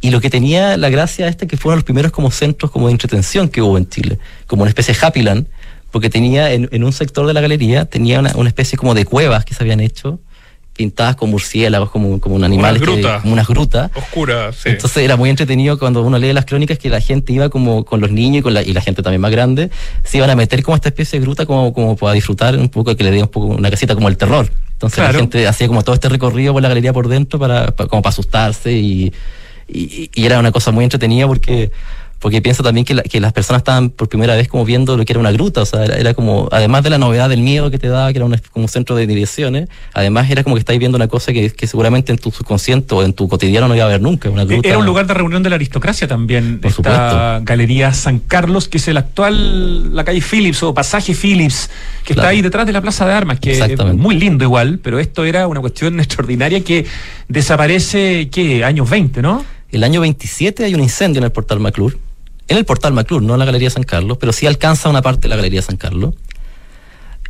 Y 0.05 0.11
lo 0.11 0.21
que 0.21 0.29
tenía 0.29 0.77
la 0.77 0.91
gracia 0.91 1.29
esta 1.29 1.47
que 1.47 1.57
fueron 1.57 1.79
los 1.79 1.85
primeros 1.85 2.13
como 2.13 2.31
centros 2.31 2.71
como 2.71 2.89
de 2.89 2.93
entretención 2.93 3.49
que 3.49 3.63
hubo 3.63 3.79
en 3.79 3.89
Chile, 3.89 4.19
como 4.47 4.61
una 4.61 4.69
especie 4.69 4.93
de 4.93 5.01
Happyland, 5.01 5.47
porque 5.91 6.11
tenía 6.11 6.53
en, 6.53 6.85
un 6.85 6.93
sector 6.93 7.27
de 7.27 7.33
la 7.33 7.41
galería, 7.41 7.87
tenía 7.87 8.21
una, 8.21 8.33
una, 8.37 8.51
especie 8.51 8.77
como 8.77 8.93
de 8.93 9.07
cuevas 9.07 9.47
que 9.47 9.55
se 9.55 9.63
habían 9.63 9.81
hecho, 9.81 10.21
pintadas 10.75 11.17
con 11.17 11.31
murciélagos, 11.31 11.89
como, 11.89 12.21
como 12.21 12.35
un 12.35 12.45
animal. 12.45 12.77
Unas 12.77 12.87
grutas. 12.87 13.23
como 13.23 13.33
unas 13.33 13.49
grutas. 13.49 13.91
Oscuras, 13.95 14.57
sí. 14.57 14.69
Entonces 14.69 15.05
era 15.05 15.17
muy 15.17 15.31
entretenido 15.31 15.79
cuando 15.79 16.03
uno 16.03 16.19
lee 16.19 16.35
las 16.35 16.45
crónicas 16.45 16.79
que 16.79 16.91
la 16.91 17.01
gente 17.01 17.33
iba 17.33 17.49
como 17.49 17.87
con 17.87 18.03
los 18.03 18.11
niños 18.11 18.41
y, 18.41 18.43
con 18.43 18.53
la, 18.53 18.63
y 18.63 18.75
la 18.75 18.83
gente 18.83 19.03
también 19.03 19.23
más 19.23 19.31
grande, 19.31 19.71
se 20.05 20.19
iban 20.19 20.29
a 20.29 20.37
meter 20.37 20.63
como 20.63 20.75
esta 20.75 20.91
especie 20.91 21.19
de 21.19 21.25
gruta 21.25 21.47
como, 21.47 21.73
como 21.73 21.97
para 21.97 22.13
disfrutar 22.13 22.59
un 22.59 22.69
poco, 22.69 22.95
que 22.95 23.05
le 23.05 23.11
diera 23.11 23.25
un 23.25 23.31
poco 23.31 23.47
una 23.47 23.71
casita 23.71 23.95
como 23.95 24.09
el 24.09 24.19
terror. 24.19 24.53
Entonces 24.73 24.99
la 24.99 25.15
gente 25.15 25.47
hacía 25.47 25.67
como 25.67 25.83
todo 25.83 25.95
este 25.95 26.11
recorrido 26.11 26.53
por 26.53 26.61
la 26.61 26.69
galería 26.69 26.93
por 26.93 27.09
dentro 27.09 27.39
para, 27.39 27.73
como 27.73 28.03
para 28.03 28.11
asustarse 28.11 28.71
y 28.71 29.11
y, 29.69 30.11
era 30.15 30.39
una 30.39 30.53
cosa 30.53 30.71
muy 30.71 30.85
entretenida 30.85 31.27
porque 31.27 31.71
porque 32.19 32.41
pienso 32.41 32.63
también 32.63 32.85
que, 32.85 32.97
que, 33.03 33.21
las 33.21 33.33
personas 33.33 33.61
estaban 33.61 33.91
por 33.91 34.09
primera 34.09 34.35
vez 34.35 34.49
como 34.49 34.65
viendo 34.65 34.97
lo 34.97 35.05
que 35.05 35.13
era 35.13 35.21
una 35.21 35.33
gruta, 35.33 35.63
o 35.63 35.67
sea, 35.67 35.85
era, 35.85 36.15
como, 36.15 36.49
además 36.51 36.83
de 36.83 36.91
la 36.91 36.99
novedad 36.99 37.29
del 37.29 37.43
miedo 37.43 37.71
que 37.71 37.79
te 37.79 37.89
daba, 37.89 38.13
que 38.13 38.19
era 38.19 38.25
un, 38.25 38.41
como 38.51 38.65
un 38.65 38.69
centro 38.69 38.97
de 38.97 39.07
direcciones, 39.07 39.69
además 39.93 40.31
era 40.31 40.43
como 40.43 40.57
que 40.57 40.61
estáis 40.61 40.79
viendo 40.79 40.97
una 40.97 41.09
cosa 41.09 41.33
que, 41.33 41.51
que, 41.51 41.67
seguramente 41.67 42.13
en 42.13 42.19
tu 42.19 42.31
subconsciente 42.31 42.95
o 42.95 43.03
en 43.03 43.13
tu 43.13 43.29
cotidiano 43.29 43.69
no 43.69 43.75
iba 43.75 43.85
a 43.85 43.89
haber 43.89 44.01
nunca, 44.01 44.31
una 44.31 44.45
gruta. 44.45 44.67
Era 44.67 44.79
un 44.79 44.87
lugar 44.87 45.07
de 45.07 45.15
reunión 45.15 45.43
de 45.43 45.51
la 45.51 45.57
aristocracia 45.57 46.09
también, 46.09 46.61
por 46.61 46.71
esta 46.71 47.41
Galería 47.43 47.93
San 47.93 48.21
Carlos, 48.21 48.69
que 48.69 48.79
es 48.79 48.89
el 48.89 48.97
actual, 48.97 49.95
la 49.95 50.05
calle 50.05 50.23
Phillips 50.23 50.63
o 50.63 50.73
pasaje 50.73 51.15
Phillips, 51.15 51.71
que 52.05 52.15
está 52.15 52.29
ahí 52.29 52.43
detrás 52.43 52.67
de 52.67 52.73
la 52.73 52.81
Plaza 52.81 53.07
de 53.07 53.13
Armas, 53.13 53.41
que 53.41 53.53
es 53.53 53.95
muy 53.95 54.15
lindo 54.19 54.45
igual, 54.45 54.79
pero 54.83 54.99
esto 54.99 55.25
era 55.25 55.47
una 55.47 55.61
cuestión 55.61 56.01
extraordinaria 56.01 56.63
que 56.63 56.87
desaparece, 57.29 58.29
¿qué? 58.31 58.65
Años 58.65 58.89
20, 58.89 59.23
¿no? 59.23 59.45
El 59.71 59.83
año 59.83 60.01
27 60.01 60.65
hay 60.65 60.75
un 60.75 60.81
incendio 60.81 61.19
en 61.19 61.25
el 61.25 61.33
portal 61.33 61.59
McClure. 61.59 61.97
En 62.49 62.57
el 62.59 62.65
portal 62.65 62.93
McClure, 62.93 63.25
no 63.25 63.35
en 63.35 63.39
la 63.39 63.47
Galería 63.47 63.71
San 63.71 63.85
Carlos, 63.85 64.19
pero 64.19 64.33
sí 64.33 64.47
alcanza 64.47 64.89
una 64.89 65.03
parte 65.03 65.23
de 65.23 65.29
la 65.31 65.37
Galería 65.37 65.63
San 65.63 65.77
Carlos. 65.77 66.15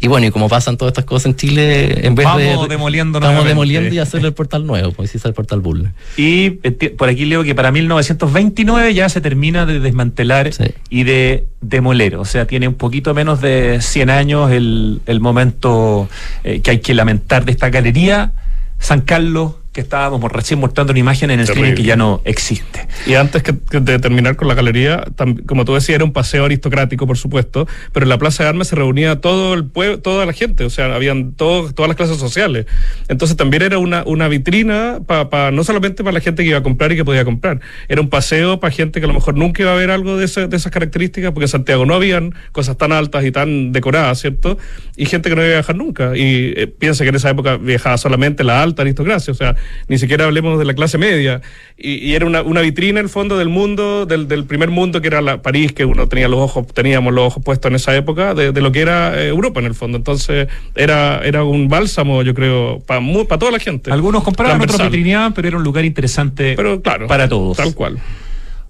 Y 0.00 0.08
bueno, 0.08 0.26
y 0.26 0.30
como 0.30 0.48
pasan 0.48 0.76
todas 0.76 0.92
estas 0.92 1.04
cosas 1.04 1.26
en 1.26 1.36
Chile, 1.36 2.06
en 2.06 2.14
vez 2.14 2.26
de. 2.36 2.56
demoliendo 2.68 3.18
Estamos 3.18 3.46
demoliendo 3.46 3.94
y 3.94 3.98
hacerle 3.98 4.28
el 4.28 4.34
portal 4.34 4.66
nuevo, 4.66 4.92
pues 4.92 5.14
es 5.14 5.24
el 5.24 5.32
portal 5.32 5.60
Bull. 5.60 5.92
Y 6.16 6.50
por 6.50 7.08
aquí 7.08 7.24
leo 7.24 7.44
que 7.44 7.54
para 7.54 7.70
1929 7.70 8.92
ya 8.92 9.08
se 9.08 9.20
termina 9.20 9.64
de 9.66 9.80
desmantelar 9.80 10.50
y 10.90 11.04
de 11.04 11.46
demoler. 11.60 12.16
O 12.16 12.24
sea, 12.24 12.46
tiene 12.46 12.68
un 12.68 12.74
poquito 12.74 13.14
menos 13.14 13.40
de 13.40 13.80
100 13.80 14.10
años 14.10 14.50
el, 14.50 15.00
momento 15.20 16.08
eh, 16.42 16.60
que 16.60 16.72
hay 16.72 16.80
que 16.80 16.92
lamentar 16.92 17.44
de 17.44 17.52
esta 17.52 17.70
galería. 17.70 18.32
San 18.80 19.00
Carlos 19.00 19.54
que 19.74 19.80
estábamos 19.80 20.30
recién 20.30 20.60
mostrando 20.60 20.92
una 20.92 21.00
imagen 21.00 21.32
en 21.32 21.40
el 21.40 21.46
streaming 21.46 21.74
que 21.74 21.82
ya 21.82 21.96
no 21.96 22.22
existe. 22.24 22.86
Y 23.06 23.14
antes 23.14 23.42
que, 23.42 23.52
de 23.52 23.98
terminar 23.98 24.36
con 24.36 24.46
la 24.46 24.54
galería, 24.54 25.04
como 25.46 25.64
tú 25.64 25.74
decías, 25.74 25.96
era 25.96 26.04
un 26.04 26.12
paseo 26.12 26.44
aristocrático, 26.44 27.08
por 27.08 27.18
supuesto, 27.18 27.66
pero 27.92 28.04
en 28.04 28.10
la 28.10 28.16
Plaza 28.16 28.44
de 28.44 28.50
Armas 28.50 28.68
se 28.68 28.76
reunía 28.76 29.20
todo 29.20 29.52
el 29.52 29.64
pueblo, 29.64 29.98
toda 29.98 30.26
la 30.26 30.32
gente, 30.32 30.64
o 30.64 30.70
sea, 30.70 30.94
habían 30.94 31.32
todas 31.32 31.74
las 31.76 31.96
clases 31.96 32.18
sociales. 32.18 32.66
Entonces 33.08 33.36
también 33.36 33.64
era 33.64 33.78
una, 33.78 34.04
una 34.06 34.28
vitrina, 34.28 35.00
para 35.06 35.50
no 35.50 35.64
solamente 35.64 36.04
para 36.04 36.14
la 36.14 36.20
gente 36.20 36.44
que 36.44 36.50
iba 36.50 36.58
a 36.58 36.62
comprar 36.62 36.92
y 36.92 36.96
que 36.96 37.04
podía 37.04 37.24
comprar, 37.24 37.60
era 37.88 38.00
un 38.00 38.08
paseo 38.08 38.60
para 38.60 38.70
gente 38.70 39.00
que 39.00 39.06
a 39.06 39.08
lo 39.08 39.14
mejor 39.14 39.34
nunca 39.36 39.62
iba 39.62 39.72
a 39.72 39.76
ver 39.76 39.90
algo 39.90 40.16
de, 40.16 40.26
de 40.26 40.56
esas 40.56 40.70
características, 40.70 41.32
porque 41.32 41.46
en 41.46 41.48
Santiago 41.48 41.84
no 41.84 41.94
habían 41.94 42.32
cosas 42.52 42.78
tan 42.78 42.92
altas 42.92 43.24
y 43.24 43.32
tan 43.32 43.72
decoradas, 43.72 44.20
¿cierto? 44.20 44.56
Y 44.96 45.06
gente 45.06 45.28
que 45.28 45.34
no 45.34 45.42
iba 45.42 45.50
a 45.50 45.56
viajar 45.56 45.74
nunca. 45.74 46.16
Y 46.16 46.54
eh, 46.56 46.68
piensa 46.68 47.02
que 47.02 47.08
en 47.08 47.16
esa 47.16 47.30
época 47.30 47.56
viajaba 47.56 47.98
solamente 47.98 48.44
la 48.44 48.62
alta 48.62 48.82
aristocracia, 48.82 49.32
o 49.32 49.34
sea, 49.34 49.56
ni 49.88 49.98
siquiera 49.98 50.24
hablemos 50.24 50.58
de 50.58 50.64
la 50.64 50.74
clase 50.74 50.98
media. 50.98 51.42
Y, 51.76 52.14
era 52.14 52.26
una, 52.26 52.42
una, 52.42 52.60
vitrina, 52.60 53.00
el 53.00 53.08
fondo, 53.08 53.36
del 53.36 53.48
mundo, 53.48 54.06
del, 54.06 54.28
del, 54.28 54.44
primer 54.44 54.70
mundo 54.70 55.00
que 55.00 55.08
era 55.08 55.20
la 55.20 55.42
París, 55.42 55.72
que 55.72 55.84
uno 55.84 56.08
tenía 56.08 56.28
los 56.28 56.40
ojos, 56.40 56.66
teníamos 56.68 57.12
los 57.12 57.26
ojos 57.26 57.42
puestos 57.42 57.70
en 57.70 57.76
esa 57.76 57.94
época, 57.96 58.34
de, 58.34 58.52
lo 58.52 58.72
que 58.72 58.80
era 58.80 59.20
eh, 59.20 59.28
Europa 59.28 59.60
en 59.60 59.66
el 59.66 59.74
fondo. 59.74 59.96
Entonces 59.98 60.48
era, 60.74 61.20
era 61.24 61.44
un 61.44 61.68
bálsamo, 61.68 62.22
yo 62.22 62.34
creo, 62.34 62.80
para 62.86 63.00
para 63.28 63.38
toda 63.38 63.52
la 63.52 63.58
gente. 63.58 63.92
Algunos 63.92 64.22
compraban, 64.22 64.60
otros 64.60 64.82
vitrineaban, 64.82 65.32
pero 65.34 65.48
era 65.48 65.56
un 65.56 65.64
lugar 65.64 65.84
interesante 65.84 66.54
pero, 66.56 66.80
claro, 66.80 67.06
para 67.06 67.28
todos. 67.28 67.56
Tal 67.56 67.74
cual. 67.74 67.98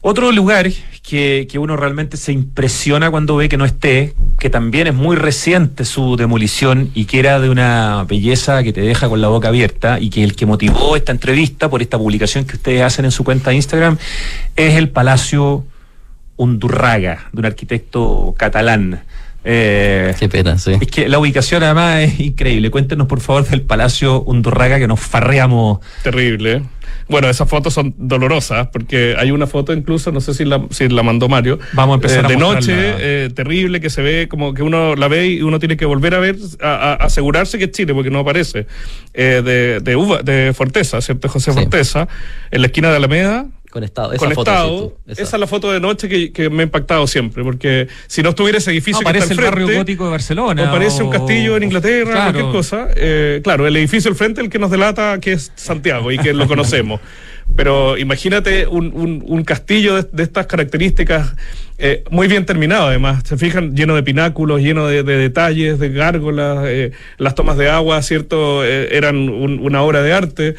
Otro 0.07 0.33
lugar 0.33 0.71
que, 1.03 1.49
uno 1.59 1.79
realmente 1.79 2.19
se 2.19 2.31
impresiona 2.31 3.11
cuando 3.11 3.37
ve 3.37 3.49
que 3.49 3.57
no 3.57 3.65
esté, 3.65 4.13
que 4.39 4.51
también 4.51 4.87
es 4.87 4.93
muy 4.93 5.17
reciente 5.17 5.87
su 5.87 6.17
demolición 6.17 6.91
y 6.93 7.07
que 7.07 7.21
era 7.21 7.41
de 7.41 7.49
una 7.49 8.05
belleza 8.07 8.63
que 8.63 8.75
te 8.75 8.83
deja 8.83 9.09
con 9.09 9.23
la 9.23 9.29
boca 9.29 9.49
abierta 9.49 9.99
y 9.99 10.11
que 10.11 10.23
el 10.23 10.37
que 10.37 10.45
motivó 10.45 10.95
esta 10.95 11.11
entrevista 11.11 11.71
por 11.71 11.81
esta 11.81 11.97
publicación 11.97 12.45
que 12.45 12.57
ustedes 12.57 12.83
hacen 12.83 13.07
en 13.07 13.13
su 13.13 13.25
cuenta 13.25 13.49
de 13.49 13.57
Instagram 13.57 13.97
es 14.57 14.75
el 14.75 14.91
Palacio 14.91 15.65
Undurraga, 16.37 17.31
de 17.33 17.41
un 17.41 17.47
arquitecto 17.47 18.35
catalán. 18.37 19.05
Eh, 19.43 20.15
Qué 20.19 20.29
pena, 20.29 20.59
sí. 20.59 20.73
Es 20.83 20.89
que 20.89 21.09
la 21.09 21.19
ubicación 21.19 21.63
además 21.63 22.01
es 22.01 22.21
increíble. 22.21 22.71
Cuéntenos 22.71 23.07
por 23.07 23.21
favor 23.21 23.49
del 23.49 23.63
Palacio 23.63 24.21
Undurraga 24.21 24.79
que 24.79 24.87
nos 24.87 25.01
farreamos. 25.01 25.79
Terrible. 26.03 26.63
Bueno, 27.09 27.29
esas 27.29 27.49
fotos 27.49 27.75
son 27.75 27.95
dolorosas 27.99 28.69
porque 28.69 29.15
hay 29.19 29.31
una 29.31 29.47
foto 29.47 29.73
incluso, 29.73 30.13
no 30.13 30.21
sé 30.21 30.35
si 30.35 30.45
la, 30.45 30.65
si 30.71 30.89
la 30.89 31.03
mandó 31.03 31.29
Mario. 31.29 31.59
Vamos 31.73 31.95
a 31.95 31.97
empezar 31.97 32.25
eh, 32.25 32.29
De 32.29 32.37
noche, 32.37 32.73
eh, 32.75 33.31
terrible, 33.35 33.81
que 33.81 33.91
se 33.91 34.03
ve 34.03 34.29
como 34.29 34.55
que 34.55 34.63
uno 34.63 34.97
la 34.97 35.09
ve 35.09 35.29
y 35.29 35.43
uno 35.43 35.59
tiene 35.59 35.77
que 35.77 35.87
volver 35.87 36.15
a 36.15 36.19
ver, 36.19 36.37
a, 36.63 36.95
asegurarse 36.95 37.59
que 37.59 37.65
es 37.65 37.71
Chile 37.71 37.95
porque 37.95 38.11
no 38.11 38.21
aparece. 38.21 38.67
de, 39.13 39.81
de, 39.83 39.97
Uva, 39.97 40.23
de 40.23 40.53
Forteza, 40.55 41.01
¿cierto? 41.01 41.29
José 41.29 41.53
Forteza, 41.53 42.09
en 42.51 42.61
la 42.61 42.67
esquina 42.67 42.91
de 42.91 42.97
Alameda 42.97 43.47
Conectado. 43.75 44.13
Esa 44.13 44.21
conectado. 44.21 44.69
foto, 44.69 44.89
sí, 44.89 45.15
tú, 45.17 45.23
esa. 45.23 45.37
es 45.37 45.41
la 45.41 45.47
foto 45.49 45.73
de 45.73 45.81
noche 45.81 46.09
que, 46.09 46.31
que, 46.31 46.49
me 46.49 46.63
ha 46.63 46.63
impactado 46.63 47.09
siempre, 47.09 47.43
porque 47.43 47.89
si 48.07 48.23
no 48.23 48.29
estuviera 48.29 48.59
ese 48.59 48.71
edificio 48.71 49.03
no, 49.03 49.11
que 49.11 49.19
está 49.19 49.33
el 49.33 49.41
frente, 49.41 49.61
barrio 49.61 49.79
gótico 49.79 50.05
de 50.05 50.11
Barcelona. 50.13 50.63
O 50.63 50.71
parece 50.71 51.03
o... 51.03 51.07
un 51.07 51.11
castillo 51.11 51.57
en 51.57 51.65
Inglaterra, 51.65 52.13
claro. 52.13 52.33
cualquier 52.33 52.53
cosa. 52.53 52.87
Eh, 52.95 53.41
claro, 53.43 53.67
el 53.67 53.75
edificio 53.77 54.09
al 54.09 54.17
frente 54.17 54.41
el 54.41 54.49
que 54.49 54.61
nos 54.61 54.71
delata 54.71 55.19
que 55.19 55.33
es 55.33 55.51
Santiago 55.57 56.13
y 56.13 56.19
que 56.19 56.33
lo 56.33 56.47
conocemos. 56.55 57.01
Pero 57.57 57.99
imagínate 57.99 58.69
un, 58.69 58.93
un, 58.95 59.25
un 59.27 59.43
castillo 59.43 59.97
de, 59.97 60.09
de, 60.11 60.23
estas 60.23 60.47
características 60.47 61.35
eh, 61.79 62.05
muy 62.11 62.29
bien 62.29 62.47
terminado, 62.47 62.87
además. 62.87 63.23
Se 63.25 63.37
fijan, 63.37 63.75
lleno 63.75 63.97
de 63.97 64.05
pináculos, 64.05 64.61
lleno 64.61 64.87
de, 64.87 65.03
de 65.03 65.17
detalles, 65.17 65.81
de 65.81 65.89
gárgolas, 65.91 66.65
eh, 66.69 66.93
las 67.19 67.35
tomas 67.35 67.57
de 67.57 67.69
agua, 67.69 68.01
¿cierto? 68.03 68.65
Eh, 68.65 68.97
eran 68.97 69.29
un, 69.29 69.59
una 69.59 69.83
obra 69.83 70.03
de 70.03 70.13
arte. 70.13 70.55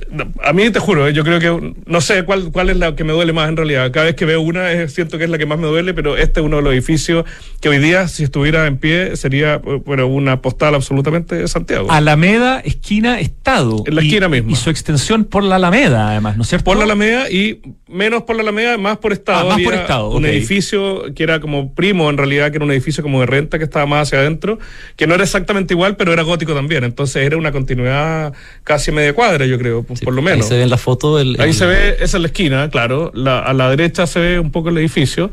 Eh, 0.00 0.24
a 0.42 0.52
mí 0.52 0.70
te 0.70 0.78
juro, 0.78 1.08
yo 1.10 1.24
creo 1.24 1.40
que 1.40 1.74
no 1.86 2.00
sé 2.00 2.24
cuál, 2.24 2.50
cuál 2.52 2.70
es 2.70 2.76
la 2.76 2.94
que 2.96 3.04
me 3.04 3.12
duele 3.12 3.32
más 3.32 3.48
en 3.48 3.56
realidad. 3.56 3.90
Cada 3.90 4.06
vez 4.06 4.14
que 4.14 4.24
veo 4.24 4.40
una, 4.40 4.72
es, 4.72 4.92
siento 4.92 5.18
que 5.18 5.24
es 5.24 5.30
la 5.30 5.38
que 5.38 5.46
más 5.46 5.58
me 5.58 5.66
duele, 5.66 5.94
pero 5.94 6.16
este 6.16 6.40
es 6.40 6.46
uno 6.46 6.56
de 6.56 6.62
los 6.62 6.72
edificios 6.72 7.24
que 7.60 7.68
hoy 7.68 7.78
día, 7.78 8.08
si 8.08 8.24
estuviera 8.24 8.66
en 8.66 8.78
pie, 8.78 9.16
sería 9.16 9.58
bueno, 9.58 10.06
una 10.06 10.42
postal 10.42 10.74
absolutamente 10.74 11.36
de 11.36 11.48
Santiago. 11.48 11.90
Alameda, 11.90 12.60
esquina, 12.60 13.20
Estado. 13.20 13.84
En 13.86 13.94
la 13.94 14.02
y, 14.02 14.08
esquina 14.08 14.28
misma. 14.28 14.52
Y 14.52 14.56
su 14.56 14.70
extensión 14.70 15.24
por 15.24 15.42
la 15.42 15.56
Alameda, 15.56 16.10
además, 16.10 16.36
¿no 16.36 16.42
es 16.42 16.48
cierto? 16.48 16.64
Por 16.64 16.76
la 16.76 16.84
Alameda 16.84 17.30
y 17.30 17.60
menos 17.88 18.24
por 18.24 18.36
la 18.36 18.42
Alameda, 18.42 18.76
más 18.78 18.98
por 18.98 19.12
Estado. 19.12 19.50
Ah, 19.50 19.54
más 19.54 19.62
por 19.62 19.74
Estado. 19.74 20.10
Un 20.10 20.24
okay. 20.24 20.36
edificio 20.36 21.14
que 21.14 21.22
era 21.22 21.40
como 21.40 21.74
primo, 21.74 22.10
en 22.10 22.16
realidad, 22.16 22.50
que 22.50 22.56
era 22.56 22.64
un 22.64 22.72
edificio 22.72 23.02
como 23.02 23.20
de 23.20 23.26
renta 23.26 23.58
que 23.58 23.64
estaba 23.64 23.86
más 23.86 24.08
hacia 24.08 24.18
adentro, 24.18 24.58
que 24.96 25.06
no 25.06 25.14
era 25.14 25.24
exactamente 25.24 25.74
igual, 25.74 25.96
pero 25.96 26.12
era 26.12 26.22
gótico 26.22 26.54
también. 26.54 26.84
Entonces 26.84 27.24
era 27.24 27.36
una 27.36 27.52
continuidad 27.52 28.32
casi 28.64 28.92
media 28.92 29.14
cuadra, 29.14 29.46
yo 29.46 29.58
creo, 29.58 29.83
sí, 29.94 30.04
por 30.04 30.14
lo 30.14 30.22
menos. 30.22 30.46
Ahí 30.46 30.48
se 30.48 30.56
ve 30.56 30.62
en 30.62 30.70
la 30.70 30.78
foto. 30.78 31.18
El, 31.18 31.36
Ahí 31.40 31.50
el... 31.50 31.54
se 31.54 31.66
ve, 31.66 31.96
esa 32.00 32.16
es 32.16 32.20
la 32.20 32.26
esquina, 32.26 32.70
claro. 32.70 33.10
La, 33.14 33.40
a 33.40 33.52
la 33.52 33.70
derecha 33.70 34.06
se 34.06 34.20
ve 34.20 34.38
un 34.38 34.50
poco 34.50 34.68
el 34.70 34.78
edificio. 34.78 35.30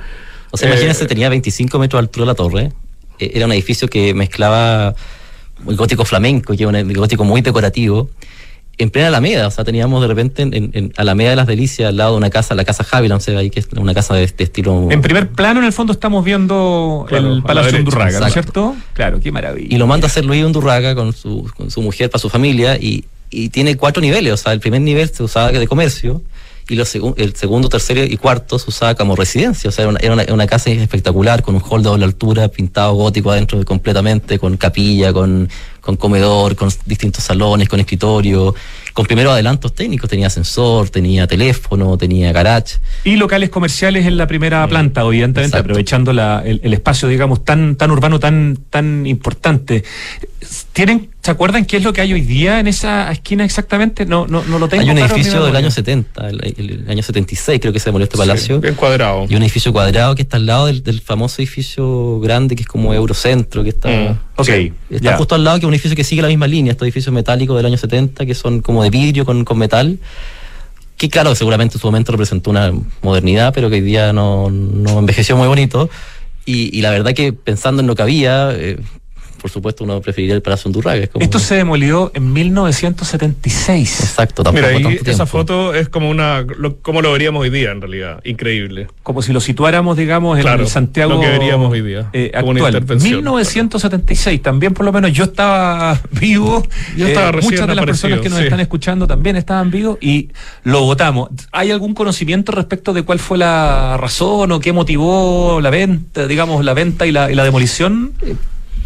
O 0.51 0.57
sea, 0.57 0.69
eh, 0.69 0.71
imagínense, 0.71 1.05
tenía 1.05 1.29
25 1.29 1.79
metros 1.79 1.99
de 1.99 2.03
altura 2.05 2.25
la 2.25 2.35
torre. 2.35 2.71
Era 3.19 3.45
un 3.45 3.51
edificio 3.53 3.87
que 3.87 4.13
mezclaba 4.13 4.95
el 5.67 5.75
gótico 5.75 6.05
flamenco, 6.05 6.55
que 6.55 6.63
era 6.63 6.69
un 6.69 6.93
gótico 6.93 7.23
muy 7.23 7.41
decorativo. 7.41 8.09
En 8.77 8.89
plena 8.89 9.09
Alameda, 9.09 9.47
o 9.47 9.51
sea, 9.51 9.63
teníamos 9.63 10.01
de 10.01 10.07
repente 10.07 10.41
en, 10.41 10.71
en 10.73 10.93
Alameda 10.97 11.31
de 11.31 11.35
las 11.35 11.45
Delicias, 11.45 11.89
al 11.89 11.97
lado 11.97 12.13
de 12.13 12.17
una 12.17 12.31
casa, 12.31 12.55
la 12.55 12.65
casa 12.65 12.85
Haviland, 12.89 13.21
se 13.21 13.31
ve 13.31 13.37
ahí, 13.37 13.49
que 13.51 13.59
es 13.59 13.67
una 13.75 13.93
casa 13.93 14.15
de 14.15 14.23
este 14.23 14.43
estilo. 14.45 14.87
En 14.89 15.01
primer 15.01 15.29
plano, 15.29 15.59
en 15.59 15.67
el 15.67 15.73
fondo, 15.73 15.93
estamos 15.93 16.25
viendo 16.25 17.05
claro, 17.07 17.33
el 17.33 17.43
Palacio 17.43 17.77
Undurraga, 17.77 18.19
¿no 18.19 18.25
es 18.25 18.33
cierto? 18.33 18.75
Claro, 18.93 19.19
qué 19.19 19.31
maravilla. 19.31 19.75
Y 19.75 19.77
lo 19.77 19.85
manda 19.85 20.07
a 20.07 20.09
hacer 20.09 20.25
Luis 20.25 20.43
Undurraga 20.43 20.95
con 20.95 21.13
su, 21.13 21.51
con 21.55 21.69
su 21.69 21.81
mujer 21.81 22.09
para 22.09 22.19
su 22.19 22.29
familia 22.29 22.75
y, 22.77 23.05
y 23.31 23.49
tiene 23.49 23.77
cuatro 23.77 24.01
niveles, 24.01 24.33
o 24.33 24.37
sea, 24.37 24.51
el 24.51 24.59
primer 24.59 24.81
nivel 24.81 25.09
se 25.09 25.23
usaba 25.23 25.51
de 25.51 25.67
comercio 25.67 26.21
y 26.69 26.75
los 26.75 26.95
el 26.95 27.35
segundo, 27.35 27.69
tercero 27.69 28.03
y 28.03 28.15
cuarto 28.17 28.57
se 28.59 28.69
usaba 28.69 28.95
como 28.95 29.15
residencia, 29.15 29.69
o 29.69 29.71
sea, 29.71 29.83
era 29.83 29.89
una, 29.89 29.99
era 29.99 30.13
una, 30.13 30.25
una 30.33 30.47
casa 30.47 30.69
espectacular 30.69 31.41
con 31.41 31.55
un 31.55 31.61
hall 31.61 31.83
de 31.83 31.89
doble 31.89 32.05
altura, 32.05 32.47
pintado 32.47 32.93
gótico 32.93 33.31
adentro 33.31 33.63
completamente, 33.65 34.39
con 34.39 34.55
capilla, 34.57 35.11
con, 35.11 35.49
con 35.81 35.97
comedor, 35.97 36.55
con 36.55 36.69
distintos 36.85 37.23
salones, 37.23 37.67
con 37.67 37.79
escritorio, 37.79 38.55
con 38.93 39.05
primeros 39.05 39.33
adelantos 39.33 39.73
técnicos, 39.73 40.09
tenía 40.09 40.27
ascensor, 40.27 40.89
tenía 40.89 41.27
teléfono, 41.27 41.97
tenía 41.97 42.31
garage. 42.31 42.77
Y 43.03 43.17
locales 43.17 43.49
comerciales 43.49 44.05
en 44.05 44.17
la 44.17 44.27
primera 44.27 44.65
planta, 44.67 45.01
evidentemente, 45.01 45.57
Exacto. 45.57 45.71
aprovechando 45.71 46.13
la, 46.13 46.41
el, 46.45 46.61
el, 46.63 46.73
espacio, 46.73 47.07
digamos, 47.09 47.43
tan, 47.43 47.75
tan 47.75 47.91
urbano, 47.91 48.19
tan, 48.19 48.57
tan 48.69 49.05
importante. 49.07 49.83
¿Tienen, 50.73 51.09
¿Se 51.23 51.29
acuerdan 51.29 51.65
qué 51.65 51.77
es 51.77 51.83
lo 51.83 51.93
que 51.93 52.01
hay 52.01 52.13
hoy 52.13 52.21
día 52.21 52.59
en 52.59 52.67
esa 52.67 53.11
esquina 53.11 53.45
exactamente? 53.45 54.07
No, 54.07 54.25
no, 54.25 54.43
no 54.43 54.57
lo 54.57 54.67
tengo 54.67 54.81
Hay 54.81 54.89
un 54.89 54.95
claro 54.95 55.15
edificio 55.15 55.45
del 55.45 55.55
año 55.55 55.69
70, 55.69 56.29
el, 56.29 56.55
el, 56.57 56.85
año 56.89 57.03
76 57.03 57.59
creo 57.59 57.71
que 57.71 57.79
se 57.79 57.85
demolió 57.85 58.05
este 58.05 58.17
palacio. 58.17 58.55
Sí, 58.55 58.61
bien 58.61 58.73
cuadrado. 58.73 59.27
Y 59.29 59.35
un 59.35 59.43
edificio 59.43 59.71
cuadrado 59.71 60.15
que 60.15 60.23
está 60.23 60.37
al 60.37 60.47
lado 60.47 60.65
del, 60.65 60.81
del 60.81 60.99
famoso 60.99 61.39
edificio 61.41 62.19
grande 62.21 62.55
que 62.55 62.63
es 62.63 62.67
como 62.67 62.93
Eurocentro, 62.93 63.63
que 63.63 63.69
está... 63.69 63.89
Mm. 63.89 64.19
Ok. 64.37 64.47
Sí, 64.47 64.73
está 64.89 65.15
justo 65.17 65.35
al 65.35 65.43
lado 65.43 65.57
que 65.59 65.65
es 65.65 65.67
un 65.67 65.73
edificio 65.73 65.95
que 65.95 66.03
sigue 66.03 66.23
la 66.23 66.27
misma 66.27 66.47
línea, 66.47 66.71
estos 66.71 66.87
edificios 66.87 67.13
metálicos 67.13 67.55
del 67.55 67.67
año 67.67 67.77
70 67.77 68.25
que 68.25 68.33
son 68.33 68.61
como 68.61 68.81
de 68.81 68.89
vidrio 68.89 69.23
con, 69.23 69.45
con 69.45 69.59
metal 69.59 69.99
que 71.01 71.09
claro, 71.09 71.33
seguramente 71.33 71.77
en 71.77 71.81
su 71.81 71.87
momento 71.87 72.11
representó 72.11 72.51
una 72.51 72.71
modernidad, 73.01 73.55
pero 73.55 73.71
que 73.71 73.77
hoy 73.77 73.81
día 73.81 74.13
no, 74.13 74.51
no 74.51 74.99
envejeció 74.99 75.35
muy 75.35 75.47
bonito. 75.47 75.89
Y, 76.45 76.77
y, 76.77 76.81
la 76.83 76.91
verdad 76.91 77.13
que 77.13 77.33
pensando 77.33 77.81
en 77.81 77.87
lo 77.87 77.95
que 77.95 78.03
había, 78.03 78.51
eh, 78.53 78.77
por 79.41 79.49
supuesto 79.49 79.83
uno 79.83 79.99
preferiría 80.01 80.35
el 80.35 80.41
Palacio 80.41 80.69
Undurraga. 80.69 81.07
Como... 81.07 81.23
Esto 81.23 81.39
se 81.39 81.55
demolió 81.55 82.11
en 82.13 82.31
1976. 82.31 83.99
Exacto, 84.01 84.43
tampoco 84.43 84.67
Mira, 84.67 84.77
ahí 84.77 84.97
tanto 84.97 85.11
esa 85.11 85.25
foto 85.25 85.73
es 85.73 85.89
como 85.89 86.09
una 86.09 86.41
lo, 86.41 86.77
como 86.77 87.01
lo 87.01 87.11
veríamos 87.11 87.41
hoy 87.41 87.49
día 87.49 87.71
en 87.71 87.81
realidad, 87.81 88.21
increíble. 88.23 88.87
Como 89.01 89.21
si 89.21 89.33
lo 89.33 89.39
situáramos, 89.39 89.97
digamos, 89.97 90.37
en 90.37 90.43
claro, 90.43 90.63
el 90.63 90.69
Santiago 90.69 91.15
lo 91.15 91.21
que 91.21 91.27
veríamos 91.27 91.71
hoy 91.71 91.81
día, 91.81 92.09
eh, 92.13 92.31
actual. 92.33 92.85
1976, 93.01 94.41
también 94.41 94.73
por 94.73 94.85
lo 94.85 94.91
menos 94.91 95.11
yo 95.11 95.23
estaba 95.23 95.99
vivo. 96.11 96.63
Yo 96.95 97.07
estaba 97.07 97.29
eh, 97.29 97.41
muchas 97.41 97.67
de 97.67 97.75
las 97.75 97.85
personas 97.85 98.19
que 98.19 98.29
nos 98.29 98.37
sí. 98.37 98.43
están 98.43 98.59
escuchando 98.59 99.07
también 99.07 99.35
estaban 99.35 99.71
vivos 99.71 99.97
y 100.01 100.29
lo 100.63 100.81
votamos. 100.81 101.29
¿Hay 101.51 101.71
algún 101.71 101.95
conocimiento 101.95 102.51
respecto 102.51 102.93
de 102.93 103.03
cuál 103.03 103.17
fue 103.17 103.39
la 103.39 103.97
razón 103.97 104.51
o 104.51 104.59
qué 104.59 104.71
motivó 104.71 105.59
la 105.61 105.71
venta, 105.71 106.27
digamos, 106.27 106.63
la 106.63 106.73
venta 106.73 107.07
y 107.07 107.11
la, 107.11 107.31
y 107.31 107.35
la 107.35 107.43
demolición? 107.43 108.13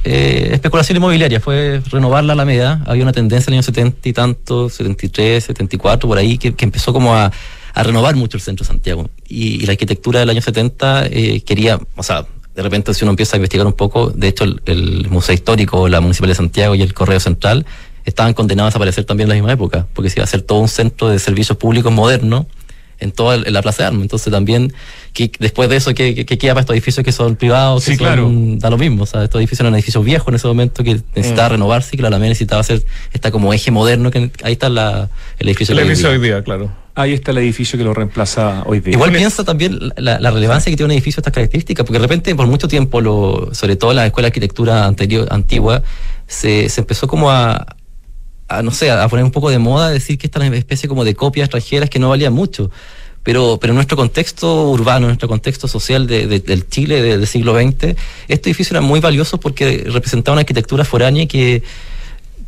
Eh, 0.08 0.50
especulación 0.54 0.98
inmobiliaria, 0.98 1.40
fue 1.40 1.82
renovar 1.90 2.24
la 2.24 2.34
Alameda, 2.34 2.84
había 2.86 3.02
una 3.02 3.12
tendencia 3.12 3.50
en 3.50 3.56
el 3.56 3.58
año 3.58 3.64
70 3.64 4.08
y 4.08 4.14
tanto, 4.14 4.70
73, 4.70 5.44
74, 5.44 6.08
por 6.08 6.20
ahí, 6.20 6.38
que, 6.38 6.54
que 6.54 6.64
empezó 6.64 6.94
como 6.94 7.16
a, 7.16 7.32
a, 7.74 7.84
renovar 7.84 8.16
mucho 8.16 8.38
el 8.38 8.42
centro 8.42 8.64
de 8.64 8.68
Santiago. 8.68 9.10
Y, 9.28 9.66
la 9.66 9.72
arquitectura 9.72 10.20
del 10.20 10.30
año 10.30 10.42
70 10.42 11.08
eh, 11.08 11.42
quería, 11.42 11.80
o 11.96 12.04
sea, 12.04 12.24
de 12.54 12.62
repente 12.62 12.94
si 12.94 13.04
uno 13.04 13.14
empieza 13.14 13.36
a 13.36 13.38
investigar 13.38 13.66
un 13.66 13.74
poco, 13.74 14.12
de 14.12 14.28
hecho 14.28 14.44
el, 14.44 15.08
Museo 15.10 15.34
Histórico, 15.34 15.88
la 15.88 16.02
Municipalidad 16.02 16.34
de 16.34 16.38
Santiago 16.38 16.76
y 16.76 16.84
el 16.84 16.94
Correo 16.94 17.20
Central 17.20 17.66
estaban 18.06 18.36
condenados 18.36 18.68
a 18.68 18.70
desaparecer 18.70 19.06
también 19.06 19.26
en 19.26 19.30
la 19.30 19.36
misma 19.42 19.54
época, 19.54 19.88
porque 19.94 20.12
se 20.12 20.20
iba 20.20 20.24
a 20.24 20.26
hacer 20.26 20.44
todo 20.44 20.60
un 20.60 20.68
centro 20.68 21.10
de 21.10 21.18
servicios 21.18 21.58
públicos 21.58 21.92
moderno 21.92 22.46
en 23.00 23.12
toda 23.12 23.38
la 23.38 23.62
Plaza 23.62 23.84
de 23.84 23.88
Armas. 23.88 24.04
Entonces 24.04 24.32
también, 24.32 24.74
que 25.14 25.32
después 25.40 25.70
de 25.70 25.76
eso, 25.76 25.94
¿qué, 25.94 26.26
qué, 26.26 26.38
queda 26.38 26.54
para 26.54 26.62
estos 26.62 26.74
edificios 26.74 27.04
que 27.04 27.12
son 27.12 27.36
privados? 27.36 27.84
Sí, 27.84 27.92
que 27.92 27.98
claro. 27.98 28.24
Son, 28.24 28.60
da 28.60 28.70
lo 28.70 28.78
mismo. 28.78 29.04
O 29.04 29.06
sea, 29.06 29.24
estos 29.24 29.40
edificios 29.40 29.62
eran 29.62 29.74
edificios 29.76 30.04
viejos 30.04 30.28
en 30.30 30.36
ese 30.36 30.48
momento 30.48 30.84
que 30.84 31.02
necesitaba 31.16 31.50
mm. 31.50 31.52
renovarse 31.52 31.90
y 31.94 31.98
que 31.98 32.02
la 32.02 32.10
Alameda 32.10 32.30
necesitaba 32.30 32.62
hacer 32.62 32.84
esta 33.14 33.32
como 33.32 33.54
eje 33.54 33.72
moderno, 33.72 34.12
que 34.12 34.32
ahí 34.44 34.54
está 34.54 34.70
la, 34.70 35.10
el 35.40 35.48
edificio. 35.48 35.74
El 35.74 35.80
edificio 35.80 36.10
hoy 36.10 36.20
día, 36.20 36.44
claro. 36.44 36.72
Ahí 36.98 37.12
está 37.12 37.32
el 37.32 37.40
edificio 37.40 37.78
que 37.78 37.84
lo 37.84 37.94
reemplaza 37.94 38.64
hoy 38.66 38.80
día. 38.80 38.94
Igual 38.94 39.12
piensa 39.12 39.44
también 39.44 39.78
la, 39.98 40.18
la, 40.18 40.32
relevancia 40.32 40.70
que 40.70 40.78
tiene 40.78 40.86
un 40.86 40.92
edificio 40.94 41.20
estas 41.20 41.34
características, 41.34 41.86
porque 41.86 42.00
de 42.00 42.04
repente 42.04 42.34
por 42.36 42.48
mucho 42.48 42.70
tiempo, 42.70 43.02
lo, 43.02 43.50
sobre 43.54 43.76
todo 43.76 43.92
en 43.92 43.98
la 43.98 44.06
escuela 44.06 44.28
de 44.28 44.30
arquitectura 44.30 44.86
anterior, 44.86 45.28
antigua, 45.30 45.84
se, 46.26 46.70
se 46.70 46.82
empezó 46.82 47.08
como 47.08 47.32
a, 47.32 47.76
a, 48.48 48.62
no 48.62 48.72
sé, 48.72 48.92
a 48.92 49.08
poner 49.08 49.26
un 49.26 49.32
poco 49.32 49.50
de 49.50 49.60
moda, 49.60 49.90
decir 49.90 50.18
que 50.18 50.28
esta 50.28 50.44
es 50.44 50.48
una 50.48 50.58
especie 50.58 50.88
como 50.88 51.04
de 51.04 51.16
copias 51.16 51.46
extranjeras 51.46 51.90
que 51.90 52.00
no 52.00 52.10
valían 52.10 52.34
mucho. 52.34 52.72
Pero, 53.24 53.58
pero 53.60 53.72
en 53.72 53.76
nuestro 53.76 53.98
contexto 53.98 54.70
urbano, 54.70 55.08
en 55.08 55.10
nuestro 55.10 55.28
contexto 55.28 55.68
social 55.68 56.06
de, 56.06 56.28
de, 56.28 56.40
del 56.40 56.70
Chile 56.70 57.02
de, 57.02 57.18
del 57.18 57.28
siglo 57.28 57.60
XX, 57.60 57.96
este 58.28 58.50
edificio 58.50 58.76
era 58.76 58.82
muy 58.82 59.00
valioso 59.00 59.40
porque 59.40 59.84
representaba 59.88 60.34
una 60.34 60.42
arquitectura 60.42 60.86
foránea 60.86 61.26
que, 61.26 61.64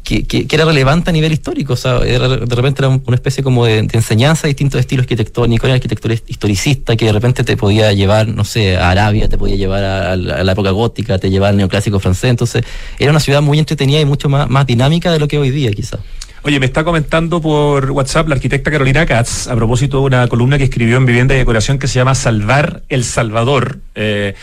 que, 0.08 0.48
era 0.50 0.64
relevante 0.64 1.10
a 1.10 1.14
nivel 1.14 1.34
histórico. 1.34 1.74
O 1.74 1.76
sea, 1.76 2.00
de 2.00 2.56
repente 2.56 2.82
era 2.82 2.90
una 2.90 3.16
especie 3.16 3.44
como 3.44 3.66
de, 3.66 3.80
enseñanza 3.80 4.44
de 4.44 4.50
distintos 4.50 4.80
estilos 4.80 5.04
arquitectónicos, 5.04 5.70
arquitectura 5.70 6.14
historicista 6.14 6.96
que 6.96 7.06
de 7.06 7.12
repente 7.12 7.44
te 7.44 7.58
podía 7.58 7.92
llevar, 7.92 8.28
no 8.28 8.46
sé, 8.46 8.78
a 8.78 8.92
Arabia, 8.92 9.28
te 9.28 9.38
podía 9.38 9.56
llevar 9.56 9.84
a, 9.84 10.16
la, 10.16 10.52
época 10.52 10.72
gótica, 10.72 11.20
te 11.20 11.30
llevaba 11.30 11.50
al 11.50 11.58
neoclásico 11.58 12.00
francés. 12.00 12.30
Entonces, 12.30 12.64
era 12.98 13.12
una 13.12 13.20
ciudad 13.20 13.42
muy 13.42 13.60
entretenida 13.60 14.00
y 14.00 14.06
mucho 14.06 14.30
más, 14.30 14.50
más 14.50 14.66
dinámica 14.66 15.12
de 15.12 15.20
lo 15.20 15.28
que 15.28 15.38
hoy 15.38 15.52
día, 15.52 15.72
quizás. 15.72 16.00
Oye, 16.44 16.60
me 16.60 16.68
está 16.68 16.86
comentando 16.86 17.42
por 17.42 17.92
WhatsApp 17.92 18.30
la 18.30 18.36
arquitecta 18.36 18.72
Carolina 18.72 19.06
Katz 19.06 19.48
a 19.48 19.56
propósito 19.56 20.00
de 20.00 20.06
una 20.06 20.28
columna 20.28 20.58
que 20.58 20.64
escribió 20.64 20.96
en 20.96 21.06
Vivienda 21.06 21.36
y 21.36 21.40
Decoración 21.40 21.78
que 21.78 21.88
se 21.88 21.96
llama 21.96 22.16
Salvar 22.16 22.84
El 22.88 23.04
Salvador. 23.04 23.80
Eh, 23.96 24.36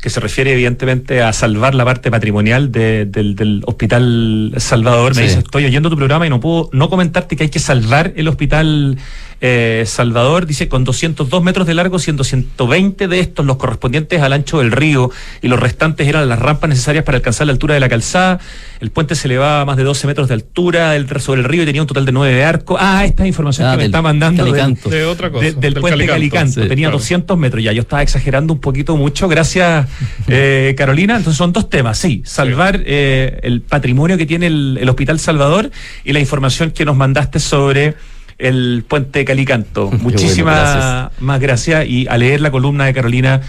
que 0.00 0.10
se 0.10 0.20
refiere 0.20 0.52
evidentemente 0.52 1.22
a 1.22 1.32
salvar 1.32 1.74
la 1.74 1.84
parte 1.84 2.10
patrimonial 2.10 2.70
de, 2.70 3.04
del, 3.04 3.34
del, 3.34 3.62
Hospital 3.66 4.54
Salvador. 4.58 5.14
Me 5.16 5.22
sí. 5.22 5.28
dice, 5.28 5.38
estoy 5.40 5.64
oyendo 5.64 5.90
tu 5.90 5.96
programa 5.96 6.26
y 6.26 6.30
no 6.30 6.40
puedo 6.40 6.70
no 6.72 6.88
comentarte 6.88 7.36
que 7.36 7.44
hay 7.44 7.48
que 7.48 7.58
salvar 7.58 8.12
el 8.16 8.28
Hospital 8.28 8.98
eh, 9.40 9.84
Salvador. 9.86 10.46
Dice, 10.46 10.68
con 10.68 10.84
202 10.84 11.42
metros 11.42 11.66
de 11.66 11.74
largo, 11.74 11.98
siendo 11.98 12.24
120 12.24 13.08
de 13.08 13.20
estos 13.20 13.46
los 13.46 13.56
correspondientes 13.56 14.20
al 14.20 14.32
ancho 14.32 14.58
del 14.58 14.72
río 14.72 15.10
y 15.42 15.48
los 15.48 15.60
restantes 15.60 16.08
eran 16.08 16.28
las 16.28 16.38
rampas 16.38 16.70
necesarias 16.70 17.04
para 17.04 17.16
alcanzar 17.16 17.46
la 17.46 17.52
altura 17.52 17.74
de 17.74 17.80
la 17.80 17.88
calzada. 17.88 18.40
El 18.80 18.90
puente 18.90 19.14
se 19.14 19.28
elevaba 19.28 19.62
a 19.62 19.64
más 19.64 19.76
de 19.76 19.84
12 19.84 20.06
metros 20.06 20.28
de 20.28 20.34
altura 20.34 20.94
sobre 21.18 21.40
el 21.40 21.44
río 21.44 21.62
y 21.62 21.66
tenía 21.66 21.82
un 21.82 21.88
total 21.88 22.04
de 22.04 22.12
9 22.12 22.34
de 22.34 22.44
arco. 22.44 22.76
Ah, 22.78 23.04
esta 23.04 23.22
es 23.22 23.28
información 23.28 23.68
ah, 23.68 23.72
que 23.72 23.76
me 23.76 23.82
del, 23.84 23.90
está 23.90 24.02
mandando 24.02 24.44
de, 24.44 24.52
de, 24.52 25.04
otra 25.04 25.30
cosa, 25.30 25.44
de, 25.44 25.52
del, 25.52 25.60
del, 25.60 25.74
puente 25.74 26.06
Calicanto. 26.06 26.12
Calicanto. 26.12 26.62
Sí, 26.62 26.68
tenía 26.68 26.86
claro. 26.88 26.98
200 26.98 27.38
metros 27.38 27.62
ya. 27.62 27.72
Yo 27.72 27.82
estaba 27.82 28.02
exagerando 28.02 28.52
un 28.52 28.60
poquito 28.60 28.96
mucho. 28.96 29.28
Gracias, 29.28 29.87
eh, 30.28 30.74
Carolina. 30.76 31.16
Entonces 31.16 31.38
son 31.38 31.52
dos 31.52 31.68
temas. 31.70 31.98
Sí, 31.98 32.22
salvar. 32.24 32.82
Eh, 32.84 33.40
el 33.42 33.60
patrimonio 33.60 34.16
que 34.16 34.26
tiene 34.26 34.46
el, 34.46 34.78
el, 34.80 34.88
Hospital 34.88 35.18
Salvador 35.18 35.70
y 36.04 36.12
la 36.12 36.20
información 36.20 36.70
que 36.70 36.84
nos 36.84 36.96
mandaste 36.96 37.40
sobre 37.40 37.94
el 38.38 38.84
puente 38.86 39.24
Calicanto. 39.24 39.86
bueno, 39.86 40.02
Muchísimas 40.02 40.74
gracias. 40.76 41.20
más 41.20 41.40
gracias 41.40 41.86
y 41.86 42.06
a 42.08 42.16
leer 42.16 42.40
la 42.40 42.50
columna 42.50 42.86
de 42.86 42.94
Carolina 42.94 43.40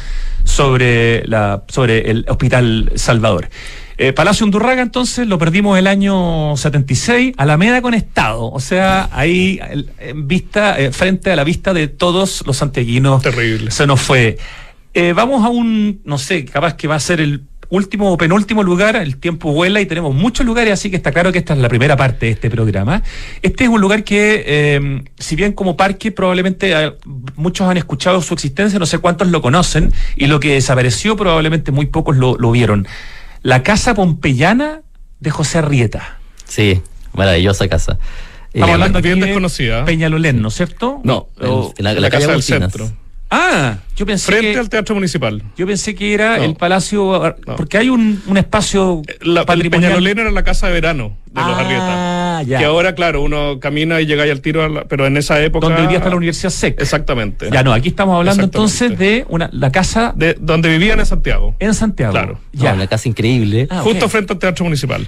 sobre, 0.43 1.25
la, 1.27 1.63
sobre 1.67 2.09
el 2.09 2.25
Hospital 2.27 2.91
Salvador. 2.95 3.49
Eh, 4.01 4.13
Palacio 4.13 4.45
Undurraga, 4.45 4.81
entonces, 4.81 5.27
lo 5.27 5.37
perdimos 5.37 5.77
el 5.77 5.85
año 5.85 6.55
76, 6.55 7.33
Alameda 7.35 7.81
con 7.81 7.93
Estado. 7.93 8.49
O 8.49 8.61
sea, 8.61 9.09
ahí 9.11 9.59
en 9.99 10.25
vista, 10.25 10.79
eh, 10.79 10.93
frente 10.93 11.31
a 11.31 11.35
la 11.35 11.43
vista 11.43 11.73
de 11.73 11.89
todos 11.89 12.43
los 12.47 12.55
santiaguinos. 12.55 13.21
Terrible. 13.21 13.71
Se 13.71 13.85
nos 13.85 13.99
fue. 13.99 14.37
Eh, 14.93 15.13
vamos 15.13 15.45
a 15.45 15.49
un, 15.49 16.01
no 16.03 16.17
sé, 16.17 16.45
capaz 16.45 16.75
que 16.75 16.87
va 16.87 16.95
a 16.95 16.99
ser 16.99 17.21
el 17.21 17.43
último 17.71 18.11
o 18.11 18.17
penúltimo 18.17 18.63
lugar, 18.63 18.95
el 18.95 19.17
tiempo 19.17 19.51
vuela 19.53 19.79
y 19.79 19.85
tenemos 19.85 20.15
muchos 20.15 20.43
lugares, 20.43 20.73
así 20.73 20.89
que 20.89 20.95
está 20.95 21.11
claro 21.11 21.31
que 21.31 21.37
esta 21.37 21.53
es 21.53 21.59
la 21.59 21.69
primera 21.69 21.95
parte 21.95 22.25
de 22.25 22.31
este 22.31 22.49
programa. 22.49 23.03
Este 23.43 23.65
es 23.65 23.69
un 23.69 23.79
lugar 23.79 24.03
que, 24.03 24.43
eh, 24.47 25.03
si 25.19 25.35
bien 25.35 25.53
como 25.53 25.77
parque 25.77 26.11
probablemente 26.11 26.71
eh, 26.73 26.93
muchos 27.35 27.67
han 27.69 27.77
escuchado 27.77 28.23
su 28.23 28.33
existencia, 28.33 28.79
no 28.79 28.87
sé 28.87 28.97
cuántos 28.97 29.27
lo 29.27 29.43
conocen, 29.43 29.93
y 30.15 30.25
lo 30.25 30.39
que 30.39 30.53
desapareció 30.53 31.15
probablemente 31.15 31.71
muy 31.71 31.85
pocos 31.85 32.17
lo, 32.17 32.35
lo 32.39 32.49
vieron. 32.51 32.87
La 33.43 33.61
Casa 33.61 33.93
Pompeyana 33.93 34.81
de 35.19 35.29
José 35.29 35.59
Arrieta. 35.59 36.17
Sí, 36.45 36.81
maravillosa 37.13 37.67
casa. 37.67 37.99
Estamos 38.47 38.69
Eh, 38.69 38.73
hablando 38.73 39.01
bien 39.03 39.13
aquí 39.13 39.19
de 39.21 39.25
desconocida. 39.27 39.85
Peñalolén, 39.85 40.41
¿no 40.41 40.47
es 40.47 40.55
cierto? 40.55 41.01
No, 41.03 41.27
O- 41.39 41.71
en 41.77 41.83
la, 41.85 41.93
la, 41.93 41.99
la 42.01 42.09
calle 42.09 42.23
casa 42.25 42.33
del 42.33 42.41
centro. 42.41 42.89
Ah, 43.29 43.77
yo 43.95 44.05
pensé 44.05 44.25
Frente 44.31 44.53
que... 44.53 44.59
al 44.59 44.69
Teatro 44.69 44.95
Municipal. 44.95 45.43
Yo 45.57 45.67
pensé 45.67 45.93
que 45.95 46.13
era 46.13 46.37
No. 46.37 46.43
el 46.43 46.55
Palacio, 46.55 47.35
No. 47.45 47.55
porque 47.55 47.77
hay 47.77 47.89
un, 47.89 48.21
un 48.27 48.37
espacio 48.37 49.01
La, 49.21 49.41
el 49.41 49.45
patrimonial. 49.45 49.91
Peñalolén 49.93 50.19
era 50.19 50.31
la 50.31 50.43
casa 50.43 50.67
de 50.67 50.73
verano 50.73 51.17
de 51.27 51.41
los 51.41 51.57
Arrieta. 51.57 52.37
Ah, 52.39 52.43
ya. 52.43 52.57
Que 52.59 52.65
ahora, 52.65 52.95
claro, 52.95 53.21
uno 53.21 53.59
camina 53.59 53.99
y 54.01 54.05
llega 54.05 54.23
ahí 54.23 54.29
al 54.29 54.41
tiro, 54.41 54.63
a 54.63 54.69
la- 54.69 54.85
pero 54.85 55.05
en 55.05 55.17
esa 55.17 55.41
época... 55.43 55.67
Donde 55.67 55.87
día 55.87 55.97
está 55.97 56.09
la 56.09 56.15
Universidad 56.15 56.49
SEC. 56.51 56.81
Exactamente. 56.81 57.49
Ya 57.51 57.61
no, 57.63 57.73
aquí 57.73 57.89
estamos 57.89 58.15
hablando 58.17 58.45
Exactamente. 58.45 58.93
entonces 58.93 58.99
de 58.99 59.25
una, 59.29 59.49
la 59.51 59.71
casa 59.71 60.13
De, 60.15 60.35
donde 60.39 60.69
vivían 60.69 60.99
en 60.99 61.05
Santiago. 61.05 61.55
en 61.59 61.73
Santiago. 61.73 62.11
Claro. 62.13 62.39
Ya. 62.53 62.69
No, 62.69 62.75
una 62.77 62.87
casa 62.87 63.09
increíble. 63.09 63.67
Ah, 63.69 63.81
justo 63.83 64.07
frente 64.09 64.33
al 64.33 64.39
Teatro 64.39 64.65
Municipal. 64.65 65.07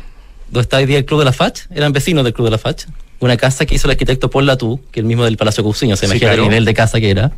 donde 0.50 0.62
está 0.62 0.78
hoy 0.78 0.86
día 0.86 0.98
el 0.98 1.06
Club 1.06 1.20
de 1.20 1.26
la 1.26 1.34
Fach, 1.34 1.62
eran 1.74 1.94
vecinos 1.94 2.24
del 2.26 2.34
Club 2.34 2.46
de 2.48 2.52
la 2.52 2.58
Fach. 2.58 2.84
Una 3.20 3.38
casa 3.38 3.66
que 3.68 3.76
hizo 3.76 3.88
el 3.88 3.92
arquitecto 3.92 4.30
Paul 4.32 4.48
Latú, 4.48 4.82
que 4.92 5.00
es 5.00 5.04
el 5.04 5.08
mismo 5.08 5.24
del 5.26 5.38
Palacio 5.38 5.64
Cousiño, 5.64 5.96
se 5.96 6.08
Sí, 6.08 6.12
imagina 6.12 6.32
claro. 6.32 6.44
el 6.44 6.50
nivel 6.50 6.66
de 6.66 6.74
casa 6.74 7.00
que 7.00 7.10
era. 7.12 7.32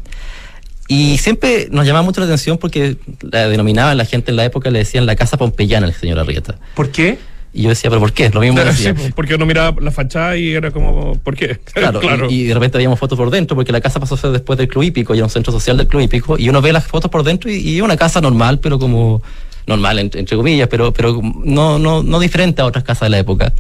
Y 0.88 1.18
siempre 1.18 1.68
nos 1.72 1.86
llamaba 1.86 2.04
mucho 2.04 2.20
la 2.20 2.26
atención 2.26 2.58
porque 2.58 2.98
la 3.22 3.48
denominaban 3.48 3.98
la 3.98 4.06
gente 4.06 4.32
en 4.32 4.38
la 4.38 4.46
época, 4.46 4.70
le 4.70 4.80
decían 4.80 5.06
la 5.06 5.16
casa 5.16 5.38
pompeyana 5.38 5.88
al 5.88 5.94
señor 5.94 6.20
Arrieta. 6.20 6.56
¿Por 6.76 6.90
qué? 6.90 7.18
Y 7.56 7.62
yo 7.64 7.70
decía, 7.70 7.90
¿pero 7.92 8.00
por 8.02 8.12
qué? 8.14 8.30
Lo 8.32 8.42
mismo 8.42 8.60
Sí, 8.60 8.66
decía. 8.66 8.96
porque 9.16 9.36
uno 9.36 9.46
miraba 9.46 9.80
la 9.80 9.92
fachada 9.92 10.36
y 10.36 10.54
era 10.54 10.72
como, 10.72 11.16
¿por 11.20 11.36
qué? 11.36 11.60
Claro, 11.74 12.02
Y, 12.30 12.42
y 12.42 12.44
de 12.46 12.54
repente 12.56 12.78
veíamos 12.78 13.00
fotos 13.00 13.18
por 13.18 13.30
dentro, 13.30 13.56
porque 13.56 13.72
la 13.72 13.80
casa 13.80 14.00
pasó 14.00 14.16
a 14.16 14.18
ser 14.18 14.32
después 14.32 14.58
del 14.58 14.68
Club 14.68 14.84
Hípico, 14.84 15.14
y 15.14 15.20
era 15.20 15.26
un 15.26 15.30
centro 15.30 15.54
social 15.54 15.78
del 15.78 15.88
Club 15.88 16.02
Hípico, 16.02 16.38
y 16.38 16.50
uno 16.50 16.62
ve 16.62 16.74
las 16.74 16.86
fotos 16.86 17.12
por 17.12 17.24
dentro 17.24 17.52
y, 17.52 17.56
y 17.58 17.76
es 17.78 17.82
una 17.84 17.96
casa 17.96 18.22
normal, 18.22 18.60
pero 18.60 18.80
como 18.80 19.22
normal, 19.68 20.00
entre, 20.00 20.20
entre 20.20 20.36
comillas, 20.36 20.68
pero, 20.68 20.92
pero 20.92 21.22
no, 21.44 21.78
no, 21.80 22.02
no 22.04 22.20
diferente 22.20 22.62
a 22.62 22.66
otras 22.66 22.84
casas 22.84 23.06
de 23.06 23.10
la 23.12 23.20
época. 23.20 23.54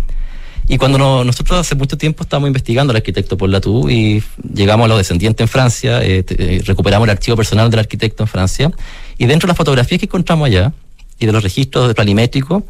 Y 0.67 0.77
cuando 0.77 0.97
no- 0.97 1.23
nosotros 1.23 1.59
hace 1.59 1.75
mucho 1.75 1.97
tiempo 1.97 2.23
estábamos 2.23 2.47
investigando 2.47 2.91
al 2.91 2.97
arquitecto 2.97 3.37
Paul 3.37 3.51
Latú 3.51 3.89
y 3.89 4.23
llegamos 4.53 4.85
a 4.85 4.87
los 4.87 4.97
descendientes 4.97 5.41
en 5.43 5.47
Francia, 5.47 6.01
eh, 6.03 6.23
eh, 6.29 6.61
recuperamos 6.65 7.05
el 7.05 7.11
archivo 7.11 7.35
personal 7.35 7.69
del 7.69 7.79
arquitecto 7.81 8.23
en 8.23 8.27
Francia, 8.27 8.71
y 9.17 9.25
dentro 9.25 9.47
de 9.47 9.51
las 9.51 9.57
fotografías 9.57 9.99
que 9.99 10.05
encontramos 10.05 10.47
allá, 10.47 10.71
y 11.19 11.25
de 11.25 11.31
los 11.31 11.43
registros 11.43 11.87
de 11.87 11.93
planimétrico, 11.93 12.65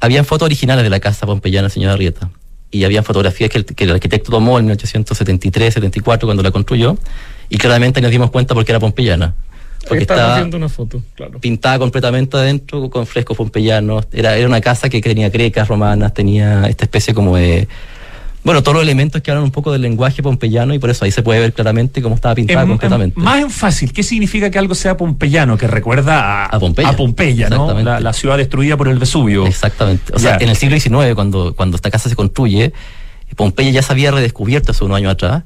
habían 0.00 0.24
fotos 0.24 0.46
originales 0.46 0.84
de 0.84 0.90
la 0.90 1.00
casa 1.00 1.26
pompeyana 1.26 1.62
del 1.64 1.72
señor 1.72 1.90
Arrieta. 1.92 2.30
Y 2.70 2.84
habían 2.84 3.04
fotografías 3.04 3.48
que 3.50 3.58
el, 3.58 3.64
que 3.64 3.84
el 3.84 3.90
arquitecto 3.92 4.30
tomó 4.30 4.58
en 4.58 4.66
1873, 4.66 5.74
74, 5.74 6.26
cuando 6.26 6.42
la 6.42 6.50
construyó. 6.50 6.98
Y 7.48 7.58
claramente 7.58 8.00
nos 8.00 8.10
dimos 8.10 8.30
cuenta 8.30 8.54
porque 8.54 8.72
era 8.72 8.80
pompeyana. 8.80 9.34
Porque 9.88 10.02
estaba 10.02 10.36
viendo 10.36 10.56
una 10.56 10.68
foto, 10.68 11.02
claro. 11.14 11.38
pintada 11.40 11.78
completamente 11.78 12.36
adentro 12.36 12.90
con 12.90 13.06
frescos 13.06 13.36
pompeyanos. 13.36 14.06
Era, 14.12 14.36
era 14.36 14.46
una 14.48 14.60
casa 14.60 14.88
que 14.88 15.00
tenía 15.00 15.28
grecas 15.30 15.68
romanas, 15.68 16.12
tenía 16.14 16.66
esta 16.68 16.84
especie 16.84 17.14
como 17.14 17.36
de... 17.36 17.68
Bueno, 18.44 18.62
todos 18.62 18.74
los 18.76 18.82
elementos 18.84 19.22
que 19.22 19.32
hablan 19.32 19.42
un 19.42 19.50
poco 19.50 19.72
del 19.72 19.82
lenguaje 19.82 20.22
pompeyano 20.22 20.72
y 20.72 20.78
por 20.78 20.88
eso 20.88 21.04
ahí 21.04 21.10
se 21.10 21.20
puede 21.24 21.40
ver 21.40 21.52
claramente 21.52 22.00
cómo 22.00 22.14
estaba 22.14 22.32
pintada 22.36 22.60
En- 22.60 22.66
en- 22.66 22.68
completamente. 22.74 23.20
más 23.20 23.40
en 23.42 23.50
fácil, 23.50 23.92
¿qué 23.92 24.04
significa 24.04 24.50
que 24.50 24.58
algo 24.60 24.76
sea 24.76 24.96
pompeyano? 24.96 25.58
Que 25.58 25.66
recuerda 25.66 26.44
a, 26.44 26.46
A 26.46 26.60
Pompeya. 26.60 26.92
Pompeya, 26.96 27.48
¿no? 27.48 27.80
La, 27.80 27.98
la 27.98 28.12
ciudad 28.12 28.36
destruida 28.38 28.76
por 28.76 28.86
el 28.86 29.00
Vesubio. 29.00 29.46
Exactamente. 29.48 30.12
O 30.14 30.18
sea, 30.20 30.36
en 30.40 30.48
el 30.48 30.54
siglo 30.56 30.78
XIX, 30.78 31.16
cuando, 31.16 31.56
cuando 31.56 31.74
esta 31.74 31.90
casa 31.90 32.08
se 32.08 32.14
construye, 32.14 32.72
Pompeya 33.34 33.70
ya 33.70 33.82
se 33.82 33.92
había 33.92 34.12
redescubierto 34.12 34.70
hace 34.70 34.84
unos 34.84 34.96
años 34.98 35.12
atrás 35.12 35.42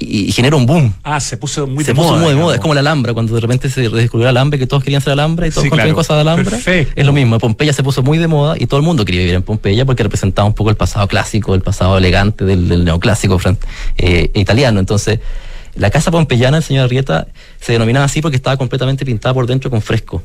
y, 0.00 0.32
genera 0.32 0.56
un 0.56 0.66
boom. 0.66 0.94
Ah, 1.04 1.20
se 1.20 1.36
puso 1.36 1.66
muy 1.66 1.84
se 1.84 1.90
de 1.92 1.94
puso 1.94 2.08
moda. 2.08 2.20
muy 2.22 2.30
de 2.30 2.36
moda. 2.36 2.54
Es 2.56 2.60
como 2.60 2.74
la 2.74 2.80
Alhambra, 2.80 3.12
cuando 3.12 3.34
de 3.34 3.40
repente 3.40 3.68
se 3.68 3.88
redescubrió 3.88 4.24
la 4.24 4.30
Alhambra, 4.30 4.58
que 4.58 4.66
todos 4.66 4.82
querían 4.82 5.02
ser 5.02 5.12
Alhambra 5.12 5.46
y 5.46 5.50
todos 5.50 5.64
Sí, 5.64 5.70
claro. 5.70 5.94
cosas 5.94 6.16
de 6.16 6.20
Alhambra. 6.22 6.50
Perfecto. 6.50 6.92
Es 6.96 7.06
lo 7.06 7.12
mismo. 7.12 7.38
Pompeya 7.38 7.72
se 7.72 7.82
puso 7.82 8.02
muy 8.02 8.18
de 8.18 8.26
moda 8.26 8.56
y 8.58 8.66
todo 8.66 8.80
el 8.80 8.86
mundo 8.86 9.04
quería 9.04 9.20
vivir 9.20 9.34
en 9.34 9.42
Pompeya 9.42 9.84
porque 9.84 10.02
representaba 10.02 10.48
un 10.48 10.54
poco 10.54 10.70
el 10.70 10.76
pasado 10.76 11.06
clásico, 11.06 11.54
el 11.54 11.60
pasado 11.60 11.98
elegante 11.98 12.44
del, 12.44 12.68
del 12.68 12.84
neoclásico 12.84 13.38
eh, 13.98 14.30
italiano. 14.34 14.80
Entonces, 14.80 15.20
la 15.74 15.90
casa 15.90 16.10
pompeyana 16.10 16.56
del 16.56 16.64
señor 16.64 16.84
Arrieta 16.84 17.28
se 17.60 17.72
denominaba 17.72 18.06
así 18.06 18.20
porque 18.20 18.36
estaba 18.36 18.56
completamente 18.56 19.04
pintada 19.04 19.34
por 19.34 19.46
dentro 19.46 19.70
con 19.70 19.82
fresco. 19.82 20.22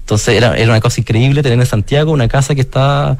Entonces 0.00 0.36
era, 0.36 0.56
era 0.56 0.70
una 0.70 0.80
cosa 0.80 1.00
increíble 1.00 1.42
tener 1.42 1.58
en 1.58 1.66
Santiago 1.66 2.12
una 2.12 2.28
casa 2.28 2.54
que 2.54 2.60
está 2.60 3.18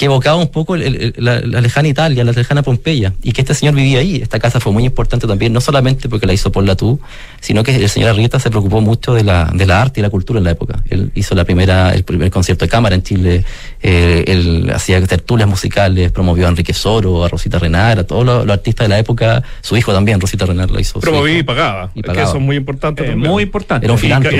que 0.00 0.06
evocaba 0.06 0.36
un 0.38 0.48
poco 0.48 0.76
el- 0.76 0.82
el- 0.82 1.14
la, 1.18 1.40
la 1.40 1.60
lejana 1.60 1.86
Italia, 1.86 2.24
la 2.24 2.32
lejana 2.32 2.62
Pompeya, 2.62 3.12
y 3.22 3.32
que 3.32 3.42
este 3.42 3.52
señor 3.52 3.74
vivía 3.74 3.98
ahí. 3.98 4.16
Esta 4.16 4.38
casa 4.38 4.58
fue 4.58 4.72
muy 4.72 4.86
importante 4.86 5.26
también, 5.26 5.52
no 5.52 5.60
solamente 5.60 6.08
porque 6.08 6.26
la 6.26 6.32
hizo 6.32 6.50
por 6.50 6.64
Latú, 6.64 6.98
sino 7.42 7.62
que 7.62 7.76
el 7.76 7.88
señor 7.90 8.08
Arrieta 8.08 8.40
se 8.40 8.48
preocupó 8.48 8.80
mucho 8.80 9.12
de 9.12 9.24
la, 9.24 9.50
de 9.52 9.66
la 9.66 9.82
arte 9.82 10.00
y 10.00 10.02
la 10.02 10.08
cultura 10.08 10.38
en 10.38 10.44
la 10.44 10.52
época. 10.52 10.82
Él 10.88 11.12
hizo 11.14 11.34
la 11.34 11.44
primera, 11.44 11.92
el 11.92 12.04
primer 12.04 12.30
concierto 12.30 12.64
de 12.64 12.70
cámara 12.70 12.94
en 12.94 13.02
Chile, 13.02 13.44
eh, 13.82 14.24
él 14.26 14.70
hacía 14.74 15.04
tertulias 15.06 15.46
musicales, 15.46 16.10
promovió 16.12 16.46
a 16.46 16.48
Enrique 16.48 16.72
Soro, 16.72 17.22
a 17.22 17.28
Rosita 17.28 17.58
Renar, 17.58 17.98
a 17.98 18.04
todos 18.04 18.24
los, 18.24 18.46
los 18.46 18.54
artistas 18.54 18.86
de 18.86 18.88
la 18.88 18.98
época, 18.98 19.42
su 19.60 19.76
hijo 19.76 19.92
también, 19.92 20.18
Rosita 20.18 20.46
Renar, 20.46 20.70
lo 20.70 20.80
hizo. 20.80 20.94
su 20.94 21.00
Promoví 21.00 21.32
hijo. 21.32 21.40
y 21.40 21.42
pagaba. 21.42 21.92
Que 21.92 22.22
eso 22.22 22.36
es 22.36 22.42
muy 22.42 22.56
importante 22.56 23.02
Eh, 23.04 23.08
también. 23.08 23.30
muy 23.30 23.42
importante. 23.42 23.84
Era 23.84 23.92
un 23.92 23.98
filántropo. 23.98 24.34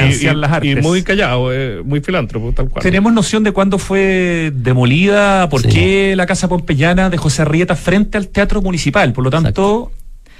y 0.62 0.76
muy 0.76 1.02
callado, 1.02 1.52
eh, 1.52 1.82
muy 1.84 2.00
filántropo, 2.00 2.50
tal 2.56 2.70
cual. 2.70 2.82
¿Tenemos 2.82 3.12
noción 3.12 3.44
de 3.44 3.52
cuándo 3.52 3.76
fue 3.78 4.52
demolida? 4.54 5.49
¿Por 5.50 5.62
Sí. 5.62 5.68
qué 5.68 6.14
la 6.16 6.24
casa 6.26 6.48
pompeyana 6.48 7.10
de 7.10 7.18
José 7.18 7.42
Arrieta 7.42 7.76
frente 7.76 8.16
al 8.16 8.28
Teatro 8.28 8.62
Municipal? 8.62 9.12
Por 9.12 9.24
lo 9.24 9.30
tanto, 9.30 9.92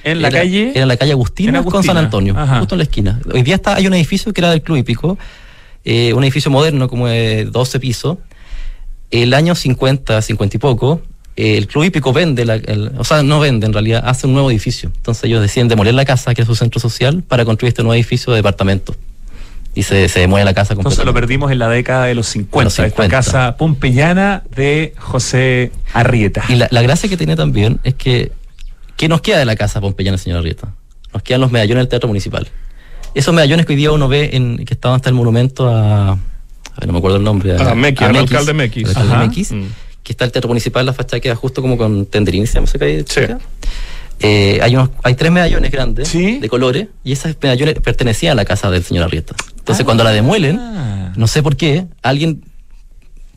en 0.04 0.22
la 0.22 0.28
Era- 0.28 0.38
calle... 0.38 0.72
Era 0.74 0.86
la 0.86 0.96
calle 0.96 1.12
Agustina, 1.12 1.58
En 1.58 1.64
con 1.64 1.74
Agustina. 1.74 1.94
San 1.94 2.04
Antonio, 2.04 2.34
Ajá. 2.38 2.60
justo 2.60 2.74
en 2.74 2.78
la 2.78 2.84
esquina. 2.84 3.20
Hoy 3.32 3.42
día 3.42 3.56
está, 3.56 3.74
hay 3.74 3.86
un 3.86 3.92
edificio 3.94 4.32
que 4.32 4.40
era 4.40 4.50
del 4.50 4.62
Club 4.62 4.78
Hípico, 4.78 5.18
eh, 5.84 6.14
un 6.14 6.22
edificio 6.24 6.50
moderno 6.50 6.88
como 6.88 7.06
de 7.08 7.44
12 7.44 7.78
pisos. 7.80 8.16
El 9.10 9.34
año 9.34 9.54
50, 9.54 10.22
50 10.22 10.56
y 10.56 10.60
poco, 10.60 11.02
eh, 11.36 11.56
el 11.58 11.66
Club 11.66 11.84
Hípico 11.84 12.12
vende, 12.12 12.44
la- 12.44 12.54
el- 12.54 12.92
o 12.96 13.04
sea, 13.04 13.22
no 13.22 13.40
vende 13.40 13.66
en 13.66 13.72
realidad, 13.72 14.02
hace 14.06 14.26
un 14.26 14.32
nuevo 14.34 14.50
edificio. 14.50 14.90
Entonces 14.94 15.24
ellos 15.24 15.42
deciden 15.42 15.68
demoler 15.68 15.94
la 15.94 16.04
casa, 16.04 16.32
que 16.34 16.42
es 16.42 16.46
su 16.46 16.54
centro 16.54 16.80
social, 16.80 17.22
para 17.26 17.44
construir 17.44 17.68
este 17.70 17.82
nuevo 17.82 17.94
edificio 17.94 18.32
de 18.32 18.36
departamentos. 18.38 18.96
Y 19.74 19.84
se, 19.84 20.08
se 20.08 20.20
demuele 20.20 20.44
la 20.44 20.52
casa 20.54 20.74
Entonces 20.74 20.98
lo 20.98 21.04
completamente. 21.04 21.20
perdimos 21.20 21.52
en 21.52 21.58
la 21.60 21.68
década 21.68 22.06
de 22.06 22.14
los 22.16 22.26
50, 22.26 22.64
Los 22.64 22.72
50. 22.74 23.04
esta 23.04 23.08
casa 23.16 23.56
pompeyana 23.56 24.42
de 24.54 24.94
José 24.98 25.70
Arrieta. 25.92 26.42
Y 26.48 26.56
la, 26.56 26.66
la 26.70 26.82
gracia 26.82 27.08
que 27.08 27.16
tiene 27.16 27.36
también 27.36 27.78
es 27.84 27.94
que, 27.94 28.32
¿qué 28.96 29.08
nos 29.08 29.20
queda 29.20 29.38
de 29.38 29.44
la 29.44 29.54
casa 29.56 29.80
pompeyana, 29.80 30.18
señor 30.18 30.38
Arrieta? 30.40 30.74
Nos 31.12 31.22
quedan 31.22 31.40
los 31.40 31.50
medallones 31.52 31.82
del 31.82 31.88
Teatro 31.88 32.08
Municipal. 32.08 32.48
Esos 33.14 33.32
medallones 33.34 33.64
que 33.66 33.72
hoy 33.72 33.76
día 33.76 33.92
uno 33.92 34.08
ve 34.08 34.30
en 34.32 34.64
que 34.64 34.74
estaban 34.74 34.96
hasta 34.96 35.08
el 35.08 35.14
monumento 35.14 35.68
a. 35.68 36.10
a 36.12 36.16
ver, 36.78 36.86
no 36.86 36.92
me 36.92 36.98
acuerdo 36.98 37.16
el 37.18 37.24
nombre. 37.24 37.56
A 37.56 37.74
Mequis, 37.74 38.06
al 38.08 38.16
alcalde 38.16 38.52
Mequis. 38.54 38.88
al 38.96 39.02
alcalde. 39.02 39.26
Mequis, 39.28 39.52
Mm. 39.52 39.62
que 40.02 40.12
está 40.12 40.24
el 40.24 40.32
Teatro 40.32 40.48
Municipal, 40.48 40.84
la 40.86 40.92
fachada 40.92 41.20
queda 41.20 41.34
justo 41.36 41.60
como 41.62 41.76
con 41.76 42.06
tenderín, 42.06 42.46
se 42.46 42.54
llama 42.54 42.64
esa 42.66 42.78
calle 42.78 43.04
Sí. 43.08 43.20
Eh, 44.22 44.60
hay, 44.62 44.74
unos, 44.76 44.90
hay 45.02 45.14
tres 45.14 45.32
medallones 45.32 45.70
grandes 45.70 46.08
Sí. 46.08 46.38
de 46.38 46.48
colores 46.48 46.88
y 47.04 47.12
esos 47.12 47.34
medallones 47.42 47.74
pertenecían 47.80 48.32
a 48.32 48.34
la 48.34 48.44
casa 48.44 48.70
del 48.70 48.84
señor 48.84 49.04
Arrieta. 49.04 49.34
Entonces, 49.58 49.82
Ah. 49.82 49.84
cuando 49.84 50.04
la 50.04 50.10
demuelen, 50.10 50.60
no 51.16 51.26
sé 51.26 51.42
por 51.42 51.56
qué, 51.56 51.86
alguien 52.02 52.42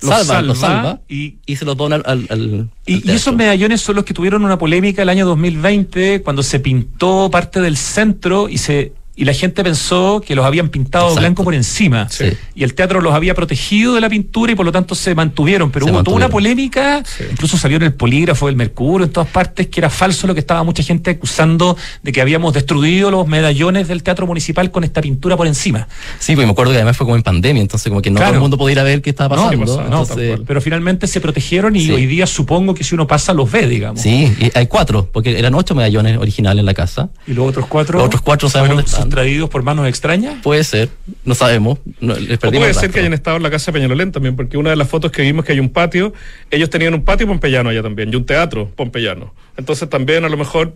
Los 0.02 0.10
salva, 0.10 0.42
los 0.42 0.58
salva 0.60 1.00
y- 1.08 1.36
y, 1.46 1.56
se 1.56 1.64
los 1.64 1.78
dona 1.78 1.96
al, 1.96 2.04
al- 2.06 2.28
al 2.30 2.70
Y, 2.86 3.10
esos 3.10 3.34
medallones 3.34 3.80
son 3.80 3.96
los 3.96 4.04
que 4.04 4.14
tuvieron 4.14 4.44
una 4.44 4.58
polémica 4.58 5.02
el 5.02 5.08
año 5.10 5.26
2020 5.26 6.22
cuando 6.22 6.44
se 6.44 6.60
pintó 6.60 7.30
parte 7.32 7.62
del 7.62 7.78
centro 7.78 8.50
y 8.50 8.58
se 8.58 8.92
y 9.16 9.26
la 9.26 9.34
gente 9.34 9.64
pensó 9.64 10.22
que 10.26 10.36
los 10.36 10.43
habían 10.45 10.70
pintado 10.70 11.05
Exacto. 11.05 11.20
blanco 11.22 11.43
por 11.43 11.53
encima. 11.53 12.07
Sí. 12.09 12.26
Y 12.55 12.64
el 12.64 12.74
teatro 12.74 12.99
los 13.01 13.14
había 13.14 13.36
protegido 13.36 13.93
de 13.95 14.01
la 14.01 14.09
pintura 14.09 14.51
y 14.51 14.55
por 14.55 14.66
lo 14.66 14.72
tanto 14.72 14.95
se 14.95 15.14
mantuvieron. 15.14 15.70
Pero 15.72 15.86
Se 15.86 15.91
hubo 15.91 16.03
toda 16.03 16.18
una 16.18 16.30
polémica, 16.30 17.03
incluso 17.32 17.57
salió 17.57 17.78
en 17.78 17.84
el 17.84 17.93
polígrafo 17.93 18.47
del 18.47 18.55
Mercurio, 18.55 19.05
en 19.05 19.11
todas 19.14 19.30
partes, 19.30 19.68
que 19.68 19.80
era 19.80 19.89
falso 19.89 20.26
lo 20.28 20.34
que 20.34 20.39
estaba 20.39 20.64
mucha 20.64 20.82
gente 20.84 21.11
acusando 21.11 21.78
de 22.01 22.11
que 22.11 22.22
habíamos 22.22 22.53
destruido 22.53 23.11
los 23.11 23.28
medallones 23.28 23.88
del 23.88 24.01
teatro 24.03 24.26
municipal 24.26 24.72
con 24.72 24.84
esta 24.84 25.01
pintura 25.01 25.38
por 25.38 25.45
encima. 25.47 25.88
Sí, 26.20 26.36
pues 26.36 26.47
me 26.47 26.51
acuerdo 26.51 26.72
que 26.72 26.78
además 26.78 26.97
fue 26.97 27.05
como 27.05 27.16
en 27.16 27.24
pandemia, 27.24 27.61
entonces 27.61 27.89
como 27.89 28.01
que 28.01 28.09
no 28.09 28.16
Claro. 28.18 28.32
todo 28.32 28.36
el 28.38 28.41
mundo 28.41 28.57
podía 28.57 28.74
ir 28.74 28.80
a 28.80 28.84
ver 28.84 29.01
qué 29.01 29.11
estaba 29.11 29.36
pasando. 29.36 29.66
No, 29.89 30.01
entonces-. 30.01 30.39
Pero 30.45 30.61
finalmente 30.61 31.05
se 31.07 31.22
protegieron 31.22 31.76
y 31.76 31.82
Sí. 31.86 31.91
hoy 31.91 32.05
día 32.07 32.26
supongo 32.26 32.74
que 32.74 32.84
si 32.84 32.95
uno 32.95 33.05
pasa 33.07 33.34
los 33.34 33.51
ve, 33.51 33.68
digamos. 33.68 34.01
Sí, 34.01 34.34
y 34.39 34.51
hay 34.57 34.68
cuatro, 34.68 35.07
porque 35.11 35.38
eran 35.38 35.53
ocho 35.55 35.76
medallones 35.76 36.18
originales 36.18 36.61
en 36.61 36.66
la 36.66 36.74
casa. 36.74 37.09
Y 37.28 37.34
los 37.34 37.47
otros 37.47 37.68
cuatro, 37.68 37.97
Los 37.99 38.07
otros 38.07 38.22
cuatro 38.22 38.49
sabemos. 38.49 39.03
Sustraídos 39.04 39.49
por 39.49 39.64
manos 39.64 39.88
extrañas. 39.88 40.36
Puede 40.43 40.64
ser, 40.64 40.89
no 41.26 41.36
sabemos. 41.36 41.80
No, 41.99 42.16
les 42.16 42.38
O 42.43 42.51
puede 42.51 42.74
ser 42.74 42.91
que 42.91 42.99
hayan 42.99 43.14
estado 43.14 43.38
en 43.38 43.43
la 43.43 43.51
casa 43.51 43.72
de 43.72 43.74
Peñalolén 43.80 44.12
también, 44.12 44.36
porque 44.36 44.58
una 44.58 44.70
de 44.72 44.76
las 44.76 44.88
fotos 44.89 45.12
que 45.12 45.22
vimos 45.22 45.45
que 45.45 45.51
hay 45.54 45.60
un 45.60 45.70
patio, 45.70 46.14
ellos 46.51 46.70
tenían 46.70 46.93
un 46.93 47.04
patio 47.04 47.28
pompeyano 47.28 47.70
allá 47.70 47.82
también, 47.84 48.12
y 48.12 48.16
un 48.16 48.26
teatro 48.26 48.70
pompeyano. 48.76 49.34
Entonces 49.58 49.89
también 49.89 50.26
a 50.26 50.30
lo 50.30 50.38
mejor 50.38 50.76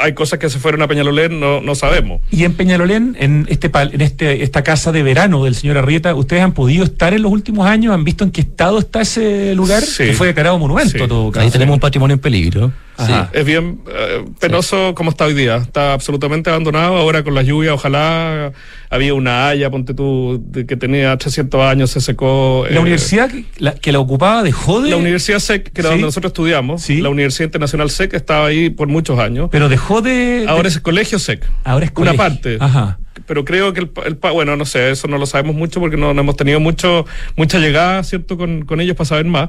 hay 0.00 0.12
cosas 0.12 0.38
que 0.38 0.50
se 0.50 0.58
fueron 0.58 0.82
a 0.82 0.86
Peñalolén, 0.88 1.40
no, 1.40 1.62
no 1.62 1.74
sabemos. 1.74 2.20
Y 2.30 2.44
en 2.44 2.52
Peñalolén, 2.52 3.16
en 3.18 3.46
este 3.48 3.70
pal- 3.72 3.94
en 3.94 4.02
este 4.02 4.42
esta 4.42 4.62
casa 4.62 4.92
de 4.92 5.02
verano 5.02 5.44
del 5.44 5.54
señor 5.54 5.78
Arrieta, 5.78 6.14
¿ustedes 6.14 6.42
han 6.42 6.52
podido 6.52 6.84
estar 6.84 7.14
en 7.14 7.22
los 7.22 7.32
últimos 7.32 7.66
años? 7.66 7.94
¿Han 7.94 8.04
visto 8.04 8.22
en 8.22 8.30
qué 8.30 8.42
estado 8.42 8.78
está 8.80 9.00
ese 9.00 9.54
lugar? 9.54 9.82
Sí. 9.82 10.04
Que 10.04 10.12
fue 10.12 10.26
declarado 10.26 10.58
monumento, 10.58 10.98
Sí. 10.98 11.08
todo 11.08 11.32
caso. 11.32 11.46
Ahí 11.46 11.50
tenemos 11.50 11.72
un 11.74 11.80
patrimonio 11.80 12.12
en 12.14 12.20
peligro. 12.20 12.70
Ajá. 12.98 13.30
Es 13.32 13.44
bien 13.44 13.80
eh, 13.88 14.24
penoso 14.40 14.94
como 14.94 15.10
está 15.10 15.24
hoy 15.26 15.34
día. 15.34 15.56
Está 15.56 15.92
absolutamente 15.92 16.50
abandonado. 16.50 16.96
Ahora 16.96 17.22
con 17.22 17.34
las 17.34 17.46
lluvias, 17.46 17.74
ojalá 17.74 18.52
había 18.90 19.14
una 19.14 19.48
haya, 19.48 19.70
ponte 19.70 19.94
tú, 19.94 20.42
de 20.46 20.66
que 20.66 20.76
tenía 20.76 21.16
300 21.16 21.60
años, 21.62 21.90
se 21.90 22.00
secó. 22.00 22.64
La 22.68 22.76
eh, 22.76 22.80
universidad 22.80 23.30
que 23.30 23.44
la, 23.58 23.74
que 23.74 23.92
la 23.92 24.00
ocupaba 24.00 24.42
dejó 24.42 24.80
de... 24.82 24.90
La 24.90 24.96
Universidad 24.96 25.38
SEC, 25.38 25.72
que 25.72 25.80
era 25.80 25.90
Sí. 25.90 25.94
donde 25.94 26.06
nosotros 26.06 26.30
estudiamos, 26.30 26.82
Sí. 26.82 27.00
la 27.00 27.08
Universidad 27.10 27.44
Internacional 27.46 27.90
SEC 27.90 28.14
estaba 28.14 28.46
ahí 28.46 28.70
por 28.70 28.88
muchos 28.88 29.18
años. 29.18 29.48
Pero 29.52 29.68
dejó 29.68 30.00
de... 30.02 30.44
Ahora 30.48 30.64
de- 30.64 30.68
es 30.70 30.76
el 30.76 30.82
colegio 30.82 31.18
SEC. 31.18 31.44
ahora 31.64 31.84
es 31.86 31.90
Una 31.92 32.12
colegio. 32.12 32.18
parte. 32.18 32.56
Ajá. 32.60 32.98
Pero 33.26 33.44
creo 33.44 33.72
que 33.72 33.80
el, 33.80 33.88
pa- 33.88 34.02
el 34.04 34.16
pa- 34.16 34.30
bueno, 34.30 34.56
no 34.56 34.64
sé, 34.64 34.90
eso 34.90 35.08
no 35.08 35.18
lo 35.18 35.26
sabemos 35.26 35.54
mucho 35.54 35.80
porque 35.80 35.96
no, 35.96 36.14
no 36.14 36.20
hemos 36.20 36.36
tenido 36.36 36.60
mucho 36.60 37.04
mucha 37.36 37.58
llegada, 37.58 38.02
¿cierto?, 38.04 38.38
con, 38.38 38.64
con 38.64 38.80
ellos 38.80 38.96
para 38.96 39.06
saber 39.06 39.26
más. 39.26 39.48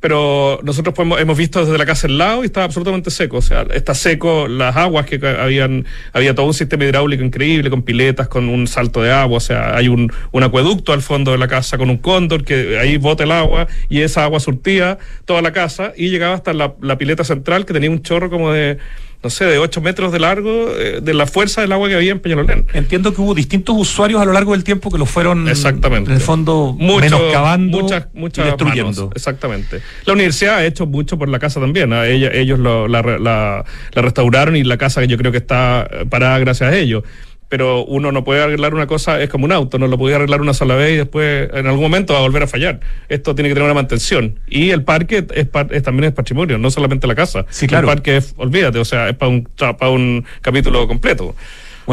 Pero 0.00 0.60
nosotros 0.62 0.94
hemos 1.18 1.36
visto 1.36 1.64
desde 1.64 1.76
la 1.76 1.84
casa 1.84 2.06
al 2.06 2.18
lado 2.18 2.42
y 2.42 2.46
está 2.46 2.64
absolutamente 2.64 3.10
seco. 3.10 3.38
O 3.38 3.42
sea, 3.42 3.66
está 3.72 3.94
seco 3.94 4.46
las 4.46 4.76
aguas 4.76 5.06
que 5.06 5.20
habían, 5.26 5.86
había 6.12 6.34
todo 6.34 6.46
un 6.46 6.54
sistema 6.54 6.84
hidráulico 6.84 7.24
increíble, 7.24 7.70
con 7.70 7.82
piletas, 7.82 8.28
con 8.28 8.48
un 8.48 8.66
salto 8.66 9.02
de 9.02 9.10
agua. 9.10 9.38
O 9.38 9.40
sea, 9.40 9.76
hay 9.76 9.88
un, 9.88 10.12
un 10.30 10.42
acueducto 10.42 10.92
al 10.92 11.02
fondo 11.02 11.32
de 11.32 11.38
la 11.38 11.48
casa 11.48 11.78
con 11.78 11.90
un 11.90 11.98
cóndor 11.98 12.44
que 12.44 12.78
ahí 12.78 12.96
bota 12.96 13.24
el 13.24 13.32
agua 13.32 13.66
y 13.88 14.02
esa 14.02 14.24
agua 14.24 14.40
surtía 14.40 14.98
toda 15.24 15.42
la 15.42 15.52
casa 15.52 15.92
y 15.96 16.10
llegaba 16.10 16.34
hasta 16.34 16.52
la, 16.52 16.74
la 16.80 16.96
pileta 16.98 17.24
central 17.24 17.66
que 17.66 17.72
tenía 17.72 17.90
un 17.90 18.02
chorro 18.02 18.30
como 18.30 18.52
de, 18.52 18.78
no 19.22 19.30
sé, 19.30 19.44
de 19.46 19.58
8 19.58 19.80
metros 19.80 20.12
de 20.12 20.20
largo, 20.20 20.68
eh, 20.76 21.00
de 21.02 21.14
la 21.14 21.26
fuerza 21.26 21.60
del 21.60 21.72
agua 21.72 21.88
que 21.88 21.96
había 21.96 22.12
en 22.12 22.20
Peñalolén. 22.20 22.66
Entiendo 22.72 23.12
que 23.12 23.20
hubo 23.20 23.34
distintos 23.34 23.74
usuarios 23.76 24.20
a 24.20 24.24
lo 24.24 24.32
largo 24.32 24.52
del 24.52 24.62
tiempo 24.64 24.90
que 24.90 24.98
lo 24.98 25.06
fueron... 25.06 25.48
Exactamente. 25.48 26.10
En 26.10 26.16
el 26.16 26.22
fondo, 26.22 26.76
Mucho- 26.78 27.00
menoscabando 27.00 27.78
muchas, 27.80 28.06
y 28.14 28.42
destruyendo. 28.42 28.92
manos, 29.02 29.10
exactamente. 29.16 29.80
La 30.06 30.12
universidad 30.12 30.56
ha 30.58 30.64
hecho 30.64 30.86
mucho 30.86 31.18
por 31.18 31.28
la 31.28 31.38
casa 31.40 31.60
también. 31.60 31.92
¿ah? 31.92 32.06
Ella- 32.06 32.30
ellos 32.32 32.58
lo- 32.60 32.86
la, 32.86 33.02
la- 33.02 33.64
la 33.92 34.02
restauraron 34.02 34.54
y 34.56 34.62
la 34.62 34.76
casa 34.78 35.04
yo 35.04 35.16
creo 35.18 35.32
que 35.32 35.38
está 35.38 35.88
eh, 35.90 36.04
parada 36.08 36.38
gracias 36.38 36.72
a 36.72 36.76
ellos. 36.76 37.02
Pero 37.48 37.84
uno 37.86 38.12
no 38.12 38.24
puede 38.24 38.42
arreglar 38.42 38.74
una 38.74 38.86
cosa, 38.86 39.22
es 39.22 39.30
como 39.30 39.46
un 39.46 39.52
auto, 39.52 39.78
no 39.78 39.86
lo 39.86 39.96
puede 39.96 40.14
arreglar 40.14 40.42
una 40.42 40.52
sola 40.52 40.74
vez 40.74 40.92
y 40.92 40.96
después 40.96 41.48
en 41.54 41.66
algún 41.66 41.80
momento 41.80 42.12
va 42.12 42.18
a 42.18 42.22
volver 42.22 42.42
a 42.42 42.46
fallar. 42.46 42.80
Esto 43.08 43.34
tiene 43.34 43.48
que 43.48 43.54
tener 43.54 43.64
una 43.64 43.74
mantención. 43.74 44.38
Y 44.48 44.68
el 44.70 44.82
parque 44.84 45.26
es, 45.34 45.46
par- 45.48 45.68
es 45.70 45.82
también 45.82 46.04
es 46.04 46.12
patrimonio, 46.12 46.58
no 46.58 46.70
solamente 46.70 47.06
la 47.06 47.14
casa. 47.14 47.46
Sí, 47.48 47.66
claro. 47.66 47.88
El 47.88 47.94
parque 47.94 48.18
es, 48.18 48.34
olvídate, 48.36 48.78
o 48.78 48.84
sea, 48.84 49.08
es 49.08 49.16
para 49.16 49.30
un, 49.30 49.48
para 49.56 49.90
un 49.90 50.26
capítulo 50.42 50.86
completo. 50.86 51.24
Lo 51.24 51.32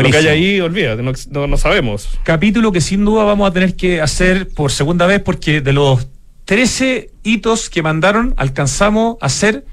que 0.02 0.10
Buenísimo. 0.10 0.20
hay 0.20 0.28
ahí, 0.28 0.60
olvídate, 0.60 1.02
no, 1.04 1.14
no, 1.32 1.48
no 1.48 1.56
sabemos. 1.56 2.10
Capítulo 2.24 2.74
que 2.74 2.82
sin 2.82 3.06
duda 3.06 3.24
vamos 3.24 3.50
a 3.50 3.54
tener 3.54 3.78
que 3.78 4.02
hacer 4.02 4.50
por 4.50 4.74
segunda 4.74 5.06
vez 5.08 5.22
porque 5.22 5.62
de 5.62 5.72
los 5.72 6.06
13 6.44 7.12
hitos 7.24 7.70
que 7.70 7.82
mandaron 7.82 8.34
alcanzamos 8.36 9.16
a 9.22 9.28
hacer 9.28 9.64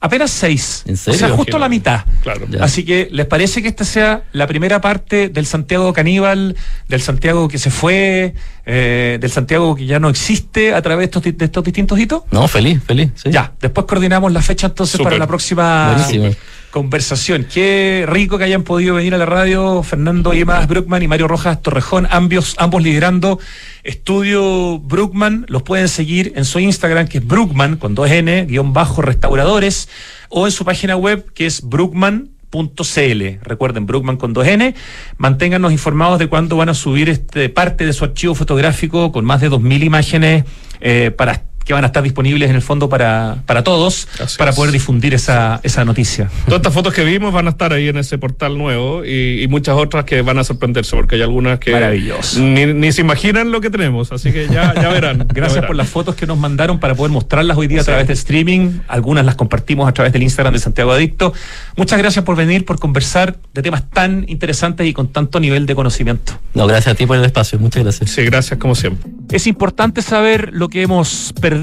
apenas 0.00 0.30
6. 0.30 0.84
¿En 0.86 0.94
O 0.94 0.96
sea, 0.96 1.30
justo 1.30 1.58
la 1.58 1.68
mitad. 1.68 2.04
Claro. 2.22 2.46
Ya. 2.48 2.62
Así 2.62 2.84
que, 2.84 3.08
¿les 3.10 3.26
parece 3.26 3.62
que 3.62 3.68
esta 3.68 3.84
sea 3.84 4.22
la 4.32 4.46
primera 4.46 4.80
parte 4.80 5.28
del 5.28 5.46
Santiago 5.46 5.92
caníbal, 5.92 6.56
del 6.88 7.00
Santiago 7.00 7.48
que 7.48 7.58
se 7.58 7.70
fue, 7.70 8.34
eh, 8.66 9.18
del 9.20 9.30
Santiago 9.30 9.74
que 9.74 9.86
ya 9.86 9.98
no 9.98 10.08
existe 10.08 10.74
a 10.74 10.82
través 10.82 11.10
de 11.10 11.18
estos, 11.18 11.38
de 11.38 11.44
estos 11.44 11.64
distintos 11.64 11.98
hitos? 11.98 12.22
No, 12.30 12.46
feliz, 12.48 12.82
feliz. 12.84 13.10
sí. 13.14 13.30
Ya, 13.30 13.52
después 13.60 13.86
coordinamos 13.86 14.32
la 14.32 14.42
fecha 14.42 14.68
entonces 14.68 15.00
para 15.00 15.18
la 15.18 15.26
próxima 15.26 15.94
Buenísimo. 15.94 16.30
Conversación. 16.70 17.46
Qué 17.52 18.04
rico 18.08 18.38
que 18.38 18.44
hayan 18.44 18.62
podido 18.62 18.94
venir 18.94 19.14
a 19.14 19.18
la 19.18 19.26
radio 19.26 19.82
Fernando 19.82 20.32
Yemas 20.32 20.68
Brookman 20.68 21.02
y 21.02 21.08
Mario 21.08 21.28
Rojas 21.28 21.62
Torrejón, 21.62 22.06
ambos, 22.10 22.54
ambos 22.58 22.82
liderando 22.82 23.38
Estudio 23.84 24.78
Brookman. 24.78 25.46
Los 25.48 25.62
pueden 25.62 25.88
seguir 25.88 26.32
en 26.36 26.44
su 26.44 26.58
Instagram, 26.58 27.08
que 27.08 27.18
es 27.18 27.26
Brookman, 27.26 27.76
con 27.76 27.94
dos 27.94 28.10
N, 28.10 28.46
guion 28.46 28.72
bajo 28.72 29.02
restauradores, 29.02 29.88
o 30.28 30.46
en 30.46 30.52
su 30.52 30.64
página 30.64 30.96
web, 30.96 31.32
que 31.32 31.46
es 31.46 31.62
Brookman.cl. 31.62 33.22
Recuerden, 33.42 33.86
Brookman 33.86 34.16
con 34.16 34.32
dos 34.32 34.46
N. 34.46 34.74
Manténganos 35.16 35.72
informados 35.72 36.18
de 36.18 36.28
cuándo 36.28 36.56
van 36.56 36.68
a 36.68 36.74
subir 36.74 37.08
este 37.08 37.48
parte 37.48 37.86
de 37.86 37.92
su 37.92 38.04
archivo 38.04 38.34
fotográfico 38.34 39.10
con 39.12 39.24
más 39.24 39.40
de 39.40 39.50
2.000 39.50 39.84
imágenes 39.84 40.44
eh, 40.80 41.10
para 41.16 41.42
que 41.68 41.74
van 41.74 41.84
a 41.84 41.88
estar 41.88 42.02
disponibles 42.02 42.48
en 42.48 42.56
el 42.56 42.62
fondo 42.62 42.88
para, 42.88 43.42
para 43.44 43.62
todos, 43.62 44.08
Así 44.18 44.38
para 44.38 44.50
es. 44.52 44.56
poder 44.56 44.72
difundir 44.72 45.12
esa, 45.12 45.60
esa 45.62 45.84
noticia. 45.84 46.30
Todas 46.46 46.60
estas 46.60 46.72
fotos 46.72 46.94
que 46.94 47.04
vimos 47.04 47.30
van 47.30 47.46
a 47.46 47.50
estar 47.50 47.74
ahí 47.74 47.88
en 47.88 47.98
ese 47.98 48.16
portal 48.16 48.56
nuevo 48.56 49.04
y, 49.04 49.42
y 49.42 49.48
muchas 49.48 49.76
otras 49.76 50.04
que 50.06 50.22
van 50.22 50.38
a 50.38 50.44
sorprenderse 50.44 50.96
porque 50.96 51.16
hay 51.16 51.22
algunas 51.22 51.58
que 51.58 51.72
Maravilloso. 51.72 52.40
Ni, 52.40 52.64
ni 52.72 52.90
se 52.90 53.02
imaginan 53.02 53.52
lo 53.52 53.60
que 53.60 53.68
tenemos, 53.68 54.10
así 54.12 54.32
que 54.32 54.48
ya, 54.48 54.72
ya 54.74 54.88
verán. 54.88 55.18
ya 55.18 55.24
Gracias 55.28 55.56
verán. 55.56 55.66
por 55.66 55.76
las 55.76 55.88
fotos 55.90 56.14
que 56.14 56.26
nos 56.26 56.38
mandaron 56.38 56.80
para 56.80 56.94
poder 56.94 57.12
mostrarlas 57.12 57.58
hoy 57.58 57.66
día 57.66 57.82
a 57.82 57.84
través 57.84 58.06
del 58.08 58.16
streaming. 58.16 58.78
Algunas 58.88 59.26
las 59.26 59.34
compartimos 59.34 59.86
a 59.86 59.92
través 59.92 60.10
del 60.14 60.22
Instagram 60.22 60.54
de 60.54 60.60
Santiago 60.60 60.90
Adicto. 60.92 61.34
Muchas 61.76 61.98
gracias 61.98 62.24
por 62.24 62.34
venir, 62.34 62.64
por 62.64 62.78
conversar 62.78 63.36
de 63.52 63.62
temas 63.62 63.82
tan 63.90 64.24
interesantes 64.26 64.86
y 64.86 64.94
con 64.94 65.08
tanto 65.08 65.38
nivel 65.38 65.66
de 65.66 65.74
conocimiento. 65.74 66.32
No, 66.54 66.66
gracias 66.66 66.94
a 66.94 66.96
ti 66.96 67.04
por 67.04 67.18
el 67.18 67.24
espacio. 67.26 67.58
Muchas 67.58 67.82
gracias. 67.82 68.08
Sí, 68.10 68.24
gracias 68.24 68.58
como 68.58 68.74
siempre. 68.74 69.10
Es 69.30 69.46
importante 69.46 70.00
saber 70.00 70.50
lo 70.54 70.68
que 70.70 70.80
hemos 70.80 71.34
perdido 71.42 71.57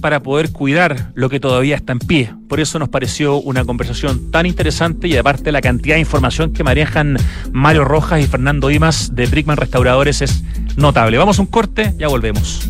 para 0.00 0.20
poder 0.20 0.50
cuidar 0.52 1.12
lo 1.14 1.30
que 1.30 1.40
todavía 1.40 1.76
está 1.76 1.92
en 1.92 2.00
pie. 2.00 2.34
Por 2.48 2.60
eso 2.60 2.78
nos 2.78 2.88
pareció 2.88 3.36
una 3.36 3.64
conversación 3.64 4.30
tan 4.30 4.46
interesante 4.46 5.08
y 5.08 5.16
aparte 5.16 5.52
la 5.52 5.60
cantidad 5.60 5.94
de 5.94 6.00
información 6.00 6.52
que 6.52 6.64
manejan 6.64 7.16
Mario 7.52 7.84
Rojas 7.84 8.20
y 8.20 8.26
Fernando 8.26 8.70
Imas 8.70 9.14
de 9.14 9.26
Brickman 9.26 9.56
Restauradores 9.56 10.20
es 10.20 10.42
notable. 10.76 11.18
Vamos 11.18 11.38
a 11.38 11.42
un 11.42 11.48
corte, 11.48 11.94
ya 11.98 12.08
volvemos. 12.08 12.68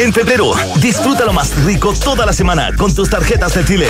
En 0.00 0.14
febrero, 0.14 0.52
disfruta 0.76 1.26
lo 1.26 1.34
más 1.34 1.54
rico 1.62 1.92
toda 1.92 2.24
la 2.24 2.32
semana 2.32 2.74
con 2.74 2.94
tus 2.94 3.10
tarjetas 3.10 3.52
de 3.52 3.62
Chile. 3.66 3.86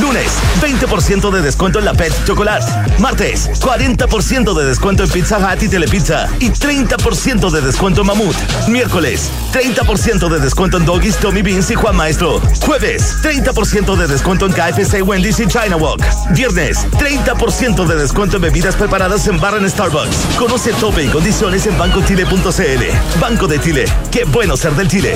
Lunes, 0.00 0.32
20% 0.62 1.30
de 1.30 1.42
descuento 1.42 1.78
en 1.78 1.84
la 1.84 1.92
Pet 1.92 2.14
Chocolate. 2.24 2.64
Martes, 2.98 3.50
40% 3.60 4.54
de 4.54 4.64
descuento 4.64 5.04
en 5.04 5.10
Pizza 5.10 5.36
Hut 5.36 5.62
y 5.62 5.68
Telepizza. 5.68 6.30
Y 6.38 6.48
30% 6.48 7.50
de 7.50 7.60
descuento 7.60 8.00
en 8.00 8.06
Mamut. 8.06 8.34
Miércoles, 8.68 9.30
30% 9.52 10.30
de 10.30 10.40
descuento 10.40 10.78
en 10.78 10.86
Doggies, 10.86 11.18
Tommy 11.18 11.42
Beans 11.42 11.70
y 11.70 11.74
Juan 11.74 11.94
Maestro. 11.94 12.40
Jueves, 12.64 13.18
30% 13.22 13.96
de 13.96 14.06
descuento 14.06 14.46
en 14.46 14.52
KFC, 14.52 15.02
Wendy's 15.02 15.40
y 15.40 15.46
China 15.46 15.76
Walk. 15.76 16.02
Viernes, 16.30 16.86
30% 16.92 17.86
de 17.86 17.96
descuento 17.96 18.36
en 18.36 18.42
bebidas 18.44 18.76
preparadas 18.76 19.26
en 19.26 19.38
bar 19.38 19.58
en 19.58 19.68
Starbucks. 19.68 20.36
Conoce 20.38 20.72
tope 20.72 21.04
y 21.04 21.08
condiciones 21.08 21.66
en 21.66 21.76
bancochile.cl. 21.76 23.20
Banco 23.20 23.46
de 23.46 23.60
Chile. 23.60 23.84
Qué 24.10 24.24
bueno 24.24 24.56
ser 24.56 24.72
del 24.72 24.88
Chile. 24.88 25.14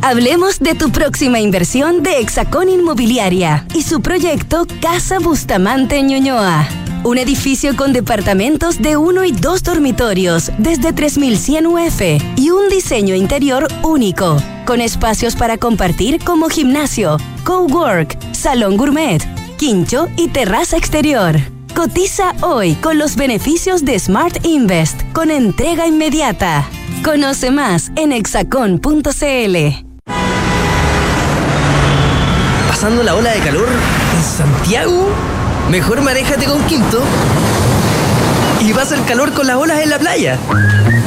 Hablemos 0.00 0.60
de 0.60 0.74
tu 0.74 0.90
próxima 0.90 1.40
inversión 1.40 2.04
de 2.04 2.20
Hexacón 2.20 2.68
Inmobiliaria 2.68 3.66
y 3.74 3.82
su 3.82 4.00
proyecto 4.00 4.64
Casa 4.80 5.18
Bustamante 5.18 6.00
Ñuñoa. 6.02 6.68
Un 7.02 7.18
edificio 7.18 7.76
con 7.76 7.92
departamentos 7.92 8.80
de 8.80 8.96
uno 8.96 9.24
y 9.24 9.32
dos 9.32 9.64
dormitorios 9.64 10.52
desde 10.56 10.92
3100 10.92 11.66
UF 11.66 12.00
y 12.36 12.50
un 12.50 12.68
diseño 12.68 13.16
interior 13.16 13.66
único, 13.82 14.36
con 14.66 14.80
espacios 14.80 15.34
para 15.34 15.58
compartir 15.58 16.22
como 16.22 16.48
gimnasio, 16.48 17.16
cowork, 17.44 18.16
salón 18.32 18.76
gourmet, 18.76 19.22
quincho 19.56 20.08
y 20.16 20.28
terraza 20.28 20.76
exterior. 20.76 21.36
Cotiza 21.74 22.34
hoy 22.42 22.74
con 22.74 22.98
los 22.98 23.16
beneficios 23.16 23.84
de 23.84 23.98
Smart 23.98 24.46
Invest 24.46 25.00
con 25.12 25.32
entrega 25.32 25.88
inmediata. 25.88 26.68
Conoce 27.02 27.50
más 27.50 27.90
en 27.96 28.12
hexacon.cl. 28.12 29.87
pasando 32.80 33.02
la 33.02 33.16
ola 33.16 33.32
de 33.32 33.40
calor 33.40 33.66
en 33.66 34.22
Santiago? 34.22 35.08
Mejor 35.68 36.00
manéjate 36.00 36.46
con 36.46 36.64
Quinto 36.66 37.02
y 38.60 38.72
vas 38.72 38.92
al 38.92 39.04
calor 39.04 39.32
con 39.32 39.48
las 39.48 39.56
olas 39.56 39.80
en 39.80 39.90
la 39.90 39.98
playa. 39.98 40.38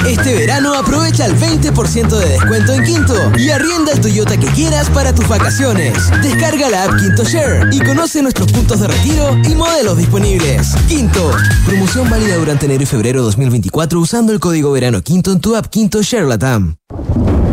Este 0.05 0.35
verano 0.35 0.73
aprovecha 0.73 1.25
el 1.27 1.39
20% 1.39 2.09
de 2.09 2.27
descuento 2.27 2.73
en 2.73 2.83
Quinto 2.83 3.15
y 3.37 3.51
arrienda 3.51 3.93
el 3.93 4.01
Toyota 4.01 4.35
que 4.35 4.47
quieras 4.47 4.89
para 4.89 5.15
tus 5.15 5.25
vacaciones. 5.29 5.93
Descarga 6.21 6.69
la 6.69 6.83
app 6.83 6.99
Quinto 6.99 7.23
Share 7.23 7.69
y 7.71 7.79
conoce 7.79 8.21
nuestros 8.21 8.51
puntos 8.51 8.81
de 8.81 8.89
retiro 8.89 9.37
y 9.49 9.55
modelos 9.55 9.97
disponibles. 9.97 10.75
Quinto, 10.89 11.31
promoción 11.65 12.09
válida 12.09 12.35
durante 12.35 12.65
enero 12.65 12.83
y 12.83 12.85
febrero 12.85 13.23
2024 13.23 13.97
usando 13.97 14.33
el 14.33 14.41
código 14.41 14.73
verano 14.73 15.01
Quinto 15.01 15.31
en 15.31 15.39
tu 15.39 15.55
app 15.55 15.67
Quinto 15.67 16.01
Share 16.01 16.25
Latam. 16.25 16.75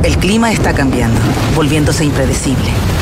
El 0.03 0.16
clima 0.19 0.51
está 0.51 0.73
cambiando, 0.75 1.21
volviéndose 1.55 2.05
impredecible, 2.05 2.71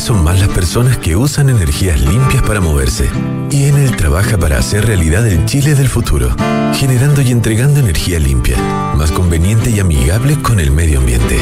Son 0.00 0.24
más 0.24 0.40
las 0.40 0.48
personas 0.48 0.96
que 0.96 1.14
usan 1.14 1.50
energías 1.50 2.00
limpias 2.00 2.42
para 2.42 2.60
moverse. 2.60 3.08
Y 3.50 3.64
Enel 3.64 3.96
trabaja 3.96 4.38
para 4.38 4.58
hacer 4.58 4.86
realidad 4.86 5.28
el 5.28 5.44
Chile 5.44 5.74
del 5.74 5.88
futuro, 5.88 6.34
generando 6.74 7.20
y 7.20 7.30
entregando 7.30 7.80
energía 7.80 8.18
limpia, 8.18 8.56
más 8.96 9.12
conveniente 9.12 9.70
y 9.70 9.78
amigable 9.78 10.40
con 10.40 10.58
el 10.58 10.70
medio 10.70 11.00
ambiente. 11.00 11.38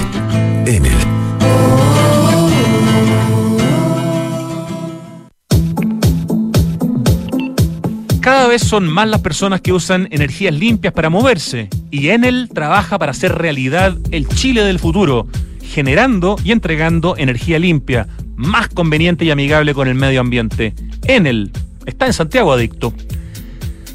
Enel. 0.67 0.93
Cada 8.21 8.49
vez 8.49 8.63
son 8.63 8.89
más 8.89 9.09
las 9.09 9.21
personas 9.21 9.61
que 9.61 9.73
usan 9.73 10.09
energías 10.11 10.53
limpias 10.53 10.93
para 10.93 11.09
moverse 11.09 11.71
y 11.93 12.09
Enel 12.09 12.51
trabaja 12.53 12.99
para 12.99 13.13
hacer 13.13 13.37
realidad 13.37 13.97
el 14.11 14.29
Chile 14.29 14.65
del 14.65 14.81
futuro 14.81 15.29
generando 15.69 16.37
y 16.43 16.53
entregando 16.53 17.17
energía 17.17 17.59
limpia, 17.59 18.09
más 18.39 18.69
conveniente 18.69 19.27
y 19.27 19.31
amigable 19.31 19.75
con 19.75 19.89
el 19.89 19.97
medio 19.97 20.21
ambiente. 20.21 20.73
Enel 21.07 21.51
está 21.85 22.07
en 22.07 22.15
Santiago 22.15 22.53
Adicto. 22.53 22.95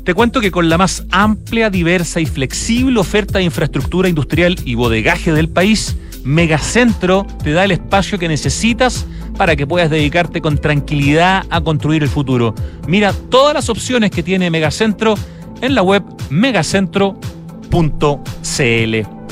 Te 0.04 0.14
cuento 0.14 0.42
que 0.42 0.52
con 0.52 0.70
la 0.70 0.78
más 0.78 1.06
amplia, 1.12 1.70
diversa 1.70 2.20
y 2.20 2.26
flexible 2.26 3.00
oferta 3.00 3.40
de 3.40 3.46
infraestructura 3.46 4.10
industrial 4.10 4.58
y 4.66 4.76
bodegaje 4.76 5.32
del 5.32 5.48
país, 5.48 5.96
Megacentro 6.26 7.26
te 7.44 7.54
da 7.54 7.64
el 7.64 7.72
espacio 7.72 8.20
que 8.20 8.28
necesitas 8.28 9.08
para 9.38 9.56
que 9.56 9.66
puedas 9.66 9.90
dedicarte 9.90 10.42
con 10.42 10.58
tranquilidad 10.58 11.46
a 11.50 11.62
construir 11.62 12.04
el 12.04 12.10
futuro. 12.10 12.54
Mira 12.88 13.14
todas 13.14 13.54
las 13.54 13.70
opciones 13.70 14.12
que 14.12 14.24
tiene 14.24 14.52
Megacentro 14.52 15.16
en 15.62 15.74
la 15.74 15.82
web 15.82 16.04
megacentro.cl. 16.30 19.23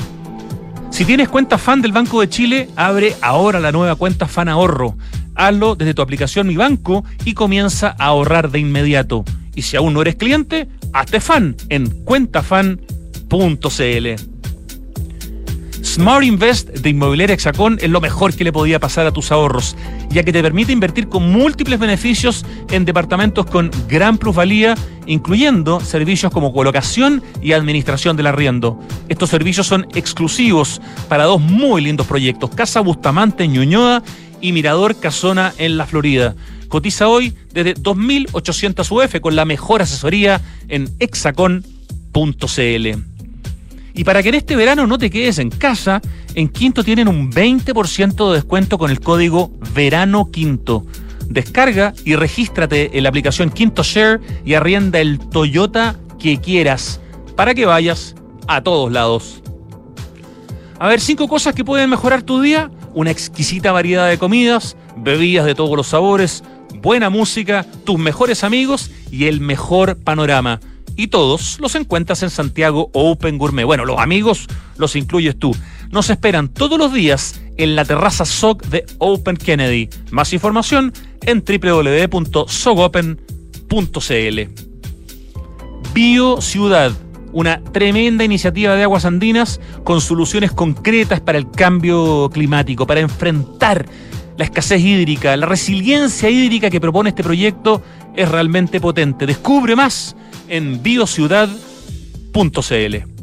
Si 0.92 1.06
tienes 1.06 1.30
cuenta 1.30 1.56
fan 1.56 1.80
del 1.80 1.90
Banco 1.90 2.20
de 2.20 2.28
Chile, 2.28 2.68
abre 2.76 3.16
ahora 3.22 3.58
la 3.60 3.72
nueva 3.72 3.96
cuenta 3.96 4.28
Fan 4.28 4.50
Ahorro. 4.50 4.94
Hazlo 5.34 5.74
desde 5.74 5.94
tu 5.94 6.02
aplicación 6.02 6.46
Mi 6.46 6.56
Banco 6.56 7.02
y 7.24 7.32
comienza 7.32 7.96
a 7.98 8.04
ahorrar 8.04 8.50
de 8.50 8.58
inmediato. 8.58 9.24
Y 9.54 9.62
si 9.62 9.78
aún 9.78 9.94
no 9.94 10.02
eres 10.02 10.16
cliente, 10.16 10.68
hazte 10.92 11.20
fan 11.20 11.56
en 11.70 11.88
cuentafan.cl. 12.04 12.76
Smart 15.82 16.24
Invest 16.24 16.68
de 16.68 16.90
Inmobiliaria 16.90 17.34
Hexacón 17.34 17.78
es 17.80 17.88
lo 17.88 18.02
mejor 18.02 18.34
que 18.34 18.44
le 18.44 18.52
podía 18.52 18.78
pasar 18.78 19.06
a 19.06 19.12
tus 19.12 19.32
ahorros, 19.32 19.76
ya 20.10 20.22
que 20.22 20.32
te 20.32 20.42
permite 20.42 20.72
invertir 20.72 21.08
con 21.08 21.32
múltiples 21.32 21.78
beneficios 21.78 22.44
en 22.70 22.84
departamentos 22.84 23.46
con 23.46 23.70
gran 23.88 24.18
plusvalía, 24.18 24.74
incluyendo 25.06 25.80
servicios 25.80 26.32
como 26.32 26.52
colocación 26.52 27.22
y 27.40 27.52
administración 27.52 28.16
del 28.16 28.26
arriendo. 28.26 28.78
Estos 29.08 29.30
servicios 29.30 29.66
son 29.66 29.86
exclusivos 29.94 30.80
para 31.08 31.24
dos 31.24 31.40
muy 31.40 31.82
lindos 31.82 32.06
proyectos, 32.06 32.50
Casa 32.50 32.80
Bustamante 32.80 33.44
en 33.44 33.52
Ñuñoa 33.52 34.02
y 34.40 34.52
Mirador 34.52 34.98
Casona 34.98 35.52
en 35.58 35.76
la 35.76 35.86
Florida. 35.86 36.34
Cotiza 36.68 37.08
hoy 37.08 37.34
desde 37.52 37.74
2.800 37.74 38.90
UF 38.90 39.20
con 39.20 39.36
la 39.36 39.44
mejor 39.44 39.82
asesoría 39.82 40.40
en 40.68 40.88
hexacon.cl. 40.98 41.62
Y 43.94 44.04
para 44.04 44.22
que 44.22 44.30
en 44.30 44.34
este 44.36 44.56
verano 44.56 44.86
no 44.86 44.98
te 44.98 45.10
quedes 45.10 45.38
en 45.38 45.50
casa, 45.50 46.00
en 46.34 46.48
Quinto 46.48 46.82
tienen 46.82 47.08
un 47.08 47.30
20% 47.30 48.28
de 48.28 48.34
descuento 48.34 48.78
con 48.78 48.90
el 48.90 49.00
código 49.00 49.52
Verano 49.74 50.30
Quinto. 50.30 50.86
Descarga 51.28 51.94
y 52.04 52.16
regístrate 52.16 52.96
en 52.96 53.02
la 53.02 53.08
aplicación 53.08 53.50
Quinto 53.50 53.82
Share 53.82 54.20
y 54.44 54.54
arrienda 54.54 55.00
el 55.00 55.18
Toyota 55.18 55.96
que 56.18 56.40
quieras 56.40 57.00
para 57.36 57.54
que 57.54 57.66
vayas 57.66 58.14
a 58.46 58.62
todos 58.62 58.92
lados. 58.92 59.42
A 60.78 60.88
ver, 60.88 61.00
cinco 61.00 61.28
cosas 61.28 61.54
que 61.54 61.64
pueden 61.64 61.90
mejorar 61.90 62.22
tu 62.22 62.40
día. 62.40 62.70
Una 62.94 63.10
exquisita 63.10 63.72
variedad 63.72 64.08
de 64.08 64.18
comidas, 64.18 64.76
bebidas 64.96 65.46
de 65.46 65.54
todos 65.54 65.76
los 65.76 65.86
sabores, 65.86 66.44
buena 66.82 67.08
música, 67.08 67.64
tus 67.84 67.98
mejores 67.98 68.44
amigos 68.44 68.90
y 69.10 69.26
el 69.26 69.40
mejor 69.40 69.96
panorama 69.96 70.60
y 70.96 71.08
todos 71.08 71.58
los 71.60 71.74
encuentras 71.74 72.22
en 72.22 72.30
Santiago 72.30 72.90
Open 72.92 73.38
Gourmet. 73.38 73.64
Bueno, 73.64 73.84
los 73.84 73.98
amigos 73.98 74.46
los 74.76 74.96
incluyes 74.96 75.38
tú. 75.38 75.54
Nos 75.90 76.10
esperan 76.10 76.48
todos 76.48 76.78
los 76.78 76.92
días 76.92 77.40
en 77.62 77.76
la 77.76 77.84
terraza 77.84 78.24
SOC 78.24 78.64
de 78.64 78.84
Open 78.98 79.36
Kennedy. 79.36 79.88
Más 80.10 80.32
información 80.32 80.92
en 81.24 81.44
www.sogopen.cl. 81.44 84.40
Bio 85.94 86.40
Ciudad, 86.40 86.90
una 87.32 87.62
tremenda 87.62 88.24
iniciativa 88.24 88.74
de 88.74 88.82
aguas 88.82 89.04
andinas 89.04 89.60
con 89.84 90.00
soluciones 90.00 90.50
concretas 90.50 91.20
para 91.20 91.38
el 91.38 91.52
cambio 91.52 92.28
climático, 92.32 92.84
para 92.84 92.98
enfrentar 92.98 93.86
la 94.36 94.44
escasez 94.44 94.80
hídrica, 94.80 95.36
la 95.36 95.46
resiliencia 95.46 96.30
hídrica 96.30 96.68
que 96.68 96.80
propone 96.80 97.10
este 97.10 97.22
proyecto 97.22 97.80
es 98.16 98.28
realmente 98.28 98.80
potente. 98.80 99.24
Descubre 99.24 99.76
más 99.76 100.16
en 100.48 100.82
biociudad.cl. 100.82 103.21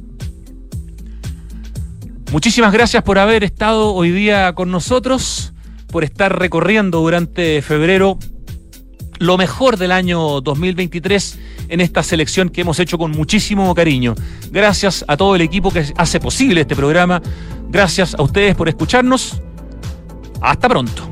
Muchísimas 2.31 2.71
gracias 2.71 3.01
por 3.01 3.17
haber 3.17 3.43
estado 3.43 3.93
hoy 3.93 4.11
día 4.11 4.53
con 4.53 4.69
nosotros, 4.69 5.51
por 5.87 6.03
estar 6.03 6.37
recorriendo 6.37 6.99
durante 6.99 7.61
febrero 7.63 8.19
lo 9.17 9.35
mejor 9.35 9.77
del 9.77 9.91
año 9.91 10.39
2023 10.39 11.39
en 11.69 11.81
esta 11.81 12.03
selección 12.03 12.49
que 12.49 12.61
hemos 12.61 12.79
hecho 12.79 12.99
con 12.99 13.11
muchísimo 13.11 13.73
cariño. 13.73 14.13
Gracias 14.51 15.03
a 15.07 15.17
todo 15.17 15.35
el 15.35 15.41
equipo 15.41 15.71
que 15.71 15.91
hace 15.97 16.19
posible 16.19 16.61
este 16.61 16.75
programa. 16.75 17.19
Gracias 17.69 18.13
a 18.13 18.21
ustedes 18.21 18.55
por 18.55 18.69
escucharnos. 18.69 19.41
Hasta 20.39 20.69
pronto. 20.69 21.09